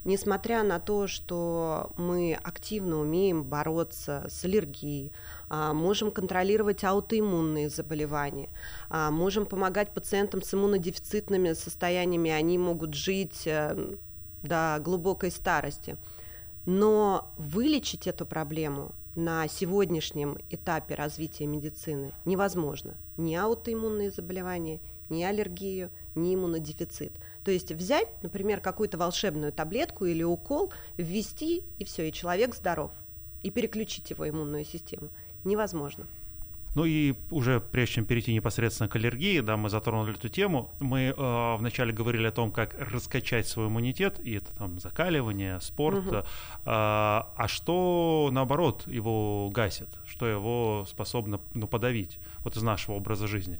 несмотря 0.06 0.63
на 0.63 0.80
то, 0.80 1.08
что 1.08 1.91
мы 1.98 2.39
активно 2.41 3.00
умеем 3.00 3.44
бороться 3.44 4.26
с 4.30 4.46
аллергией, 4.46 5.12
можем 5.52 6.12
контролировать 6.12 6.84
аутоиммунные 6.84 7.70
заболевания, 7.70 8.50
а, 8.90 9.12
можем 9.12 9.46
помогать 9.46 9.94
пациентам 9.94 10.42
с 10.42 10.54
иммунодефицитными 10.54 11.54
состояниями, 11.54 12.32
они 12.32 12.58
могут 12.58 12.94
жить 12.94 13.46
э, 13.46 13.98
до 14.44 14.80
глубокой 14.82 15.30
старости. 15.30 15.98
Но 16.66 17.34
вылечить 17.38 18.08
эту 18.08 18.26
проблему 18.26 18.94
на 19.16 19.48
сегодняшнем 19.50 20.38
этапе 20.50 20.96
развития 20.96 21.48
медицины 21.48 22.14
невозможно. 22.24 22.96
Ни 23.18 23.36
аутоиммунные 23.36 24.10
заболевания, 24.10 24.80
ни 25.10 25.22
аллергию, 25.24 25.90
ни 26.16 26.34
иммунодефицит. 26.34 27.12
То 27.44 27.52
есть 27.52 27.74
взять, 27.74 28.08
например, 28.24 28.62
какую-то 28.62 28.98
волшебную 28.98 29.52
таблетку 29.52 30.06
или 30.06 30.24
укол, 30.24 30.72
ввести, 30.96 31.66
и 31.78 31.84
все, 31.84 32.08
и 32.08 32.14
человек 32.14 32.56
здоров. 32.56 32.92
И 33.44 33.50
переключить 33.50 34.12
его 34.12 34.30
иммунную 34.30 34.64
систему 34.64 35.10
невозможно. 35.44 36.08
Ну 36.74 36.86
и 36.86 37.16
уже 37.32 37.60
прежде 37.60 37.96
чем 37.96 38.06
перейти 38.06 38.34
непосредственно 38.34 38.88
к 38.88 38.96
аллергии, 38.96 39.42
да, 39.42 39.58
мы 39.58 39.70
затронули 39.70 40.14
эту 40.14 40.30
тему. 40.30 40.72
Мы 40.80 41.14
э, 41.16 41.56
вначале 41.58 41.92
говорили 41.92 42.28
о 42.28 42.32
том, 42.32 42.52
как 42.52 42.76
раскачать 42.80 43.46
свой 43.48 43.68
иммунитет, 43.68 44.20
и 44.24 44.36
это 44.36 44.56
там 44.56 44.80
закаливание, 44.80 45.60
спорт. 45.60 46.06
Угу. 46.08 46.16
Э, 46.16 46.24
а 46.66 47.46
что 47.48 48.30
наоборот 48.32 48.88
его 48.88 49.50
гасит, 49.50 49.90
что 50.06 50.26
его 50.26 50.86
способно 50.88 51.42
ну, 51.54 51.68
подавить 51.68 52.20
вот 52.46 52.56
из 52.56 52.64
нашего 52.64 52.96
образа 52.96 53.28
жизни? 53.28 53.60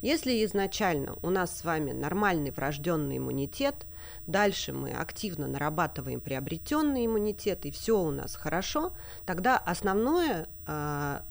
Если 0.00 0.44
изначально 0.44 1.16
у 1.22 1.30
нас 1.30 1.58
с 1.58 1.64
вами 1.64 1.92
нормальный 1.92 2.50
врожденный 2.50 3.18
иммунитет, 3.18 3.86
дальше 4.26 4.72
мы 4.72 4.92
активно 4.92 5.48
нарабатываем 5.48 6.20
приобретенный 6.20 7.06
иммунитет, 7.06 7.66
и 7.66 7.70
все 7.70 8.00
у 8.00 8.10
нас 8.10 8.36
хорошо, 8.36 8.92
тогда 9.26 9.56
основное, 9.56 10.46
а, 10.66 11.24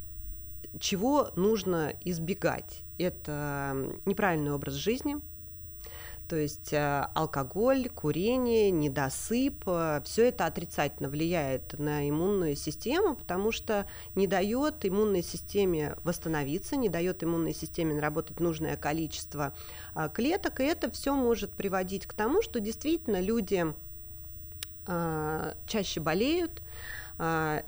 чего 0.80 1.30
нужно 1.36 1.94
избегать, 2.04 2.84
это 2.98 3.76
неправильный 4.06 4.52
образ 4.52 4.74
жизни, 4.74 5.18
то 6.28 6.36
есть 6.36 6.74
э, 6.74 7.08
алкоголь, 7.14 7.90
курение, 7.90 8.72
недосып, 8.72 9.64
э, 9.66 10.02
все 10.04 10.28
это 10.28 10.46
отрицательно 10.46 11.10
влияет 11.10 11.80
на 11.80 12.10
иммунную 12.10 12.56
систему, 12.56 13.16
потому 13.16 13.52
что 13.52 13.88
не 14.16 14.28
дает 14.28 14.86
иммунной 14.86 15.24
системе 15.24 15.96
восстановиться, 16.04 16.76
не 16.76 16.90
дает 16.90 17.24
иммунной 17.24 17.54
системе 17.54 17.96
наработать 17.96 18.40
нужное 18.40 18.76
количество 18.78 19.54
а, 19.94 20.10
клеток, 20.10 20.60
и 20.60 20.64
это 20.64 20.92
все 20.92 21.16
может 21.16 21.52
приводить 21.52 22.06
к 22.06 22.14
тому, 22.14 22.42
что 22.42 22.60
действительно 22.60 23.22
люди 23.22 23.74
а, 24.86 25.56
чаще 25.68 26.00
болеют, 26.00 26.62
А, 27.20 27.64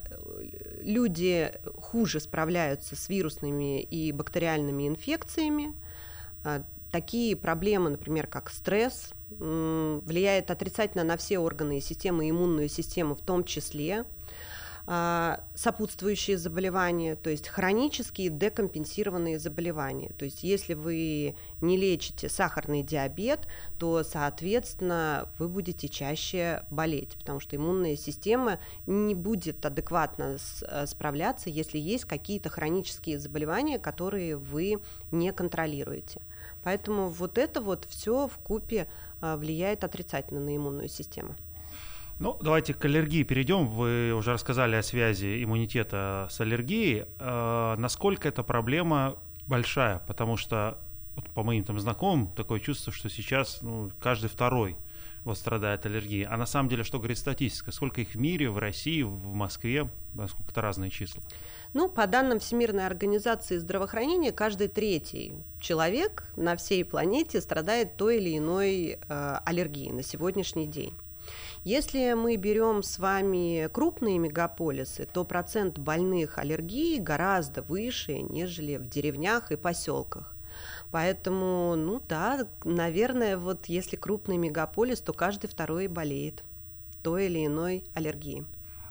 люди 0.82 1.52
хуже 1.76 2.20
справляются 2.20 2.96
с 2.96 3.10
вирусными 3.10 3.82
и 3.82 4.12
бактериальными 4.12 4.88
инфекциями. 4.88 5.74
Такие 6.92 7.36
проблемы, 7.36 7.92
например, 7.92 8.28
как 8.28 8.50
стресс, 8.50 9.14
влияет 9.30 10.50
отрицательно 10.50 11.04
на 11.04 11.18
все 11.18 11.40
органы 11.40 11.78
и 11.78 11.82
системы, 11.82 12.30
иммунную 12.30 12.68
систему 12.68 13.16
в 13.16 13.22
том 13.22 13.44
числе. 13.44 14.06
А, 14.92 15.44
сопутствующие 15.54 16.36
заболевания, 16.40 17.16
то 17.16 17.30
есть 17.30 17.48
хронические 17.48 18.30
декомпенсированные 18.30 19.38
заболевания. 19.38 20.10
То 20.18 20.26
есть 20.26 20.44
если 20.44 20.74
вы 20.74 21.36
не 21.62 21.78
лечите 21.78 22.28
сахарный 22.28 22.82
диабет, 22.82 23.48
то, 23.78 24.04
соответственно, 24.04 25.30
вы 25.38 25.48
будете 25.48 25.90
чаще 25.90 26.64
болеть, 26.72 27.16
потому 27.20 27.40
что 27.40 27.56
иммунная 27.56 27.96
система 27.98 28.60
не 28.88 29.14
будет 29.14 29.64
адекватно 29.64 30.38
э, 30.64 30.88
справляться, 30.88 31.52
если 31.52 31.78
есть 31.78 32.06
какие-то 32.06 32.50
хронические 32.50 33.20
заболевания, 33.20 33.78
которые 33.78 34.38
вы 34.38 34.80
не 35.12 35.32
контролируете. 35.32 36.20
Поэтому 36.64 37.10
вот 37.10 37.38
это 37.38 37.62
вот 37.62 37.86
все 37.86 38.28
в 38.28 38.38
купе 38.40 38.88
а, 39.22 39.38
влияет 39.38 39.84
отрицательно 39.84 40.40
на 40.40 40.56
иммунную 40.56 40.90
систему. 40.90 41.36
Ну, 42.20 42.38
давайте 42.42 42.74
к 42.74 42.84
аллергии 42.84 43.24
перейдем. 43.24 43.70
Вы 43.70 44.12
уже 44.14 44.34
рассказали 44.34 44.76
о 44.76 44.84
связи 44.84 45.42
иммунитета 45.42 46.28
с 46.30 46.42
аллергией. 46.42 47.06
Э, 47.18 47.76
насколько 47.78 48.28
эта 48.28 48.44
проблема 48.44 49.16
большая? 49.48 50.00
Потому 50.00 50.36
что 50.36 50.78
вот 51.16 51.30
по 51.30 51.44
моим 51.44 51.64
там 51.64 51.80
знакомым 51.80 52.28
такое 52.34 52.60
чувство, 52.60 52.92
что 52.92 53.10
сейчас 53.10 53.62
ну, 53.62 53.92
каждый 54.02 54.30
второй 54.30 54.76
вот 55.24 55.38
страдает 55.38 55.86
аллергией. 55.86 56.26
А 56.26 56.38
на 56.38 56.46
самом 56.46 56.70
деле, 56.70 56.84
что 56.84 56.98
говорит 56.98 57.18
статистика? 57.18 57.72
Сколько 57.72 58.02
их 58.02 58.10
в 58.10 58.16
мире, 58.16 58.50
в 58.50 58.58
России, 58.58 59.02
в 59.02 59.34
Москве? 59.34 59.90
Насколько 60.14 60.52
это 60.52 60.62
разные 60.62 60.90
числа? 60.90 61.22
Ну, 61.74 61.88
по 61.88 62.08
данным 62.08 62.40
Всемирной 62.40 62.86
организации 62.88 63.58
здравоохранения, 63.58 64.32
каждый 64.32 64.70
третий 64.70 65.34
человек 65.60 66.32
на 66.36 66.56
всей 66.56 66.84
планете 66.84 67.42
страдает 67.42 67.96
той 67.96 68.18
или 68.18 68.38
иной 68.38 68.98
э, 69.08 69.38
аллергией 69.46 69.92
на 69.92 70.02
сегодняшний 70.02 70.68
день. 70.68 70.94
Если 71.64 72.14
мы 72.14 72.38
берем 72.38 72.82
с 72.82 72.98
вами 72.98 73.68
крупные 73.72 74.18
мегаполисы, 74.18 75.08
то 75.12 75.26
процент 75.26 75.78
больных 75.78 76.38
аллергией 76.38 77.00
гораздо 77.00 77.62
выше, 77.62 78.22
нежели 78.22 78.78
в 78.78 78.88
деревнях 78.88 79.52
и 79.52 79.56
поселках. 79.58 80.36
Поэтому, 80.92 81.76
ну 81.76 82.02
да, 82.08 82.48
наверное, 82.64 83.38
вот 83.38 83.68
если 83.68 83.96
крупный 83.96 84.38
мегаполис, 84.38 85.02
то 85.02 85.14
каждый 85.14 85.48
второй 85.48 85.88
болеет 85.88 86.44
той 87.04 87.28
или 87.28 87.46
иной 87.46 87.84
аллергией. 87.94 88.46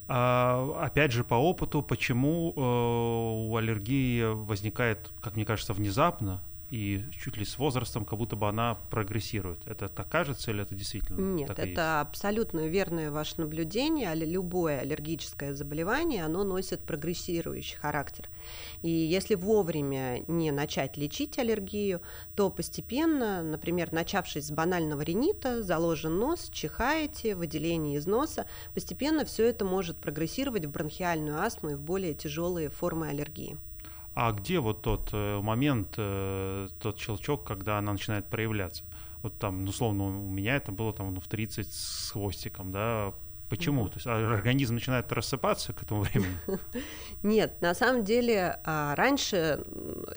А, 0.07 0.81
опять 0.81 1.13
же, 1.13 1.23
по 1.25 1.35
опыту, 1.35 1.83
почему 1.83 2.55
э, 2.57 2.61
у 2.61 3.57
аллергии 3.57 4.23
возникает, 4.25 5.11
как 5.21 5.35
мне 5.35 5.45
кажется, 5.45 5.75
внезапно, 5.75 6.43
и 6.71 7.05
чуть 7.11 7.37
ли 7.37 7.45
с 7.45 7.59
возрастом 7.59 8.05
как 8.05 8.19
будто 8.19 8.37
бы 8.37 8.49
она 8.49 8.75
прогрессирует. 8.91 9.67
Это 9.67 9.89
так 9.89 10.09
кажется 10.09 10.51
или 10.51 10.63
это 10.63 10.75
действительно 10.75 11.19
Нет, 11.19 11.49
так 11.49 11.59
это 11.59 12.01
абсолютно 12.01 12.67
верное 12.69 13.11
ваше 13.11 13.41
наблюдение. 13.41 14.15
Любое 14.15 14.81
аллергическое 14.81 15.55
заболевание, 15.55 16.25
оно 16.25 16.45
носит 16.45 16.81
прогрессирующий 16.81 17.77
характер. 17.77 18.29
И 18.83 18.91
если 18.91 19.35
вовремя 19.35 20.23
не 20.27 20.51
начать 20.51 20.97
лечить 20.97 21.39
аллергию, 21.39 22.03
то 22.35 22.51
постепенно, 22.51 23.43
например, 23.43 23.93
начавшись 23.93 24.49
с 24.49 24.51
банального 24.51 25.01
ринита, 25.03 25.63
заложен 25.63 26.19
нос, 26.19 26.51
чихаете, 26.53 27.35
выделение 27.35 27.97
из 27.97 28.07
носа, 28.07 28.47
постепенно 28.75 29.25
все 29.25 29.47
это 29.47 29.65
может 29.65 29.97
прогрессировать 29.97 30.67
в 30.67 30.71
бронхиальную 30.71 31.41
астму 31.41 31.71
и 31.71 31.75
в 31.75 31.81
более 31.81 32.15
тяжелые 32.15 32.69
формы 32.69 33.09
аллергии. 33.09 33.57
А 34.21 34.33
где 34.33 34.59
вот 34.59 34.83
тот 34.83 35.11
э, 35.13 35.41
момент, 35.41 35.95
э, 35.97 36.67
тот 36.81 36.99
щелчок, 36.99 37.45
когда 37.45 37.79
она 37.79 37.93
начинает 37.93 38.27
проявляться? 38.27 38.83
Вот 39.23 39.39
там, 39.39 39.63
ну, 39.63 39.71
условно, 39.71 40.07
у 40.07 40.11
меня 40.11 40.57
это 40.57 40.73
было 40.73 40.93
там 40.93 41.15
ну, 41.15 41.21
в 41.21 41.29
30 41.29 41.73
с 41.73 42.11
хвостиком, 42.11 42.73
да, 42.73 43.15
Почему? 43.49 43.87
Mm-hmm. 43.87 43.89
То 43.89 43.95
есть 43.95 44.07
а 44.09 44.35
организм 44.35 44.75
начинает 44.75 45.11
рассыпаться 45.13 45.73
к 45.73 45.85
этому 45.85 46.03
времени? 46.03 46.37
Нет, 47.23 47.63
на 47.63 47.75
самом 47.75 48.03
деле 48.03 48.61
а, 48.65 48.97
раньше 48.97 49.65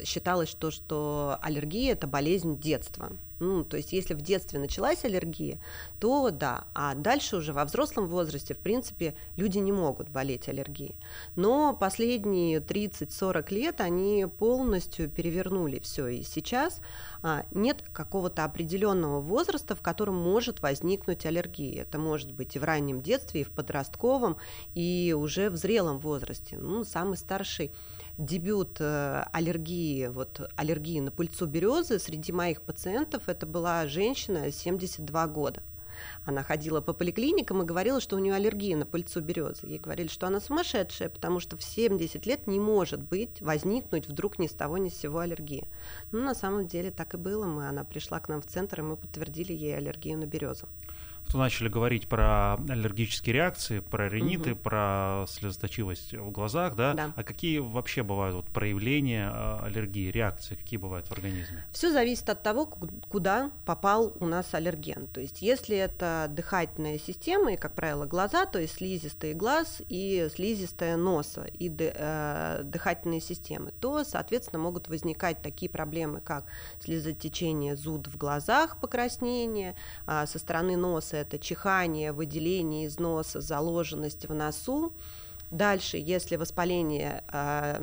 считалось, 0.04 0.50
что, 0.50 0.72
что 0.72 1.38
аллергия 1.40 1.94
это 1.94 2.08
болезнь 2.08 2.60
детства. 2.60 3.12
Ну, 3.42 3.64
то 3.64 3.76
есть, 3.76 3.92
если 3.92 4.14
в 4.14 4.22
детстве 4.22 4.60
началась 4.60 5.04
аллергия, 5.04 5.60
то 6.00 6.30
да, 6.30 6.66
а 6.76 6.94
дальше 6.94 7.38
уже 7.38 7.54
во 7.54 7.66
взрослом 7.66 8.06
возрасте, 8.08 8.54
в 8.54 8.60
принципе, 8.60 9.16
люди 9.36 9.58
не 9.58 9.72
могут 9.72 10.10
болеть 10.10 10.48
аллергией. 10.48 10.96
Но 11.36 11.76
последние 11.76 12.60
30-40 12.60 13.52
лет 13.52 13.82
они 13.82 14.28
полностью 14.28 15.10
перевернули 15.10 15.80
все, 15.80 16.08
и 16.08 16.22
сейчас 16.22 16.82
а, 17.24 17.44
нет 17.50 17.84
какого-то 17.92 18.44
определенного 18.44 19.22
возраста, 19.22 19.76
в 19.76 19.82
котором 19.82 20.16
может 20.16 20.62
возникнуть 20.62 21.26
аллергия. 21.26 21.82
Это 21.82 21.98
может 21.98 22.32
быть 22.32 22.56
и 22.56 22.60
в 22.60 22.64
раннем 22.64 23.02
детстве, 23.02 23.42
и 23.42 23.44
в 23.44 23.50
подростковом, 23.50 24.38
и 24.76 25.16
уже 25.18 25.50
в 25.50 25.56
зрелом 25.56 25.98
возрасте. 25.98 26.60
Ну, 26.60 26.84
самый 26.84 27.18
старший 27.18 27.72
дебют 28.18 28.78
э, 28.80 29.24
аллергии, 29.32 30.08
вот 30.08 30.42
аллергии 30.56 31.00
на 31.00 31.12
пыльцу 31.12 31.48
березы 31.48 32.00
среди 32.00 32.32
моих 32.32 32.62
пациентов 32.62 33.30
это 33.32 33.46
была 33.46 33.88
женщина 33.88 34.52
72 34.52 35.28
года. 35.28 35.64
Она 36.26 36.44
ходила 36.44 36.82
по 36.82 36.94
поликлиникам 36.94 37.62
и 37.62 37.66
говорила, 37.66 38.00
что 38.00 38.16
у 38.16 38.20
нее 38.20 38.36
аллергия 38.36 38.76
на 38.76 38.86
пыльцу 38.86 39.22
березы. 39.22 39.68
Ей 39.68 39.80
говорили, 39.80 40.08
что 40.08 40.28
она 40.28 40.40
сумасшедшая, 40.40 41.10
потому 41.10 41.40
что 41.40 41.58
в 41.58 41.64
70 41.64 42.26
лет 42.26 42.48
не 42.48 42.60
может 42.60 43.02
быть, 43.02 43.42
возникнуть 43.42 44.08
вдруг 44.08 44.40
ни 44.40 44.48
с 44.48 44.52
того 44.52 44.78
ни 44.78 44.90
с 44.90 44.98
сего 44.98 45.20
аллергия. 45.20 45.68
Ну, 46.12 46.22
на 46.22 46.36
самом 46.36 46.68
деле 46.68 46.92
так 46.92 47.14
и 47.14 47.18
было. 47.18 47.46
Мы, 47.46 47.68
она 47.68 47.84
пришла 47.84 48.20
к 48.20 48.30
нам 48.30 48.42
в 48.42 48.46
центр, 48.46 48.80
и 48.80 48.84
мы 48.84 48.98
подтвердили 48.98 49.54
ей 49.54 49.76
аллергию 49.78 50.18
на 50.18 50.26
березу 50.26 50.68
то 51.30 51.38
начали 51.38 51.70
говорить 51.70 52.08
про 52.08 52.56
аллергические 52.56 53.34
реакции, 53.34 53.80
про 53.80 54.10
риниты, 54.10 54.52
угу. 54.52 54.62
про 54.62 55.26
слезоточивость 55.28 56.14
в 56.14 56.30
глазах, 56.32 56.76
да? 56.76 56.94
да? 56.94 57.14
А 57.16 57.24
какие 57.24 57.60
вообще 57.60 58.04
бывают 58.04 58.36
вот 58.36 58.46
проявления 58.48 59.30
а, 59.32 59.64
аллергии, 59.66 60.12
реакции, 60.12 60.56
какие 60.56 60.78
бывают 60.78 61.08
в 61.08 61.12
организме? 61.12 61.66
Все 61.72 61.92
зависит 61.92 62.30
от 62.30 62.44
того, 62.44 62.66
куда 62.66 63.52
попал 63.66 64.14
у 64.20 64.26
нас 64.26 64.54
аллерген. 64.54 65.08
То 65.08 65.22
есть, 65.22 65.42
если 65.42 65.78
это 65.78 66.28
дыхательная 66.30 66.98
система, 66.98 67.54
и, 67.54 67.58
как 67.58 67.74
правило, 67.76 68.06
глаза, 68.06 68.46
то 68.46 68.60
есть 68.60 68.76
слизистый 68.76 69.34
глаз 69.34 69.82
и 69.88 70.28
слизистая 70.34 70.98
носа 70.98 71.46
и 71.54 71.74
э, 71.80 72.62
дыхательные 72.64 73.22
системы, 73.22 73.72
то, 73.80 74.04
соответственно, 74.04 74.62
могут 74.62 74.90
возникать 74.90 75.42
такие 75.42 75.70
проблемы, 75.70 76.20
как 76.20 76.46
слезотечение, 76.80 77.76
зуд 77.76 78.08
в 78.08 78.18
глазах, 78.18 78.80
покраснение, 78.82 79.76
э, 80.08 80.26
со 80.26 80.40
стороны 80.40 80.76
носа 80.76 81.11
это 81.18 81.40
чихание, 81.40 82.12
выделение 82.12 82.86
из 82.86 83.00
носа, 83.00 83.42
заложенность 83.42 84.28
в 84.28 84.34
носу. 84.34 84.94
Дальше, 85.52 85.98
если 85.98 86.38
воспаление 86.38 87.26
э, 87.30 87.78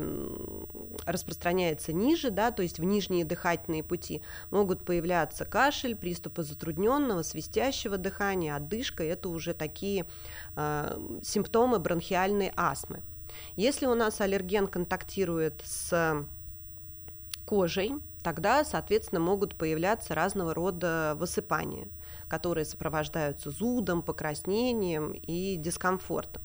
распространяется 1.05 1.93
ниже, 1.93 2.31
да, 2.31 2.49
то 2.49 2.63
есть 2.63 2.79
в 2.79 2.83
нижние 2.83 3.25
дыхательные 3.25 3.83
пути, 3.83 4.23
могут 4.49 4.83
появляться 4.83 5.45
кашель, 5.45 5.95
приступы 5.95 6.41
затрудненного, 6.41 7.21
свистящего 7.21 7.97
дыхания, 7.99 8.55
одышка. 8.55 9.03
Это 9.03 9.29
уже 9.29 9.53
такие 9.53 10.07
э, 10.55 10.99
симптомы 11.21 11.77
бронхиальной 11.77 12.51
астмы. 12.55 13.03
Если 13.55 13.85
у 13.85 13.93
нас 13.93 14.19
аллерген 14.19 14.67
контактирует 14.67 15.61
с 15.63 16.25
кожей, 17.45 17.93
тогда, 18.23 18.65
соответственно, 18.65 19.21
могут 19.21 19.55
появляться 19.55 20.15
разного 20.15 20.55
рода 20.55 21.13
высыпания 21.17 21.87
которые 22.29 22.63
сопровождаются 22.63 23.51
зудом, 23.51 24.01
покраснением 24.01 25.11
и 25.11 25.57
дискомфортом. 25.57 26.43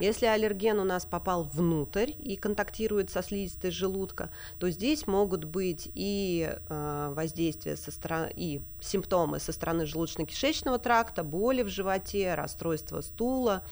Если 0.00 0.26
аллерген 0.26 0.80
у 0.80 0.84
нас 0.84 1.04
попал 1.04 1.44
внутрь 1.44 2.10
и 2.18 2.36
контактирует 2.36 3.10
со 3.10 3.22
слизистой 3.22 3.70
желудка, 3.70 4.30
то 4.58 4.70
здесь 4.70 5.06
могут 5.06 5.44
быть 5.44 5.90
и 5.94 6.50
э, 6.50 7.12
воздействия 7.14 7.76
со 7.76 7.90
стороны, 7.90 8.32
и 8.34 8.62
симптомы 8.80 9.38
со 9.38 9.52
стороны 9.52 9.82
желудочно-кишечного 9.82 10.78
тракта, 10.78 11.22
боли 11.22 11.62
в 11.62 11.68
животе, 11.68 12.34
расстройство 12.34 13.00
стула 13.00 13.64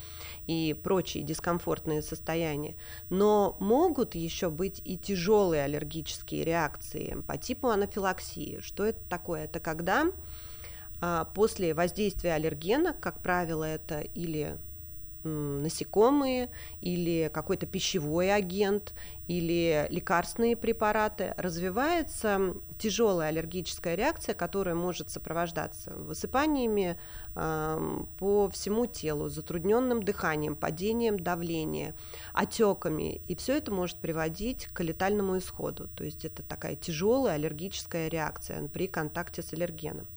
и 0.46 0.79
прочие 0.83 1.25
дискомфортные 1.25 2.03
состояния. 2.03 2.77
Но 3.11 3.57
могут 3.59 4.14
еще 4.14 4.51
быть 4.51 4.81
и 4.85 4.96
тяжелые 4.96 5.64
аллергические 5.64 6.44
реакции 6.44 7.22
по 7.27 7.37
типу 7.37 7.68
анафилаксии. 7.68 8.61
Что 8.61 8.85
это 8.85 9.01
такое? 9.09 9.44
Это 9.44 9.61
когда 9.61 10.07
после 11.34 11.74
воздействия 11.74 12.34
аллергена, 12.34 12.92
как 12.92 13.20
правило, 13.20 13.64
это 13.64 14.00
или 14.00 14.56
насекомые 15.24 16.50
или 16.80 17.30
какой-то 17.32 17.66
пищевой 17.66 18.34
агент 18.34 18.94
или 19.28 19.86
лекарственные 19.88 20.56
препараты, 20.56 21.34
развивается 21.36 22.54
тяжелая 22.78 23.28
аллергическая 23.28 23.94
реакция, 23.94 24.34
которая 24.34 24.74
может 24.74 25.10
сопровождаться 25.10 25.94
высыпаниями 25.94 26.98
э, 27.34 28.04
по 28.18 28.48
всему 28.50 28.86
телу, 28.86 29.28
затрудненным 29.28 30.02
дыханием, 30.02 30.56
падением 30.56 31.18
давления, 31.18 31.94
отеками. 32.34 33.22
И 33.28 33.36
все 33.36 33.56
это 33.56 33.72
может 33.72 33.96
приводить 33.98 34.66
к 34.66 34.82
летальному 34.82 35.38
исходу. 35.38 35.88
То 35.88 36.04
есть 36.04 36.24
это 36.24 36.42
такая 36.42 36.74
тяжелая 36.74 37.36
аллергическая 37.36 38.08
реакция 38.08 38.68
при 38.68 38.88
контакте 38.88 39.42
с 39.42 39.52
аллергеном. 39.52 40.08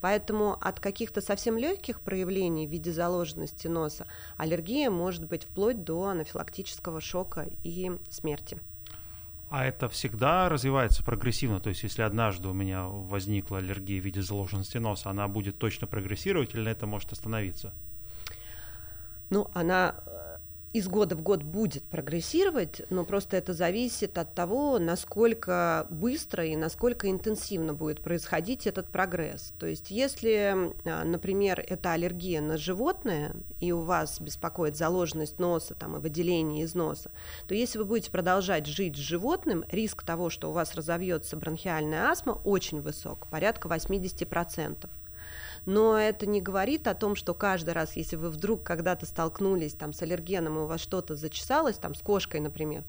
Поэтому 0.00 0.56
от 0.60 0.80
каких-то 0.80 1.20
совсем 1.20 1.58
легких 1.58 2.00
проявлений 2.00 2.66
в 2.66 2.70
виде 2.70 2.92
заложенности 2.92 3.68
носа 3.68 4.06
аллергия 4.36 4.90
может 4.90 5.26
быть 5.26 5.44
вплоть 5.44 5.84
до 5.84 6.08
анафилактического 6.08 7.00
шока 7.00 7.46
и 7.62 7.92
смерти. 8.08 8.58
А 9.50 9.64
это 9.64 9.88
всегда 9.88 10.48
развивается 10.48 11.04
прогрессивно? 11.04 11.60
То 11.60 11.68
есть 11.68 11.82
если 11.84 12.02
однажды 12.02 12.48
у 12.48 12.52
меня 12.52 12.86
возникла 12.86 13.58
аллергия 13.58 14.00
в 14.00 14.04
виде 14.04 14.20
заложенности 14.20 14.78
носа, 14.78 15.10
она 15.10 15.28
будет 15.28 15.58
точно 15.58 15.86
прогрессировать 15.86 16.54
или 16.54 16.62
на 16.62 16.70
это 16.70 16.86
может 16.86 17.12
остановиться? 17.12 17.72
Ну, 19.30 19.50
она 19.54 19.94
из 20.74 20.88
года 20.88 21.14
в 21.14 21.22
год 21.22 21.44
будет 21.44 21.84
прогрессировать, 21.84 22.82
но 22.90 23.04
просто 23.04 23.36
это 23.36 23.54
зависит 23.54 24.18
от 24.18 24.34
того, 24.34 24.80
насколько 24.80 25.86
быстро 25.88 26.44
и 26.44 26.56
насколько 26.56 27.08
интенсивно 27.08 27.74
будет 27.74 28.02
происходить 28.02 28.66
этот 28.66 28.88
прогресс. 28.88 29.54
То 29.60 29.68
есть 29.68 29.92
если, 29.92 30.74
а, 30.84 31.04
например, 31.04 31.64
это 31.64 31.92
аллергия 31.92 32.40
на 32.40 32.58
животное, 32.58 33.36
и 33.60 33.70
у 33.70 33.82
вас 33.82 34.20
беспокоит 34.20 34.76
заложенность 34.76 35.38
носа 35.38 35.74
там, 35.74 35.96
и 35.96 36.00
выделение 36.00 36.64
из 36.64 36.74
носа, 36.74 37.12
то 37.46 37.54
если 37.54 37.78
вы 37.78 37.84
будете 37.84 38.10
продолжать 38.10 38.66
жить 38.66 38.96
с 38.96 39.00
животным, 39.00 39.64
риск 39.70 40.02
того, 40.02 40.28
что 40.28 40.50
у 40.50 40.52
вас 40.52 40.74
разовьется 40.74 41.36
бронхиальная 41.36 42.08
астма, 42.08 42.32
очень 42.42 42.80
высок, 42.80 43.28
порядка 43.30 43.68
80% 43.68 44.88
но 45.66 45.98
это 45.98 46.26
не 46.26 46.40
говорит 46.40 46.86
о 46.86 46.94
том, 46.94 47.16
что 47.16 47.34
каждый 47.34 47.74
раз, 47.74 47.96
если 47.96 48.16
вы 48.16 48.30
вдруг 48.30 48.62
когда-то 48.62 49.06
столкнулись 49.06 49.74
там 49.74 49.92
с 49.92 50.02
аллергеном 50.02 50.58
и 50.58 50.60
у 50.62 50.66
вас 50.66 50.80
что-то 50.80 51.16
зачесалось, 51.16 51.76
там 51.76 51.94
с 51.94 52.00
кошкой, 52.00 52.40
например, 52.40 52.84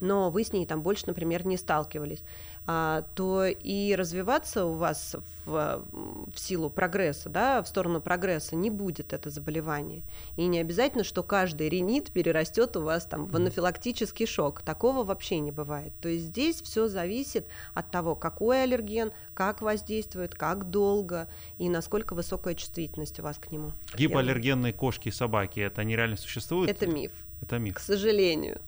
но 0.00 0.30
вы 0.30 0.44
с 0.44 0.52
ней 0.52 0.66
там 0.66 0.82
больше, 0.82 1.04
например, 1.06 1.46
не 1.46 1.56
сталкивались, 1.56 2.22
а, 2.66 3.04
то 3.14 3.44
и 3.44 3.94
развиваться 3.94 4.64
у 4.64 4.74
вас 4.74 5.16
в, 5.44 5.84
в 5.86 6.38
силу 6.38 6.70
прогресса, 6.70 7.28
да, 7.28 7.62
в 7.62 7.68
сторону 7.68 8.00
прогресса 8.00 8.56
не 8.56 8.70
будет 8.70 9.12
это 9.12 9.30
заболевание. 9.30 10.02
И 10.36 10.46
не 10.46 10.60
обязательно, 10.60 11.04
что 11.04 11.22
каждый 11.22 11.68
ринит 11.68 12.10
перерастет 12.12 12.76
у 12.76 12.82
вас 12.82 13.06
там 13.06 13.26
в 13.26 13.36
анафилактический 13.36 14.26
шок. 14.26 14.62
Такого 14.62 15.04
вообще 15.04 15.40
не 15.40 15.52
бывает. 15.52 15.92
То 16.00 16.08
есть 16.08 16.26
здесь 16.26 16.60
все 16.62 16.88
зависит 16.88 17.46
от 17.74 17.90
того, 17.90 18.14
какой 18.14 18.62
аллерген, 18.62 19.12
как 19.34 19.62
воздействует, 19.62 20.34
как 20.34 20.70
долго 20.70 21.28
и 21.58 21.68
насколько 21.68 22.14
высокая 22.14 22.54
чувствительность 22.54 23.18
у 23.20 23.22
вас 23.22 23.38
к 23.38 23.50
нему. 23.50 23.72
Гипоаллергенные 23.96 24.72
кошки 24.72 25.08
и 25.08 25.12
собаки, 25.12 25.60
это 25.60 25.80
они 25.80 25.96
реально 25.96 26.16
существуют? 26.16 26.70
Это 26.70 26.86
миф. 26.86 27.12
Это 27.42 27.58
миф. 27.58 27.74
К 27.74 27.80
сожалению. 27.80 28.60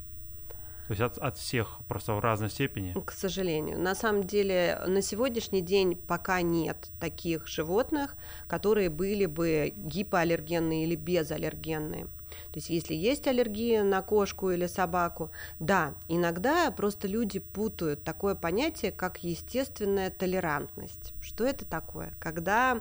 То 0.89 0.93
есть 0.93 1.01
от, 1.01 1.19
от 1.19 1.37
всех 1.37 1.79
просто 1.89 2.15
в 2.15 2.21
разной 2.21 2.51
степени? 2.51 2.95
К 3.05 3.13
сожалению. 3.13 3.81
На 3.81 3.95
самом 3.95 4.25
деле 4.25 4.81
на 4.87 5.01
сегодняшний 5.01 5.61
день 5.61 5.97
пока 5.97 6.43
нет 6.43 6.91
таких 7.01 7.47
животных, 7.47 8.17
которые 8.49 8.91
были 8.91 9.27
бы 9.27 9.73
гипоаллергенные 9.77 10.85
или 10.85 10.97
безаллергенные. 10.97 12.07
То 12.07 12.59
есть 12.59 12.71
если 12.71 12.95
есть 12.95 13.27
аллергия 13.27 13.83
на 13.83 14.03
кошку 14.03 14.51
или 14.51 14.67
собаку, 14.67 15.31
да, 15.59 15.95
иногда 16.09 16.71
просто 16.71 17.09
люди 17.09 17.39
путают 17.39 18.03
такое 18.03 18.35
понятие, 18.35 18.93
как 18.93 19.23
естественная 19.23 20.11
толерантность. 20.11 21.15
Что 21.23 21.47
это 21.47 21.65
такое? 21.65 22.15
Когда 22.19 22.81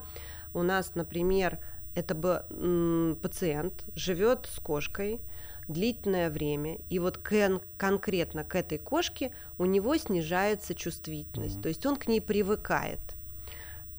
у 0.53 0.63
нас, 0.63 0.95
например, 0.95 1.59
это 1.95 2.15
бы 2.15 3.17
пациент 3.21 3.85
живет 3.95 4.47
с 4.51 4.59
кошкой, 4.59 5.21
длительное 5.71 6.29
время, 6.29 6.77
и 6.89 6.99
вот 6.99 7.17
кон- 7.17 7.61
конкретно 7.77 8.43
к 8.43 8.55
этой 8.55 8.77
кошке 8.77 9.31
у 9.57 9.65
него 9.65 9.95
снижается 9.97 10.75
чувствительность, 10.75 11.57
mm-hmm. 11.57 11.61
то 11.61 11.69
есть 11.69 11.85
он 11.85 11.95
к 11.95 12.07
ней 12.07 12.21
привыкает. 12.21 12.99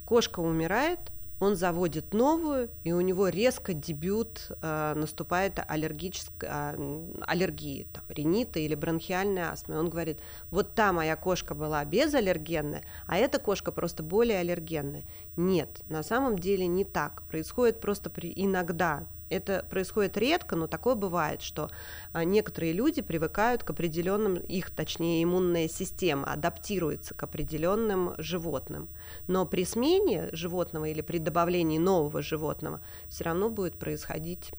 Кошка 0.05 0.41
умирает, 0.41 1.01
он 1.43 1.57
заводит 1.57 2.15
новую, 2.15 2.71
и 2.85 2.93
у 2.93 3.01
него 3.01 3.29
резко 3.29 3.75
дебют 3.75 4.53
э, 4.63 4.95
наступает 4.95 5.59
аллергическая 5.67 6.77
э, 6.79 7.05
аллергия, 7.27 7.87
там, 7.93 8.05
ринита 8.09 8.61
или 8.61 8.77
бронхиальная 8.77 9.51
астма. 9.51 9.75
Он 9.75 9.91
говорит, 9.91 10.21
вот 10.51 10.75
та 10.75 10.93
моя 10.93 11.17
кошка 11.17 11.55
была 11.55 11.85
безаллергенная, 11.85 12.83
а 13.07 13.17
эта 13.17 13.41
кошка 13.41 13.73
просто 13.73 14.05
более 14.05 14.39
аллергенная. 14.39 15.03
Нет, 15.37 15.83
на 15.89 16.05
самом 16.05 16.39
деле 16.39 16.67
не 16.69 16.85
так. 16.85 17.23
Происходит 17.29 17.81
просто 17.81 18.09
при, 18.09 18.33
иногда 18.37 19.05
это 19.33 19.67
происходит 19.69 20.17
редко, 20.17 20.57
но 20.57 20.67
такое 20.67 20.95
бывает, 20.95 21.43
что 21.43 21.71
а, 22.13 22.25
некоторые 22.25 22.73
люди 22.73 23.03
привыкают 23.03 23.65
к 23.65 23.71
определенным, 23.71 24.37
их, 24.37 24.71
точнее, 24.71 25.23
иммунная 25.23 25.69
система 25.69 26.33
адаптируется 26.33 27.15
к 27.15 27.23
определенным 27.23 28.15
животным. 28.19 28.89
Но 29.27 29.47
при 29.47 29.65
смене 29.65 30.29
животного 30.33 30.87
или 30.87 31.01
при 31.01 31.19
добавлении 31.19 31.79
нового 31.79 32.23
животного 32.23 32.81
все 33.09 33.25
равно 33.25 33.49
будет 33.49 33.79
происходить 33.79 34.53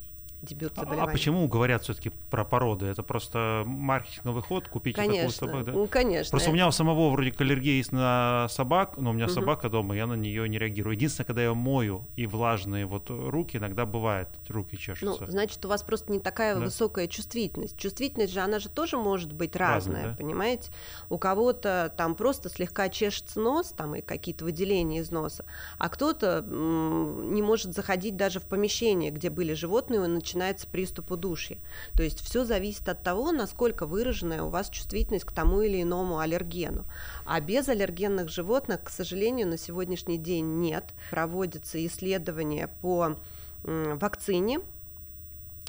дебют 0.44 0.76
заболевания. 0.76 1.10
А 1.10 1.12
почему 1.12 1.48
говорят 1.48 1.84
все-таки 1.84 2.12
про 2.30 2.44
породы? 2.44 2.86
Это 2.86 3.04
просто 3.04 3.64
маркетинговый 3.66 4.44
ход, 4.44 4.68
купить 4.68 4.96
конечно, 4.96 5.16
такую 5.16 5.32
собаку, 5.32 5.66
да? 5.66 5.72
Ну, 5.72 5.88
конечно. 5.88 6.32
Просто 6.32 6.50
у 6.50 6.54
меня 6.54 6.68
у 6.68 6.72
самого 6.72 7.10
вроде 7.10 7.34
аллергия 7.38 7.74
есть 7.74 7.92
на 7.92 8.48
собак, 8.50 8.98
но 8.98 9.12
у 9.12 9.14
меня 9.14 9.26
угу. 9.26 9.34
собака 9.34 9.70
дома, 9.70 9.96
я 9.96 10.06
на 10.06 10.14
нее 10.14 10.48
не 10.48 10.60
реагирую. 10.60 10.96
Единственное, 10.96 11.26
когда 11.26 11.44
я 11.44 11.54
мою 11.54 12.08
и 12.16 12.28
влажные 12.28 12.86
вот 12.86 13.10
руки, 13.10 13.58
иногда 13.58 13.86
бывает, 13.86 14.28
руки 14.50 14.78
чешутся. 14.78 15.26
Ну, 15.26 15.32
значит, 15.32 15.64
у 15.66 15.70
вас 15.70 15.84
просто 15.84 16.12
не 16.12 16.20
такая 16.20 16.56
да? 16.56 16.62
высокая 16.62 17.08
чувствительность. 17.08 17.78
Чувствительность 17.78 18.34
же, 18.34 18.42
она 18.42 18.60
же 18.60 18.70
тоже 18.70 18.98
может 18.98 19.34
быть 19.34 19.56
разная, 19.56 19.96
разная 19.96 20.12
да? 20.12 20.18
понимаете? 20.18 20.72
У 21.10 21.18
кого-то 21.18 21.94
там 21.98 22.16
просто 22.16 22.50
слегка 22.50 22.90
чешется 22.90 23.40
нос, 23.40 23.74
там 23.76 23.96
и 23.96 24.02
какие-то 24.02 24.46
выделения 24.46 25.00
из 25.00 25.12
носа, 25.12 25.46
а 25.78 25.90
кто-то 25.90 26.44
м- 26.48 27.34
не 27.34 27.42
может 27.42 27.74
заходить 27.74 28.16
даже 28.16 28.40
в 28.40 28.44
помещение, 28.44 29.12
где 29.12 29.30
были 29.30 29.54
животные, 29.54 30.02
он 30.02 30.22
начинается 30.34 30.68
приступ 30.68 31.12
удушья. 31.12 31.58
То 31.94 32.04
есть 32.04 32.20
все 32.22 32.44
зависит 32.44 32.90
от 32.90 33.04
того, 33.04 33.32
насколько 33.32 33.86
выраженная 33.86 34.42
у 34.42 34.50
вас 34.50 34.70
чувствительность 34.70 35.26
к 35.26 35.32
тому 35.32 35.62
или 35.62 35.82
иному 35.82 36.18
аллергену. 36.20 36.86
А 37.26 37.40
без 37.40 37.70
аллергенных 37.70 38.30
животных, 38.30 38.84
к 38.84 38.90
сожалению, 38.90 39.48
на 39.48 39.58
сегодняшний 39.58 40.18
день 40.18 40.60
нет. 40.60 40.86
Проводятся 41.12 41.86
исследования 41.86 42.70
по 42.82 43.18
вакцине, 43.64 44.60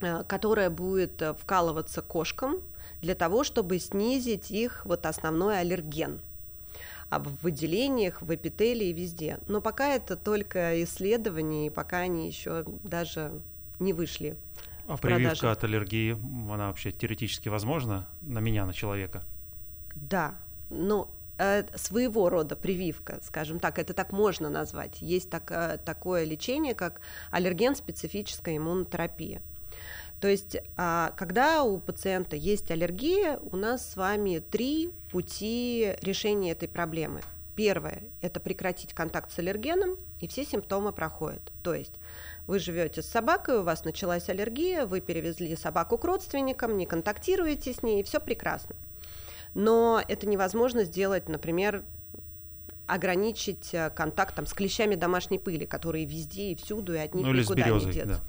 э, 0.00 0.24
которая 0.26 0.70
будет 0.70 1.20
э, 1.20 1.34
вкалываться 1.34 2.02
кошкам 2.02 2.62
для 3.02 3.14
того, 3.14 3.44
чтобы 3.44 3.78
снизить 3.78 4.50
их 4.50 4.84
вот 4.86 5.06
основной 5.06 5.60
аллерген 5.60 6.20
об 7.10 7.28
выделениях 7.42 8.22
в 8.22 8.34
эпителии 8.34 8.92
везде. 8.92 9.38
Но 9.46 9.60
пока 9.60 9.94
это 9.94 10.16
только 10.16 10.82
исследования, 10.82 11.66
и 11.66 11.70
пока 11.70 11.98
они 11.98 12.26
еще 12.26 12.64
даже 12.82 13.42
не 13.78 13.92
вышли. 13.92 14.36
А 14.86 14.96
прививка 14.96 15.50
от 15.50 15.64
аллергии, 15.64 16.12
она 16.52 16.68
вообще 16.68 16.92
теоретически 16.92 17.48
возможна 17.48 18.06
на 18.20 18.40
меня, 18.40 18.66
на 18.66 18.74
человека? 18.74 19.22
Да, 19.94 20.34
но 20.68 21.10
э, 21.38 21.64
своего 21.76 22.28
рода 22.28 22.54
прививка, 22.54 23.18
скажем 23.22 23.60
так, 23.60 23.78
это 23.78 23.94
так 23.94 24.12
можно 24.12 24.50
назвать. 24.50 25.00
Есть 25.00 25.30
так, 25.30 25.50
э, 25.50 25.78
такое 25.84 26.24
лечение, 26.24 26.74
как 26.74 27.00
аллерген-специфическая 27.30 28.58
иммунотерапия. 28.58 29.40
То 30.20 30.28
есть, 30.28 30.56
э, 30.56 31.10
когда 31.16 31.62
у 31.64 31.78
пациента 31.78 32.36
есть 32.36 32.70
аллергия, 32.70 33.38
у 33.38 33.56
нас 33.56 33.92
с 33.92 33.96
вами 33.96 34.38
три 34.38 34.90
пути 35.10 35.94
решения 36.02 36.52
этой 36.52 36.68
проблемы. 36.68 37.20
Первое– 37.56 38.02
это 38.20 38.40
прекратить 38.40 38.94
контакт 38.94 39.30
с 39.30 39.38
аллергеном, 39.38 39.96
и 40.20 40.26
все 40.26 40.44
симптомы 40.44 40.92
проходят. 40.92 41.52
То 41.62 41.72
есть 41.72 41.94
вы 42.46 42.58
живете 42.58 43.00
с 43.00 43.06
собакой, 43.06 43.58
у 43.58 43.62
вас 43.62 43.84
началась 43.84 44.28
аллергия, 44.28 44.86
вы 44.86 45.00
перевезли 45.00 45.54
собаку 45.54 45.96
к 45.96 46.04
родственникам, 46.04 46.76
не 46.76 46.86
контактируете 46.86 47.72
с 47.72 47.82
ней, 47.82 48.00
и 48.00 48.02
все 48.02 48.18
прекрасно. 48.18 48.74
Но 49.54 50.02
это 50.08 50.26
невозможно 50.26 50.84
сделать, 50.84 51.28
например, 51.28 51.84
ограничить 52.86 53.70
э, 53.72 53.90
контакт 53.90 54.34
там, 54.34 54.46
с 54.46 54.52
клещами 54.52 54.94
домашней 54.94 55.38
пыли, 55.38 55.66
которые 55.66 56.04
везде 56.04 56.52
и 56.52 56.54
всюду, 56.54 56.94
и 56.94 56.98
от 56.98 57.14
них 57.14 57.26
ну, 57.26 57.32
никуда 57.32 57.64
березой, 57.64 57.86
не 57.86 57.92
деться. 57.92 58.14
Да. 58.14 58.20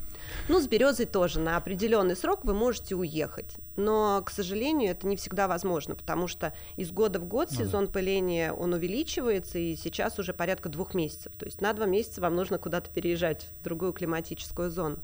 Ну, 0.47 0.59
с 0.59 0.67
березой 0.67 1.05
тоже 1.05 1.39
на 1.39 1.57
определенный 1.57 2.15
срок 2.15 2.43
вы 2.43 2.53
можете 2.53 2.95
уехать. 2.95 3.57
Но, 3.75 4.21
к 4.25 4.31
сожалению, 4.31 4.91
это 4.91 5.07
не 5.07 5.15
всегда 5.17 5.47
возможно, 5.47 5.95
потому 5.95 6.27
что 6.27 6.53
из 6.77 6.91
года 6.91 7.19
в 7.19 7.25
год 7.25 7.49
ну, 7.51 7.57
сезон 7.57 7.85
да. 7.85 7.91
пыления 7.91 8.53
он 8.53 8.73
увеличивается, 8.73 9.59
и 9.59 9.75
сейчас 9.75 10.19
уже 10.19 10.33
порядка 10.33 10.69
двух 10.69 10.93
месяцев. 10.93 11.33
То 11.37 11.45
есть 11.45 11.61
на 11.61 11.73
два 11.73 11.85
месяца 11.85 12.21
вам 12.21 12.35
нужно 12.35 12.57
куда-то 12.57 12.89
переезжать 12.89 13.47
в 13.59 13.63
другую 13.63 13.93
климатическую 13.93 14.71
зону. 14.71 14.99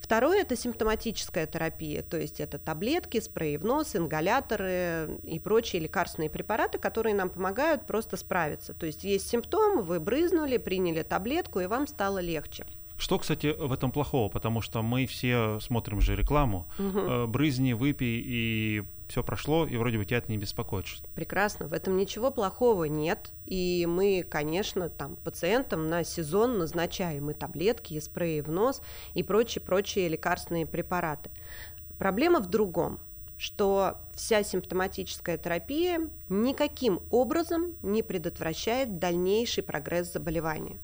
Второе– 0.00 0.40
это 0.42 0.56
симптоматическая 0.56 1.46
терапия, 1.46 2.02
то 2.02 2.16
есть 2.16 2.40
это 2.40 2.58
таблетки, 2.58 3.18
спреи 3.20 3.56
в 3.56 3.64
нос, 3.64 3.96
ингаляторы 3.96 5.18
и 5.22 5.40
прочие 5.40 5.82
лекарственные 5.82 6.30
препараты, 6.30 6.78
которые 6.78 7.14
нам 7.14 7.30
помогают 7.30 7.86
просто 7.86 8.16
справиться. 8.16 8.72
То 8.74 8.86
есть 8.86 9.04
есть 9.04 9.28
симптом, 9.28 9.82
вы 9.82 9.98
брызнули, 9.98 10.58
приняли 10.58 11.02
таблетку, 11.02 11.60
и 11.60 11.66
вам 11.66 11.86
стало 11.86 12.18
легче. 12.18 12.64
Что, 12.98 13.18
кстати, 13.18 13.48
в 13.48 13.72
этом 13.72 13.92
плохого? 13.92 14.30
Потому 14.30 14.62
что 14.62 14.82
мы 14.82 15.06
все 15.06 15.60
смотрим 15.60 16.00
же 16.00 16.16
рекламу. 16.16 16.66
Угу. 16.78 17.26
Брызни, 17.26 17.74
выпей, 17.74 18.22
и 18.24 18.84
все 19.08 19.22
прошло, 19.22 19.66
и 19.66 19.76
вроде 19.76 19.98
бы 19.98 20.04
тебя 20.04 20.18
это 20.18 20.30
не 20.30 20.38
беспокоит. 20.38 20.86
Прекрасно, 21.14 21.66
в 21.68 21.72
этом 21.72 21.96
ничего 21.96 22.30
плохого 22.30 22.84
нет. 22.84 23.32
И 23.46 23.86
мы, 23.88 24.24
конечно, 24.28 24.88
там 24.88 25.16
пациентам 25.16 25.88
на 25.88 26.04
сезон 26.04 26.58
назначаем 26.58 27.30
и 27.30 27.34
таблетки, 27.34 27.94
и 27.94 28.00
спреи 28.00 28.40
в 28.40 28.50
нос, 28.50 28.82
и 29.14 29.22
прочие-прочие 29.22 30.08
лекарственные 30.08 30.66
препараты. 30.66 31.30
Проблема 31.98 32.40
в 32.40 32.46
другом 32.46 33.00
что 33.36 33.98
вся 34.14 34.42
симптоматическая 34.42 35.36
терапия 35.36 36.08
никаким 36.28 37.02
образом 37.10 37.76
не 37.82 38.02
предотвращает 38.02 38.98
дальнейший 38.98 39.62
прогресс 39.62 40.12
заболевания. 40.12 40.78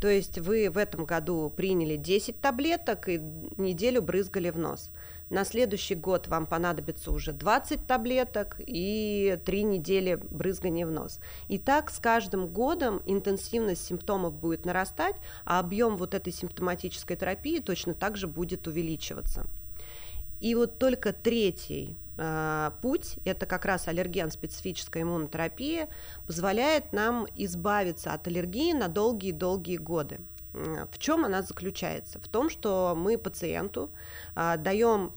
То 0.00 0.08
есть 0.08 0.38
вы 0.38 0.70
в 0.70 0.76
этом 0.76 1.04
году 1.04 1.52
приняли 1.54 1.96
10 1.96 2.40
таблеток 2.40 3.08
и 3.08 3.18
неделю 3.56 4.02
брызгали 4.02 4.50
в 4.50 4.58
нос. 4.58 4.90
На 5.30 5.44
следующий 5.44 5.94
год 5.94 6.28
вам 6.28 6.46
понадобится 6.46 7.10
уже 7.10 7.32
20 7.32 7.86
таблеток 7.86 8.56
и 8.58 9.38
3 9.44 9.62
недели 9.62 10.16
брызгания 10.16 10.86
в 10.86 10.90
нос. 10.90 11.18
И 11.48 11.58
так 11.58 11.90
с 11.90 11.98
каждым 11.98 12.48
годом 12.48 13.02
интенсивность 13.06 13.86
симптомов 13.86 14.34
будет 14.34 14.66
нарастать, 14.66 15.16
а 15.44 15.60
объем 15.60 15.96
вот 15.96 16.14
этой 16.14 16.32
симптоматической 16.32 17.16
терапии 17.16 17.60
точно 17.60 17.94
так 17.94 18.16
же 18.16 18.28
будет 18.28 18.66
увеличиваться. 18.66 19.46
И 20.40 20.54
вот 20.54 20.78
только 20.78 21.14
третий 21.14 21.96
э, 22.18 22.70
путь, 22.82 23.16
это 23.24 23.46
как 23.46 23.64
раз 23.64 23.88
аллерген-специфическая 23.88 25.02
иммунотерапия, 25.02 25.88
позволяет 26.26 26.92
нам 26.92 27.26
избавиться 27.34 28.12
от 28.12 28.26
аллергии 28.26 28.74
на 28.74 28.88
долгие-долгие 28.88 29.78
годы. 29.78 30.20
В 30.54 30.98
чем 30.98 31.24
она 31.24 31.42
заключается? 31.42 32.20
В 32.20 32.28
том, 32.28 32.48
что 32.48 32.94
мы 32.96 33.18
пациенту 33.18 33.90
э, 34.36 34.56
даем 34.56 35.12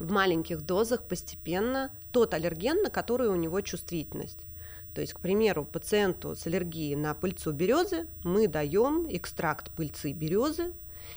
в 0.00 0.10
маленьких 0.10 0.62
дозах 0.62 1.04
постепенно 1.04 1.90
тот 2.10 2.34
аллерген, 2.34 2.82
на 2.82 2.90
который 2.90 3.28
у 3.28 3.36
него 3.36 3.60
чувствительность. 3.60 4.44
То 4.92 5.02
есть, 5.02 5.12
к 5.12 5.20
примеру, 5.20 5.64
пациенту 5.64 6.34
с 6.34 6.46
аллергией 6.46 6.96
на 6.96 7.14
пыльцу 7.14 7.52
березы 7.52 8.08
мы 8.24 8.48
даем 8.48 9.06
экстракт 9.08 9.70
пыльцы 9.70 10.12
березы, 10.12 10.72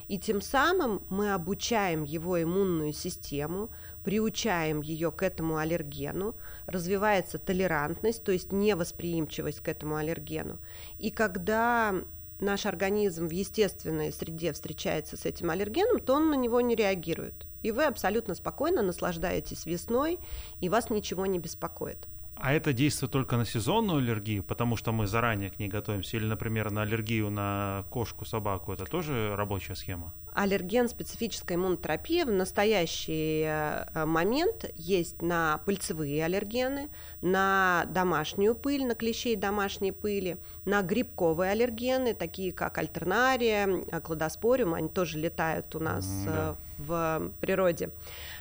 и 0.08 0.20
тем 0.20 0.42
самым 0.42 1.02
мы 1.10 1.34
обучаем 1.34 2.04
его 2.04 2.42
иммунную 2.42 2.94
систему, 2.94 3.70
приучаем 4.04 4.82
ее 4.82 5.12
к 5.12 5.24
этому 5.24 5.58
аллергену, 5.58 6.36
развивается 6.68 7.40
толерантность, 7.40 8.24
то 8.24 8.32
есть 8.32 8.52
невосприимчивость 8.52 9.62
к 9.62 9.68
этому 9.68 9.96
аллергену. 9.96 10.60
И 11.00 11.10
когда 11.10 11.96
наш 12.44 12.66
организм 12.66 13.28
в 13.28 13.32
естественной 13.32 14.12
среде 14.12 14.54
встречается 14.54 15.18
с 15.18 15.26
этим 15.26 15.50
аллергеном, 15.50 16.00
то 16.00 16.14
он 16.16 16.30
на 16.30 16.36
него 16.36 16.62
не 16.62 16.76
реагирует. 16.76 17.48
И 17.62 17.72
вы 17.72 17.86
абсолютно 17.86 18.36
спокойно 18.36 18.82
наслаждаетесь 18.82 19.66
весной, 19.66 20.20
и 20.60 20.70
вас 20.70 20.90
ничего 20.90 21.26
не 21.26 21.40
беспокоит. 21.40 22.08
А 22.44 22.52
это 22.52 22.74
действует 22.74 23.14
только 23.14 23.38
на 23.38 23.46
сезонную 23.46 24.00
аллергию, 24.00 24.44
потому 24.44 24.76
что 24.76 24.92
мы 24.92 25.08
заранее 25.08 25.50
к 25.50 25.60
ней 25.60 25.70
готовимся? 25.70 26.18
Или, 26.18 26.26
например, 26.26 26.72
на 26.72 26.82
аллергию 26.82 27.30
на 27.30 27.86
кошку, 27.90 28.26
собаку? 28.26 28.74
Это 28.74 28.84
тоже 28.84 29.34
рабочая 29.38 29.76
схема? 29.76 30.14
Аллерген 30.34 30.90
специфическая 30.90 31.58
иммунотерапия 31.58 32.26
в 32.26 32.32
настоящий 32.32 33.46
э, 33.46 34.06
момент 34.06 34.66
есть 34.76 35.22
на 35.22 35.62
пыльцевые 35.66 36.26
аллергены, 36.26 36.90
на 37.22 37.86
домашнюю 37.88 38.56
пыль, 38.56 38.86
на 38.86 38.96
клещей 38.96 39.38
домашней 39.38 39.94
пыли, 39.94 40.36
на 40.66 40.82
грибковые 40.82 41.52
аллергены, 41.52 42.14
такие 42.14 42.52
как 42.52 42.78
альтернария, 42.78 43.86
кладоспориум, 44.02 44.74
они 44.74 44.90
тоже 44.90 45.18
летают 45.18 45.74
у 45.76 45.80
нас 45.80 46.06
да. 46.26 46.32
Э, 46.50 46.56
в 46.78 47.32
природе, 47.40 47.92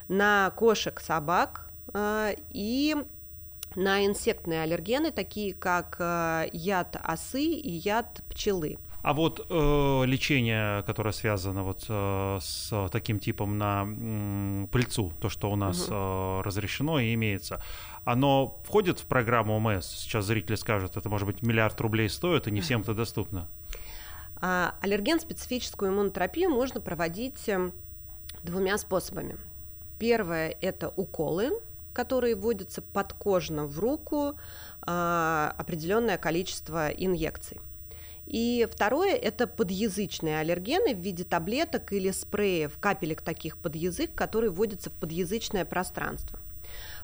на 0.09 0.50
кошек, 0.57 0.98
собак 0.98 1.70
э, 1.94 2.34
и 2.50 2.96
на 3.76 4.04
инсектные 4.04 4.62
аллергены, 4.62 5.12
такие 5.12 5.54
как 5.54 5.96
э, 5.98 6.48
яд 6.52 6.96
осы 7.02 7.42
и 7.42 7.70
яд 7.70 8.22
пчелы. 8.28 8.78
А 9.02 9.14
вот 9.14 9.44
э, 9.48 10.02
лечение, 10.06 10.84
которое 10.84 11.10
связано 11.10 11.64
вот 11.64 11.86
э, 11.88 12.38
с 12.40 12.88
таким 12.92 13.18
типом 13.18 13.58
на 13.58 13.84
э, 13.84 14.66
пыльцу, 14.70 15.12
то, 15.20 15.28
что 15.28 15.50
у 15.50 15.56
нас 15.56 15.88
угу. 15.88 15.94
э, 15.94 16.40
разрешено 16.42 17.00
и 17.00 17.12
имеется, 17.14 17.60
оно 18.04 18.60
входит 18.64 19.00
в 19.00 19.06
программу 19.06 19.56
ОМС? 19.56 19.86
Сейчас 19.86 20.26
зрители 20.26 20.54
скажут, 20.54 20.96
это 20.96 21.08
может 21.08 21.26
быть 21.26 21.42
миллиард 21.42 21.80
рублей 21.80 22.08
стоит, 22.08 22.46
и 22.46 22.52
не 22.52 22.60
всем 22.60 22.82
это 22.82 22.94
доступно. 22.94 23.48
А, 24.36 24.76
аллерген-специфическую 24.80 25.90
иммунотерапию 25.90 26.50
можно 26.50 26.80
проводить 26.80 27.48
эм, 27.48 27.72
двумя 28.44 28.78
способами. 28.78 29.36
Первое– 29.98 30.56
это 30.60 30.90
уколы, 30.96 31.50
которые 31.93 32.36
вводятся 32.36 32.82
подкожно 32.82 33.66
в 33.66 33.78
руку 33.78 34.36
а, 34.82 35.55
определенное 35.59 36.18
количество 36.18 36.88
инъекций. 36.88 37.61
И 38.26 38.66
второе– 38.70 39.14
это 39.16 39.47
подъязычные 39.47 40.38
аллергены 40.38 40.95
в 40.95 40.99
виде 40.99 41.24
таблеток 41.24 41.93
или 41.93 42.11
спреев, 42.11 42.78
капелек 42.78 43.22
таких 43.22 43.59
под 43.59 43.74
язык, 43.74 44.14
которые 44.14 44.51
вводятся 44.51 44.90
в 44.90 44.95
подъязычное 44.95 45.64
пространство– 45.64 46.38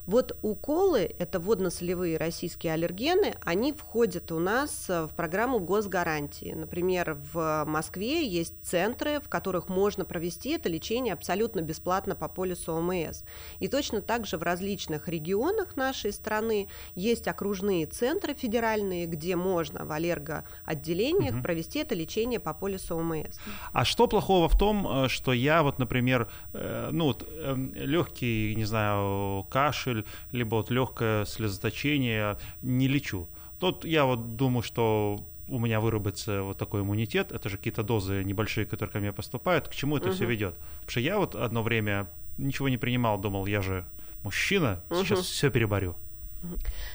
вот 0.09 0.39
уколы, 0.41 1.15
это 1.19 1.39
водно-солевые 1.39 2.17
российские 2.17 2.73
аллергены, 2.73 3.35
они 3.45 3.75
входят 3.75 4.33
у 4.33 4.39
нас 4.39 4.89
э, 4.89 5.05
в 5.05 5.11
программу 5.11 5.61
госгарантии. 5.61 6.55
Например, 6.57 7.19
в 7.35 7.65
Москве 7.67 8.27
есть 8.27 8.55
центры, 8.63 9.21
в 9.21 9.29
которых 9.29 9.69
можно 9.69 10.07
провести 10.07 10.53
это 10.53 10.71
лечение 10.71 11.13
абсолютно 11.13 11.61
бесплатно 11.61 12.17
по 12.17 12.27
полису 12.27 12.73
ОМС. 12.73 13.23
И 13.59 13.69
точно 13.69 14.01
так 14.01 14.25
же 14.25 14.39
в 14.39 14.43
различных 14.43 15.09
регионах 15.09 15.77
нашей 15.77 16.15
страны 16.15 16.69
есть 16.95 17.29
окружные 17.29 17.85
центры 17.85 18.33
федеральные, 18.33 19.05
где 19.05 19.37
можно 19.37 19.85
в 19.85 19.93
аллергоотделениях 19.93 21.35
угу. 21.35 21.43
провести 21.43 21.81
это 21.81 21.95
лечение 21.95 22.41
по 22.41 22.55
полису 22.55 22.97
ОМС. 22.97 23.39
А 23.75 23.85
что 23.85 24.07
плохого 24.07 24.49
в 24.49 24.57
том, 24.57 25.05
э, 25.05 25.09
что 25.09 25.35
я 25.35 25.63
вот, 25.63 25.79
например, 25.79 26.31
э, 26.55 26.89
ну, 26.93 27.05
вот, 27.05 27.29
эм, 27.29 27.75
легкий, 27.75 28.55
не 28.57 28.65
знаю, 28.65 29.45
кашель, 29.51 29.98
кашель, 29.99 30.07
либо 30.33 30.57
вот 30.57 30.71
легкое 30.71 31.25
слезоточение, 31.25 32.37
не 32.63 32.89
лечу. 32.89 33.29
Тут 33.59 33.85
я 33.85 34.05
вот 34.05 34.37
думаю, 34.37 34.63
что 34.63 35.21
у 35.49 35.59
меня 35.59 35.81
выработается 35.81 36.43
вот 36.43 36.59
такой 36.59 36.83
иммунитет, 36.83 37.33
это 37.33 37.49
же 37.49 37.57
какие-то 37.57 37.83
дозы 37.83 38.23
небольшие, 38.23 38.67
которые 38.67 38.93
ко 38.93 38.99
мне 38.99 39.13
поступают, 39.13 39.69
к 39.69 39.75
чему 39.75 39.97
это 39.97 40.09
угу. 40.09 40.15
все 40.15 40.27
ведет? 40.27 40.55
Потому 40.55 40.91
что 40.91 41.01
я 41.01 41.19
вот 41.19 41.35
одно 41.35 41.63
время 41.63 42.07
ничего 42.37 42.69
не 42.69 42.77
принимал, 42.79 43.19
думал, 43.19 43.47
я 43.47 43.63
же 43.63 43.85
мужчина, 44.23 44.83
сейчас 44.91 45.19
угу. 45.19 45.25
все 45.25 45.51
переборю. 45.51 45.97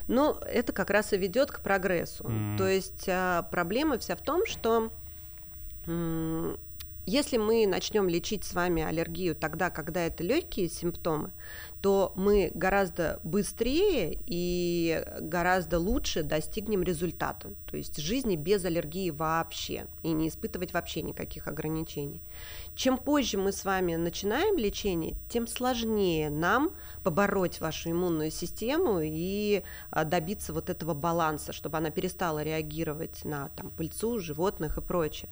Ну, 0.08 0.38
это 0.47 0.72
как 0.72 0.89
раз 0.89 1.12
и 1.12 1.18
ведет 1.18 1.51
к 1.51 1.60
прогрессу. 1.60 2.24
Mm. 2.24 2.58
То 2.58 2.66
есть 2.66 3.10
а, 3.10 3.43
проблема 3.51 3.97
вся 3.99 4.16
в 4.16 4.22
том, 4.22 4.45
что 4.45 4.89
если 7.06 7.38
мы 7.38 7.68
начнем 7.68 8.08
лечить 8.08 8.43
с 8.43 8.54
вами 8.54 8.84
аллергию 8.84 9.36
тогда, 9.36 9.70
когда 9.70 10.06
это 10.06 10.24
легкие 10.24 10.70
симптомы, 10.70 11.32
то 11.82 12.14
мы 12.16 12.49
гораздо 12.54 13.20
быстрее 13.24 14.18
и 14.26 15.04
гораздо 15.20 15.80
лучше 15.80 16.24
достигнем 16.24 16.82
результата. 16.82 17.54
То 17.70 17.76
есть 17.76 17.97
жизни 17.97 18.38
без 18.38 18.64
аллергии 18.64 19.10
вообще 19.10 19.88
и 20.01 20.14
не 20.14 20.30
испытывать 20.30 20.72
вообще 20.72 21.01
никаких 21.01 21.47
ограничений. 21.47 22.22
Чем 22.76 22.97
позже 22.97 23.38
мы 23.38 23.51
с 23.51 23.65
вами 23.65 23.95
начинаем 23.95 24.57
лечение, 24.57 25.15
тем 25.30 25.45
сложнее 25.45 26.30
нам 26.30 26.76
побороть 27.03 27.61
вашу 27.61 27.91
иммунную 27.91 28.32
систему 28.32 28.99
и 29.01 29.63
а, 29.91 30.03
добиться 30.05 30.53
вот 30.53 30.69
этого 30.69 30.93
баланса, 30.93 31.53
чтобы 31.53 31.78
она 31.78 31.91
перестала 31.91 32.41
реагировать 32.41 33.26
на 33.26 33.49
там, 33.49 33.69
пыльцу, 33.69 34.19
животных 34.19 34.78
и 34.78 34.82
прочее. 34.82 35.30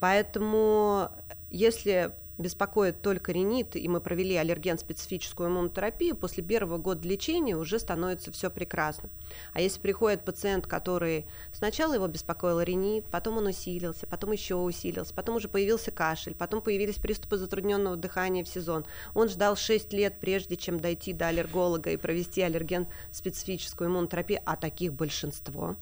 Поэтому 0.00 1.10
если 1.50 2.14
беспокоит 2.38 3.02
только 3.02 3.32
ринит, 3.32 3.76
и 3.76 3.88
мы 3.88 4.00
провели 4.00 4.36
аллерген-специфическую 4.36 5.48
иммунотерапию, 5.48 6.16
после 6.16 6.42
первого 6.42 6.78
года 6.78 7.06
лечения 7.06 7.56
уже 7.56 7.78
становится 7.78 8.32
все 8.32 8.48
прекрасно. 8.48 9.10
А 9.52 9.60
если 9.60 9.80
приходит 9.80 10.24
пациент, 10.24 10.66
который 10.66 11.26
сначала 11.52 11.94
его 11.94 12.06
беспокоил 12.06 12.60
ринит, 12.60 13.06
потом 13.06 13.38
он 13.38 13.46
усилился, 13.46 14.06
потом 14.06 14.32
еще 14.32 14.54
усилился, 14.54 15.12
потом 15.12 15.36
уже 15.36 15.48
появился 15.48 15.90
кашель, 15.90 16.34
потом 16.34 16.62
появились 16.62 16.96
приступы 16.96 17.36
затрудненного 17.36 17.96
дыхания 17.96 18.44
в 18.44 18.48
сезон, 18.48 18.86
он 19.14 19.28
ждал 19.28 19.56
6 19.56 19.92
лет, 19.92 20.14
прежде 20.20 20.56
чем 20.56 20.78
дойти 20.78 21.12
до 21.12 21.28
аллерголога 21.28 21.90
и 21.90 21.96
провести 21.96 22.40
аллерген-специфическую 22.42 23.88
иммунотерапию, 23.88 24.40
а 24.46 24.56
таких 24.56 24.92
большинство, 24.92 25.76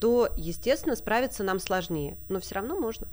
то, 0.00 0.28
естественно, 0.36 0.96
справиться 0.96 1.42
нам 1.42 1.58
сложнее, 1.58 2.18
но 2.28 2.40
все 2.40 2.56
равно 2.56 2.78
можно. 2.78 3.08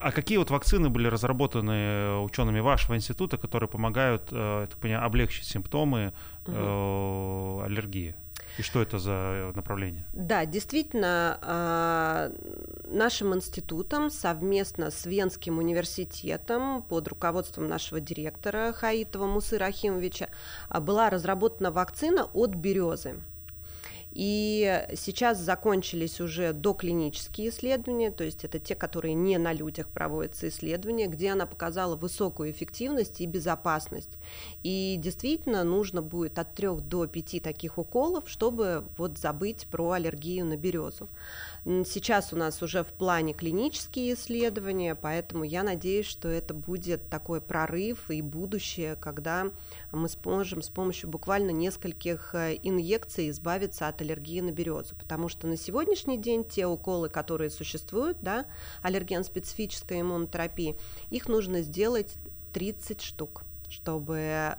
А 0.00 0.12
какие 0.12 0.38
вот 0.38 0.50
вакцины 0.50 0.88
были 0.88 1.06
разработаны 1.06 2.18
учеными 2.20 2.60
вашего 2.60 2.96
института, 2.96 3.38
которые 3.38 3.68
помогают, 3.68 4.28
э, 4.32 4.60
я 4.62 4.66
так 4.66 4.78
понимаю, 4.78 5.06
облегчить 5.06 5.46
симптомы 5.46 6.12
угу. 6.46 7.62
аллергии? 7.62 8.14
И 8.58 8.62
что 8.62 8.80
это 8.80 8.98
за 8.98 9.52
направление? 9.54 10.04
Да, 10.12 10.46
действительно, 10.46 11.38
а, 11.42 12.30
нашим 12.84 13.34
институтом 13.34 14.10
совместно 14.10 14.90
с 14.90 15.06
Венским 15.06 15.58
университетом 15.58 16.82
под 16.82 17.08
руководством 17.08 17.68
нашего 17.68 18.00
директора 18.00 18.72
Хаитова 18.72 19.26
Мусыра 19.26 19.64
Ахимовича 19.66 20.28
а, 20.68 20.80
была 20.80 21.10
разработана 21.10 21.72
вакцина 21.72 22.24
от 22.32 22.54
березы. 22.54 23.16
И 24.14 24.86
сейчас 24.94 25.38
закончились 25.38 26.20
уже 26.20 26.52
доклинические 26.52 27.48
исследования, 27.48 28.12
то 28.12 28.22
есть 28.22 28.44
это 28.44 28.60
те, 28.60 28.76
которые 28.76 29.14
не 29.14 29.38
на 29.38 29.52
людях 29.52 29.88
проводятся 29.88 30.48
исследования, 30.48 31.08
где 31.08 31.32
она 31.32 31.46
показала 31.46 31.96
высокую 31.96 32.52
эффективность 32.52 33.20
и 33.20 33.26
безопасность. 33.26 34.16
И 34.62 34.94
действительно 34.98 35.64
нужно 35.64 36.00
будет 36.00 36.38
от 36.38 36.54
3 36.54 36.68
до 36.82 37.08
5 37.08 37.42
таких 37.42 37.76
уколов, 37.76 38.28
чтобы 38.28 38.84
вот 38.96 39.18
забыть 39.18 39.66
про 39.66 39.92
аллергию 39.92 40.46
на 40.46 40.56
березу. 40.56 41.08
Сейчас 41.64 42.32
у 42.32 42.36
нас 42.36 42.62
уже 42.62 42.84
в 42.84 42.92
плане 42.92 43.32
клинические 43.32 44.14
исследования, 44.14 44.94
поэтому 44.94 45.42
я 45.42 45.64
надеюсь, 45.64 46.06
что 46.06 46.28
это 46.28 46.54
будет 46.54 47.10
такой 47.10 47.40
прорыв 47.40 48.10
и 48.10 48.22
будущее, 48.22 48.94
когда 48.94 49.50
мы 49.90 50.08
сможем 50.08 50.62
с 50.62 50.68
помощью 50.68 51.08
буквально 51.08 51.50
нескольких 51.50 52.34
э, 52.34 52.58
инъекций 52.62 53.30
избавиться 53.30 53.88
от 53.88 54.03
аллергии 54.04 54.40
на 54.40 54.52
березу, 54.52 54.94
потому 54.96 55.28
что 55.28 55.46
на 55.46 55.56
сегодняшний 55.56 56.18
день 56.18 56.44
те 56.44 56.66
уколы, 56.66 57.08
которые 57.08 57.50
существуют, 57.50 58.18
да, 58.20 58.46
аллерген-специфической 58.82 60.00
иммунотерапии, 60.00 60.78
их 61.10 61.28
нужно 61.28 61.62
сделать 61.62 62.16
30 62.52 63.00
штук, 63.00 63.44
чтобы 63.68 64.56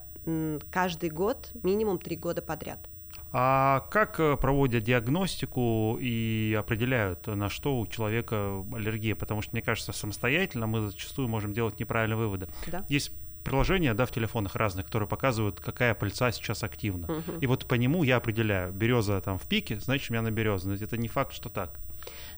каждый 0.71 1.09
год 1.09 1.51
минимум 1.63 1.99
3 1.99 2.15
года 2.17 2.41
подряд. 2.41 2.89
А 3.37 3.81
как 3.91 4.17
э, 4.21 4.37
проводят 4.37 4.85
диагностику 4.85 5.97
и 5.99 6.55
определяют, 6.57 7.27
на 7.27 7.49
что 7.49 7.77
у 7.77 7.85
человека 7.85 8.63
аллергия? 8.73 9.13
Потому 9.13 9.41
что, 9.41 9.51
мне 9.51 9.61
кажется, 9.61 9.91
самостоятельно 9.91 10.67
мы 10.67 10.87
зачастую 10.87 11.27
можем 11.27 11.51
делать 11.51 11.77
неправильные 11.77 12.15
выводы. 12.15 12.47
Да. 12.67 12.85
Есть 12.87 13.11
приложения, 13.45 13.93
да, 13.93 14.05
в 14.05 14.11
телефонах 14.11 14.55
разных, 14.55 14.87
которые 14.87 15.07
показывают, 15.07 15.61
какая 15.61 15.93
пыльца 15.93 16.31
сейчас 16.31 16.63
активна. 16.63 17.07
Угу. 17.07 17.39
И 17.39 17.47
вот 17.47 17.65
по 17.65 17.75
нему 17.75 18.03
я 18.03 18.17
определяю, 18.17 18.73
береза 18.73 19.21
там 19.21 19.37
в 19.37 19.47
пике, 19.47 19.79
значит, 19.79 20.09
у 20.09 20.13
меня 20.13 20.23
на 20.23 20.31
береза. 20.31 20.67
Но 20.67 20.75
это 20.75 20.97
не 20.97 21.07
факт, 21.07 21.31
что 21.31 21.49
так. 21.49 21.79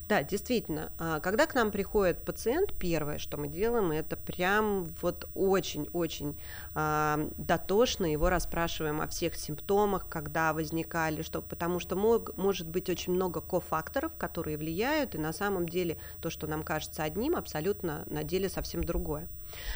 Да, 0.08 0.24
действительно. 0.24 0.92
А, 0.98 1.20
когда 1.20 1.46
к 1.48 1.56
нам 1.56 1.72
приходит 1.72 2.24
пациент, 2.24 2.74
первое, 2.74 3.18
что 3.18 3.38
мы 3.38 3.48
делаем, 3.48 3.92
это 3.92 4.16
прям 4.16 4.86
вот 5.02 5.28
очень-очень 5.36 6.38
э, 6.76 7.30
дотошно 7.38 8.06
его 8.06 8.30
расспрашиваем 8.30 9.02
о 9.02 9.08
всех 9.08 9.36
симптомах, 9.36 10.08
когда 10.08 10.54
возникали, 10.54 11.24
что, 11.24 11.42
потому 11.42 11.80
что 11.80 11.98
мог, 11.98 12.38
может 12.38 12.68
быть 12.68 12.90
очень 12.90 13.14
много 13.14 13.42
кофакторов, 13.42 14.14
которые 14.18 14.58
влияют, 14.58 15.16
и 15.16 15.18
на 15.18 15.34
самом 15.34 15.68
деле 15.68 15.98
то, 16.22 16.30
что 16.30 16.48
нам 16.48 16.64
кажется 16.64 17.04
одним, 17.04 17.36
абсолютно 17.36 18.04
на 18.08 18.24
деле 18.24 18.48
совсем 18.48 18.84
другое. 18.84 19.28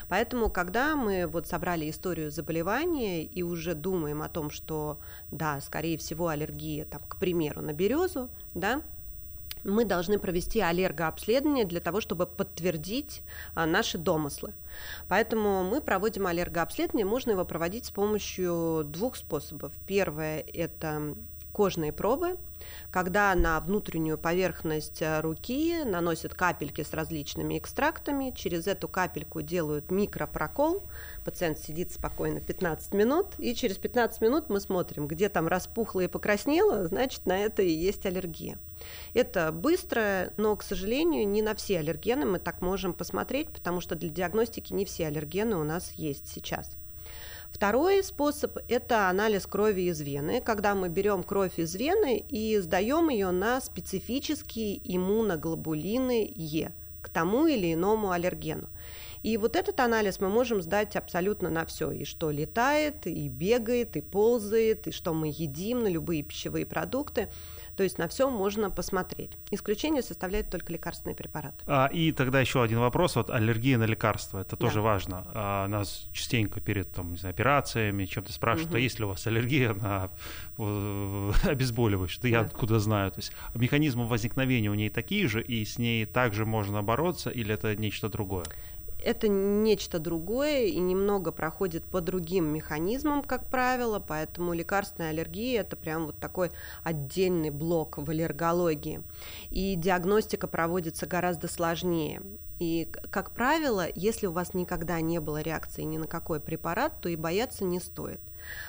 Поэтому, 0.09 0.49
когда 0.49 0.95
мы 0.95 1.28
вот 1.28 1.47
собрали 1.47 1.89
историю 1.89 2.32
заболевания 2.32 3.24
и 3.24 3.43
уже 3.43 3.74
думаем 3.74 4.22
о 4.22 4.30
том, 4.30 4.49
что, 4.49 4.99
да, 5.32 5.59
скорее 5.61 5.97
всего, 5.97 6.28
аллергия, 6.28 6.86
там, 6.86 7.01
к 7.07 7.17
примеру, 7.17 7.61
на 7.61 7.74
березу, 7.74 8.30
да, 8.53 8.82
мы 9.63 9.86
должны 9.86 10.17
провести 10.17 10.59
аллергообследование 10.59 11.65
для 11.65 11.82
того, 11.82 12.01
чтобы 12.01 12.26
подтвердить 12.26 13.22
а, 13.53 13.65
наши 13.65 13.97
домыслы. 13.97 14.53
Поэтому 15.07 15.63
мы 15.63 15.82
проводим 15.82 16.28
аллергообследование, 16.28 17.05
можно 17.05 17.32
его 17.32 17.45
проводить 17.45 17.86
с 17.86 17.91
помощью 17.91 18.84
двух 18.86 19.15
способов. 19.15 19.74
Первое– 19.86 20.39
это 20.53 21.15
кожные 21.52 21.91
пробы, 21.91 22.38
когда 22.91 23.34
на 23.36 23.60
внутреннюю 23.60 24.18
поверхность 24.18 25.02
э, 25.02 25.22
руки 25.22 25.84
наносят 25.84 26.34
капельки 26.34 26.84
с 26.84 26.93
различными 26.93 27.58
экстрактами, 27.58 28.32
через 28.36 28.68
эту 28.68 28.88
капельку 28.88 29.41
делают 29.41 29.91
микропрокол, 29.91 30.84
пациент 31.24 31.60
сидит 31.60 31.91
спокойно 31.91 32.39
15 32.39 32.93
минут, 32.93 33.28
и 33.38 33.54
через 33.56 33.78
15 33.78 34.22
минут 34.22 34.49
мы 34.49 34.60
смотрим, 34.60 35.08
где 35.08 35.30
там 35.30 35.47
распухло 35.47 36.02
и 36.02 36.08
покраснело, 36.08 36.86
значит, 36.86 37.26
на 37.26 37.38
это 37.38 37.62
и 37.62 37.72
есть 37.72 38.06
аллергия. 38.06 38.58
Это 39.14 39.52
быстро, 39.52 40.34
но, 40.38 40.56
к 40.56 40.64
сожалению, 40.64 41.28
не 41.28 41.41
на 41.41 41.56
все 41.56 41.80
аллергены 41.80 42.26
мы 42.26 42.39
так 42.39 42.62
можем 42.62 42.93
посмотреть, 42.93 43.49
потому 43.49 43.82
что 43.82 43.95
для 43.95 44.10
диагностики 44.10 44.74
не 44.74 44.86
все 44.86 45.08
аллергены 45.08 45.56
у 45.56 45.64
нас 45.64 45.91
есть 45.93 46.28
сейчас. 46.28 46.78
Второй 47.52 48.04
способ– 48.04 48.58
это 48.68 49.10
анализ 49.10 49.45
крови 49.45 49.82
из 49.82 50.02
вены, 50.02 50.41
когда 50.41 50.74
мы 50.74 50.89
берем 50.89 51.22
кровь 51.22 51.60
из 51.60 51.76
вены 51.76 52.24
и 52.28 52.58
сдаем 52.58 53.10
ее 53.10 53.32
на 53.32 53.62
специфические 53.62 54.80
иммуноглобулины 54.95 56.32
Е 56.36 56.72
к 57.02 57.10
тому 57.10 57.47
или 57.47 57.74
иному 57.74 58.12
аллергену. 58.12 58.70
И 59.24 59.38
вот 59.38 59.56
этот 59.56 59.80
анализ 59.80 60.20
мы 60.20 60.30
можем 60.30 60.62
сдать 60.62 60.95
абсолютно 60.95 61.49
на 61.49 61.66
все, 61.66 61.91
и 61.91 62.06
что 62.06 62.32
летает, 62.32 63.06
и 63.06 63.28
бегает, 63.28 63.95
и 63.95 64.02
ползает, 64.02 64.88
и 64.88 64.91
что 64.91 65.14
мы 65.14 65.28
едим, 65.28 65.84
на 65.84 65.88
любые 65.88 66.24
пищевые 66.24 66.66
продукты. 66.66 67.30
То 67.76 67.84
есть 67.84 67.97
на 67.97 68.07
все 68.07 68.30
можно 68.30 68.69
посмотреть. 68.69 69.32
Исключение 69.51 70.01
составляет 70.01 70.49
только 70.49 70.74
лекарственные 70.74 71.15
препараты. 71.15 71.57
А, 71.65 71.88
и 71.88 72.11
тогда 72.11 72.39
еще 72.39 72.63
один 72.63 72.80
вопрос. 72.80 73.15
Вот 73.15 73.30
аллергия 73.30 73.78
на 73.78 73.86
лекарства, 73.86 74.39
это 74.39 74.55
тоже 74.55 74.76
да. 74.76 74.82
важно. 74.82 75.28
А, 75.34 75.67
нас 75.67 76.09
частенько 76.11 76.59
перед 76.59 76.91
там, 76.91 77.11
не 77.11 77.17
знаю, 77.17 77.34
операциями 77.34 78.05
чем-то 78.05 78.32
спрашивают, 78.34 78.72
угу. 78.72 78.78
а 78.78 78.80
есть 78.80 78.99
ли 78.99 79.05
у 79.05 79.09
вас 79.09 79.26
аллергия 79.28 79.74
на 79.74 80.09
обезболивающее? 81.43 82.22
Да, 82.22 82.28
я 82.28 82.39
откуда 82.41 82.80
знаю. 82.80 83.11
То 83.11 83.19
есть 83.19 83.32
механизмы 83.55 84.07
возникновения 84.07 84.69
у 84.69 84.76
ней 84.76 84.89
такие 84.89 85.28
же, 85.28 85.41
и 85.41 85.63
с 85.65 85.78
ней 85.78 86.05
также 86.05 86.45
можно 86.45 86.84
бороться, 86.84 87.30
или 87.30 87.53
это 87.53 87.76
нечто 87.76 88.09
другое? 88.09 88.45
Это 89.04 89.28
нечто 89.28 89.99
другое 89.99 90.66
и 90.66 90.80
немного 90.80 91.32
проходит 91.32 91.84
по 91.86 92.02
другим 92.02 92.45
механизмам, 92.45 93.24
как 93.24 93.49
правило, 93.49 93.99
поэтому 93.99 94.54
лекарственная 94.54 95.10
аллергия 95.10 95.62
это 95.62 95.76
прям 95.76 96.06
вот 96.06 96.18
такой 96.18 96.52
отдельный 96.84 97.49
блок 97.49 97.97
в 97.97 98.10
аллергологии. 98.10 99.04
И 99.49 99.76
диагностика 99.76 100.47
проводится 100.47 101.06
гораздо 101.06 101.47
сложнее. 101.47 102.22
И, 102.62 102.88
как 103.09 103.32
правило, 103.32 103.88
если 103.95 104.28
у 104.28 104.32
вас 104.32 104.53
никогда 104.53 105.01
не 105.01 105.20
было 105.20 105.41
реакции 105.41 105.82
ни 105.82 105.97
на 105.97 106.05
какой 106.05 106.39
препарат, 106.39 107.01
то 107.01 107.09
и 107.09 107.16
бояться 107.16 107.64
не 107.64 107.80
стоит. 107.80 108.22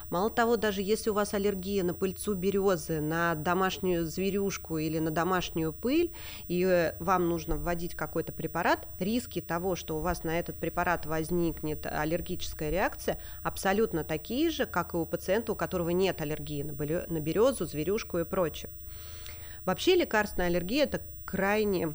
Мало 0.09 0.31
того, 0.31 0.57
даже 0.57 0.81
если 0.81 1.11
у 1.11 1.13
вас 1.13 1.35
аллергия 1.35 1.85
на 1.85 1.93
пыльцу 1.93 2.33
березы, 2.33 3.03
на 3.03 3.35
домашнюю 3.35 4.07
зверюшку 4.07 4.79
или 4.79 4.99
на 4.99 5.11
домашнюю 5.11 5.75
пыль, 5.75 6.11
и 6.49 6.65
э, 6.65 6.97
вам 7.01 7.29
нужно 7.29 7.59
вводить 7.59 7.95
какой-то 7.95 8.33
препарат, 8.33 8.89
риски 8.99 9.43
того, 9.43 9.77
что 9.77 9.99
у 9.99 10.01
вас 10.01 10.25
на 10.25 10.39
этот 10.39 10.57
препарат 10.57 11.05
возникнет 11.05 11.85
аллергическая 11.85 12.71
реакция, 12.71 13.21
абсолютно 13.43 14.05
такие 14.05 14.49
же, 14.49 14.65
как 14.65 14.95
и 14.95 14.97
у 14.97 15.05
пациента, 15.05 15.53
у 15.53 15.55
которого 15.55 15.91
нет 15.91 16.19
аллергии 16.23 16.63
на 16.63 17.21
березу, 17.21 17.67
зверюшку 17.67 18.21
и 18.21 18.25
прочее. 18.25 18.71
Вообще 19.67 19.97
лекарственная 19.97 20.49
аллергия– 20.49 20.85
это 20.85 21.03
крайне 21.27 21.95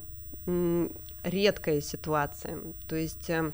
редкая 1.29 1.81
ситуация. 1.81 2.59
То 2.87 2.95
есть 2.95 3.29
э, 3.29 3.51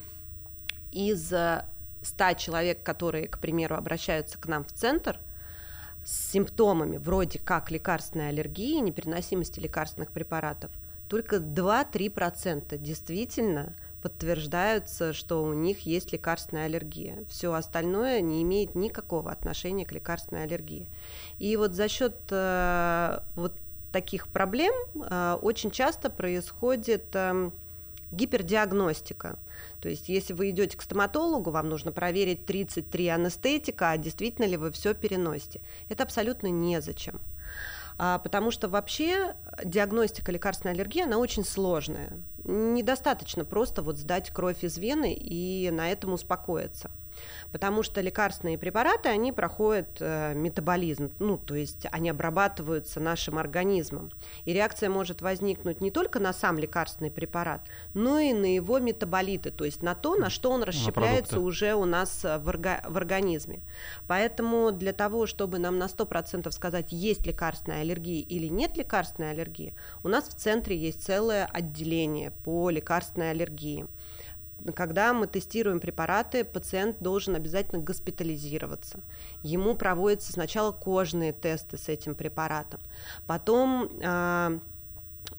из 0.91 1.27
100 1.27 2.33
человек, 2.37 2.83
которые, 2.83 3.27
к 3.27 3.39
примеру, 3.39 3.75
обращаются 3.75 4.37
к 4.37 4.47
нам 4.47 4.63
в 4.63 4.73
центр 4.73 5.19
с 6.03 6.31
симптомами 6.31 6.97
вроде 6.97 7.39
как 7.39 7.71
лекарственной 7.71 8.29
аллергии, 8.29 8.79
непереносимости 8.79 9.59
лекарственных 9.59 10.11
препаратов, 10.11 10.71
только 11.07 11.37
2-3% 11.37 12.77
действительно 12.77 13.73
подтверждаются, 14.01 15.13
что 15.13 15.43
у 15.43 15.53
них 15.53 15.85
есть 15.85 16.11
лекарственная 16.11 16.65
аллергия. 16.65 17.23
Все 17.29 17.53
остальное 17.53 18.19
не 18.19 18.43
имеет 18.43 18.75
никакого 18.75 19.31
отношения 19.31 19.85
к 19.85 19.93
лекарственной 19.93 20.43
аллергии. 20.43 20.87
И 21.39 21.55
вот 21.55 21.73
за 21.73 21.87
счет 21.87 22.15
э, 22.29 23.19
вот 23.35 23.53
таких 23.93 24.27
проблем 24.27 24.73
э, 24.95 25.37
очень 25.41 25.71
часто 25.71 26.09
происходит 26.09 27.05
э, 27.13 27.51
гипердиагностика. 28.13 29.37
То 29.81 29.89
есть, 29.89 30.09
если 30.09 30.33
вы 30.33 30.51
идете 30.51 30.77
к 30.77 30.81
стоматологу, 30.81 31.51
вам 31.51 31.69
нужно 31.69 31.91
проверить 31.91 32.45
33 32.45 33.07
анестетика, 33.09 33.91
а 33.91 33.97
действительно 33.97 34.45
ли 34.45 34.57
вы 34.57 34.71
все 34.71 34.93
переносите. 34.93 35.61
Это 35.89 36.03
абсолютно 36.03 36.47
незачем. 36.47 37.19
А, 37.97 38.19
потому 38.19 38.51
что 38.51 38.69
вообще 38.69 39.35
диагностика 39.63 40.31
лекарственной 40.31 40.73
аллергии, 40.73 41.03
она 41.03 41.17
очень 41.17 41.43
сложная. 41.43 42.17
Недостаточно 42.43 43.45
просто 43.45 43.81
вот 43.81 43.97
сдать 43.97 44.31
кровь 44.31 44.63
из 44.63 44.77
вены 44.77 45.13
и 45.13 45.69
на 45.71 45.91
этом 45.91 46.13
успокоиться. 46.13 46.89
Потому 47.51 47.83
что 47.83 48.01
лекарственные 48.01 48.57
препараты, 48.57 49.09
они 49.09 49.31
проходят 49.31 49.97
э, 49.99 50.33
метаболизм, 50.35 51.11
ну, 51.19 51.37
то 51.37 51.55
есть 51.55 51.85
они 51.91 52.09
обрабатываются 52.09 52.99
нашим 52.99 53.37
организмом. 53.37 54.11
И 54.45 54.53
реакция 54.53 54.89
может 54.89 55.21
возникнуть 55.21 55.81
не 55.81 55.91
только 55.91 56.19
на 56.19 56.33
сам 56.33 56.57
лекарственный 56.57 57.11
препарат, 57.11 57.61
но 57.93 58.19
и 58.19 58.33
на 58.33 58.53
его 58.53 58.79
метаболиты, 58.79 59.51
то 59.51 59.65
есть 59.65 59.81
на 59.81 59.95
то, 59.95 60.15
на 60.15 60.29
что 60.29 60.51
он 60.51 60.63
расщепляется 60.63 61.39
уже 61.39 61.73
у 61.75 61.85
нас 61.85 62.25
э, 62.25 62.37
в, 62.37 62.49
орга- 62.49 62.81
в 62.87 62.97
организме. 62.97 63.61
Поэтому 64.07 64.71
для 64.71 64.93
того, 64.93 65.25
чтобы 65.27 65.59
нам 65.59 65.77
на 65.77 65.85
100% 65.85 66.49
сказать, 66.51 66.91
есть 66.91 67.25
лекарственная 67.25 67.81
аллергия 67.81 68.21
или 68.21 68.47
нет 68.47 68.77
лекарственной 68.77 69.31
аллергии, 69.31 69.75
у 70.03 70.07
нас 70.07 70.27
в 70.29 70.35
центре 70.35 70.75
есть 70.77 71.03
целое 71.03 71.45
отделение 71.45 72.31
по 72.31 72.69
лекарственной 72.69 73.31
аллергии 73.31 73.87
когда 74.71 75.13
мы 75.13 75.27
тестируем 75.27 75.79
препараты, 75.79 76.45
пациент 76.45 76.97
должен 76.99 77.35
обязательно 77.35 77.81
госпитализироваться. 77.81 78.99
Ему 79.41 79.75
проводятся 79.75 80.31
сначала 80.31 80.71
кожные 80.71 81.33
тесты 81.33 81.77
с 81.77 81.89
этим 81.89 82.15
препаратом, 82.15 82.79
потом 83.27 83.89
э, 84.01 84.59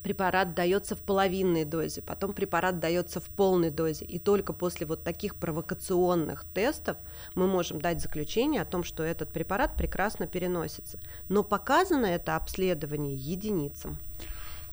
препарат 0.03 0.53
дается 0.53 0.95
в 0.95 1.01
половинной 1.01 1.65
дозе, 1.65 2.01
потом 2.01 2.33
препарат 2.33 2.79
дается 2.79 3.19
в 3.19 3.27
полной 3.29 3.71
дозе. 3.71 4.05
И 4.05 4.19
только 4.19 4.53
после 4.53 4.85
вот 4.85 5.03
таких 5.03 5.35
провокационных 5.35 6.45
тестов 6.53 6.97
мы 7.33 7.47
можем 7.47 7.81
дать 7.81 8.01
заключение 8.01 8.61
о 8.61 8.65
том, 8.65 8.83
что 8.83 9.03
этот 9.03 9.31
препарат 9.31 9.75
прекрасно 9.75 10.27
переносится. 10.27 10.99
Но 11.29 11.43
показано 11.43 12.05
это 12.05 12.35
обследование 12.35 13.15
единицам. 13.15 13.97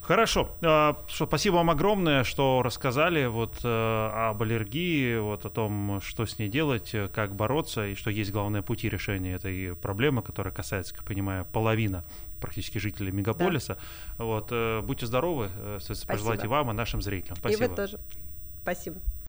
Хорошо. 0.03 0.51
А, 0.61 0.97
что, 1.07 1.25
спасибо 1.25 1.55
вам 1.55 1.69
огромное, 1.69 2.23
что 2.23 2.61
рассказали 2.61 3.25
вот 3.25 3.59
э, 3.63 4.29
об 4.29 4.41
аллергии, 4.41 5.17
вот 5.17 5.45
о 5.45 5.49
том, 5.49 5.99
что 6.01 6.25
с 6.25 6.37
ней 6.39 6.49
делать, 6.49 6.93
как 7.13 7.35
бороться, 7.35 7.87
и 7.87 7.95
что 7.95 8.09
есть 8.09 8.31
главные 8.31 8.63
пути 8.63 8.89
решения 8.89 9.33
этой 9.33 9.75
проблемы, 9.75 10.21
которая 10.21 10.53
касается, 10.53 10.93
как 10.93 11.05
понимаю, 11.05 11.45
половина 11.51 12.03
практически 12.41 12.77
жителей 12.77 13.11
мегаполиса. 13.11 13.77
Да. 14.17 14.25
Вот, 14.25 14.47
э, 14.51 14.81
будьте 14.81 15.05
здоровы, 15.05 15.49
э, 15.55 15.79
пожелайте 16.05 16.47
вам 16.47 16.71
и 16.71 16.73
нашим 16.73 17.01
зрителям. 17.01 17.37
Спасибо. 17.37 17.63
И 17.63 17.67
вы 17.67 17.75
тоже. 17.75 17.99
Спасибо. 18.61 18.99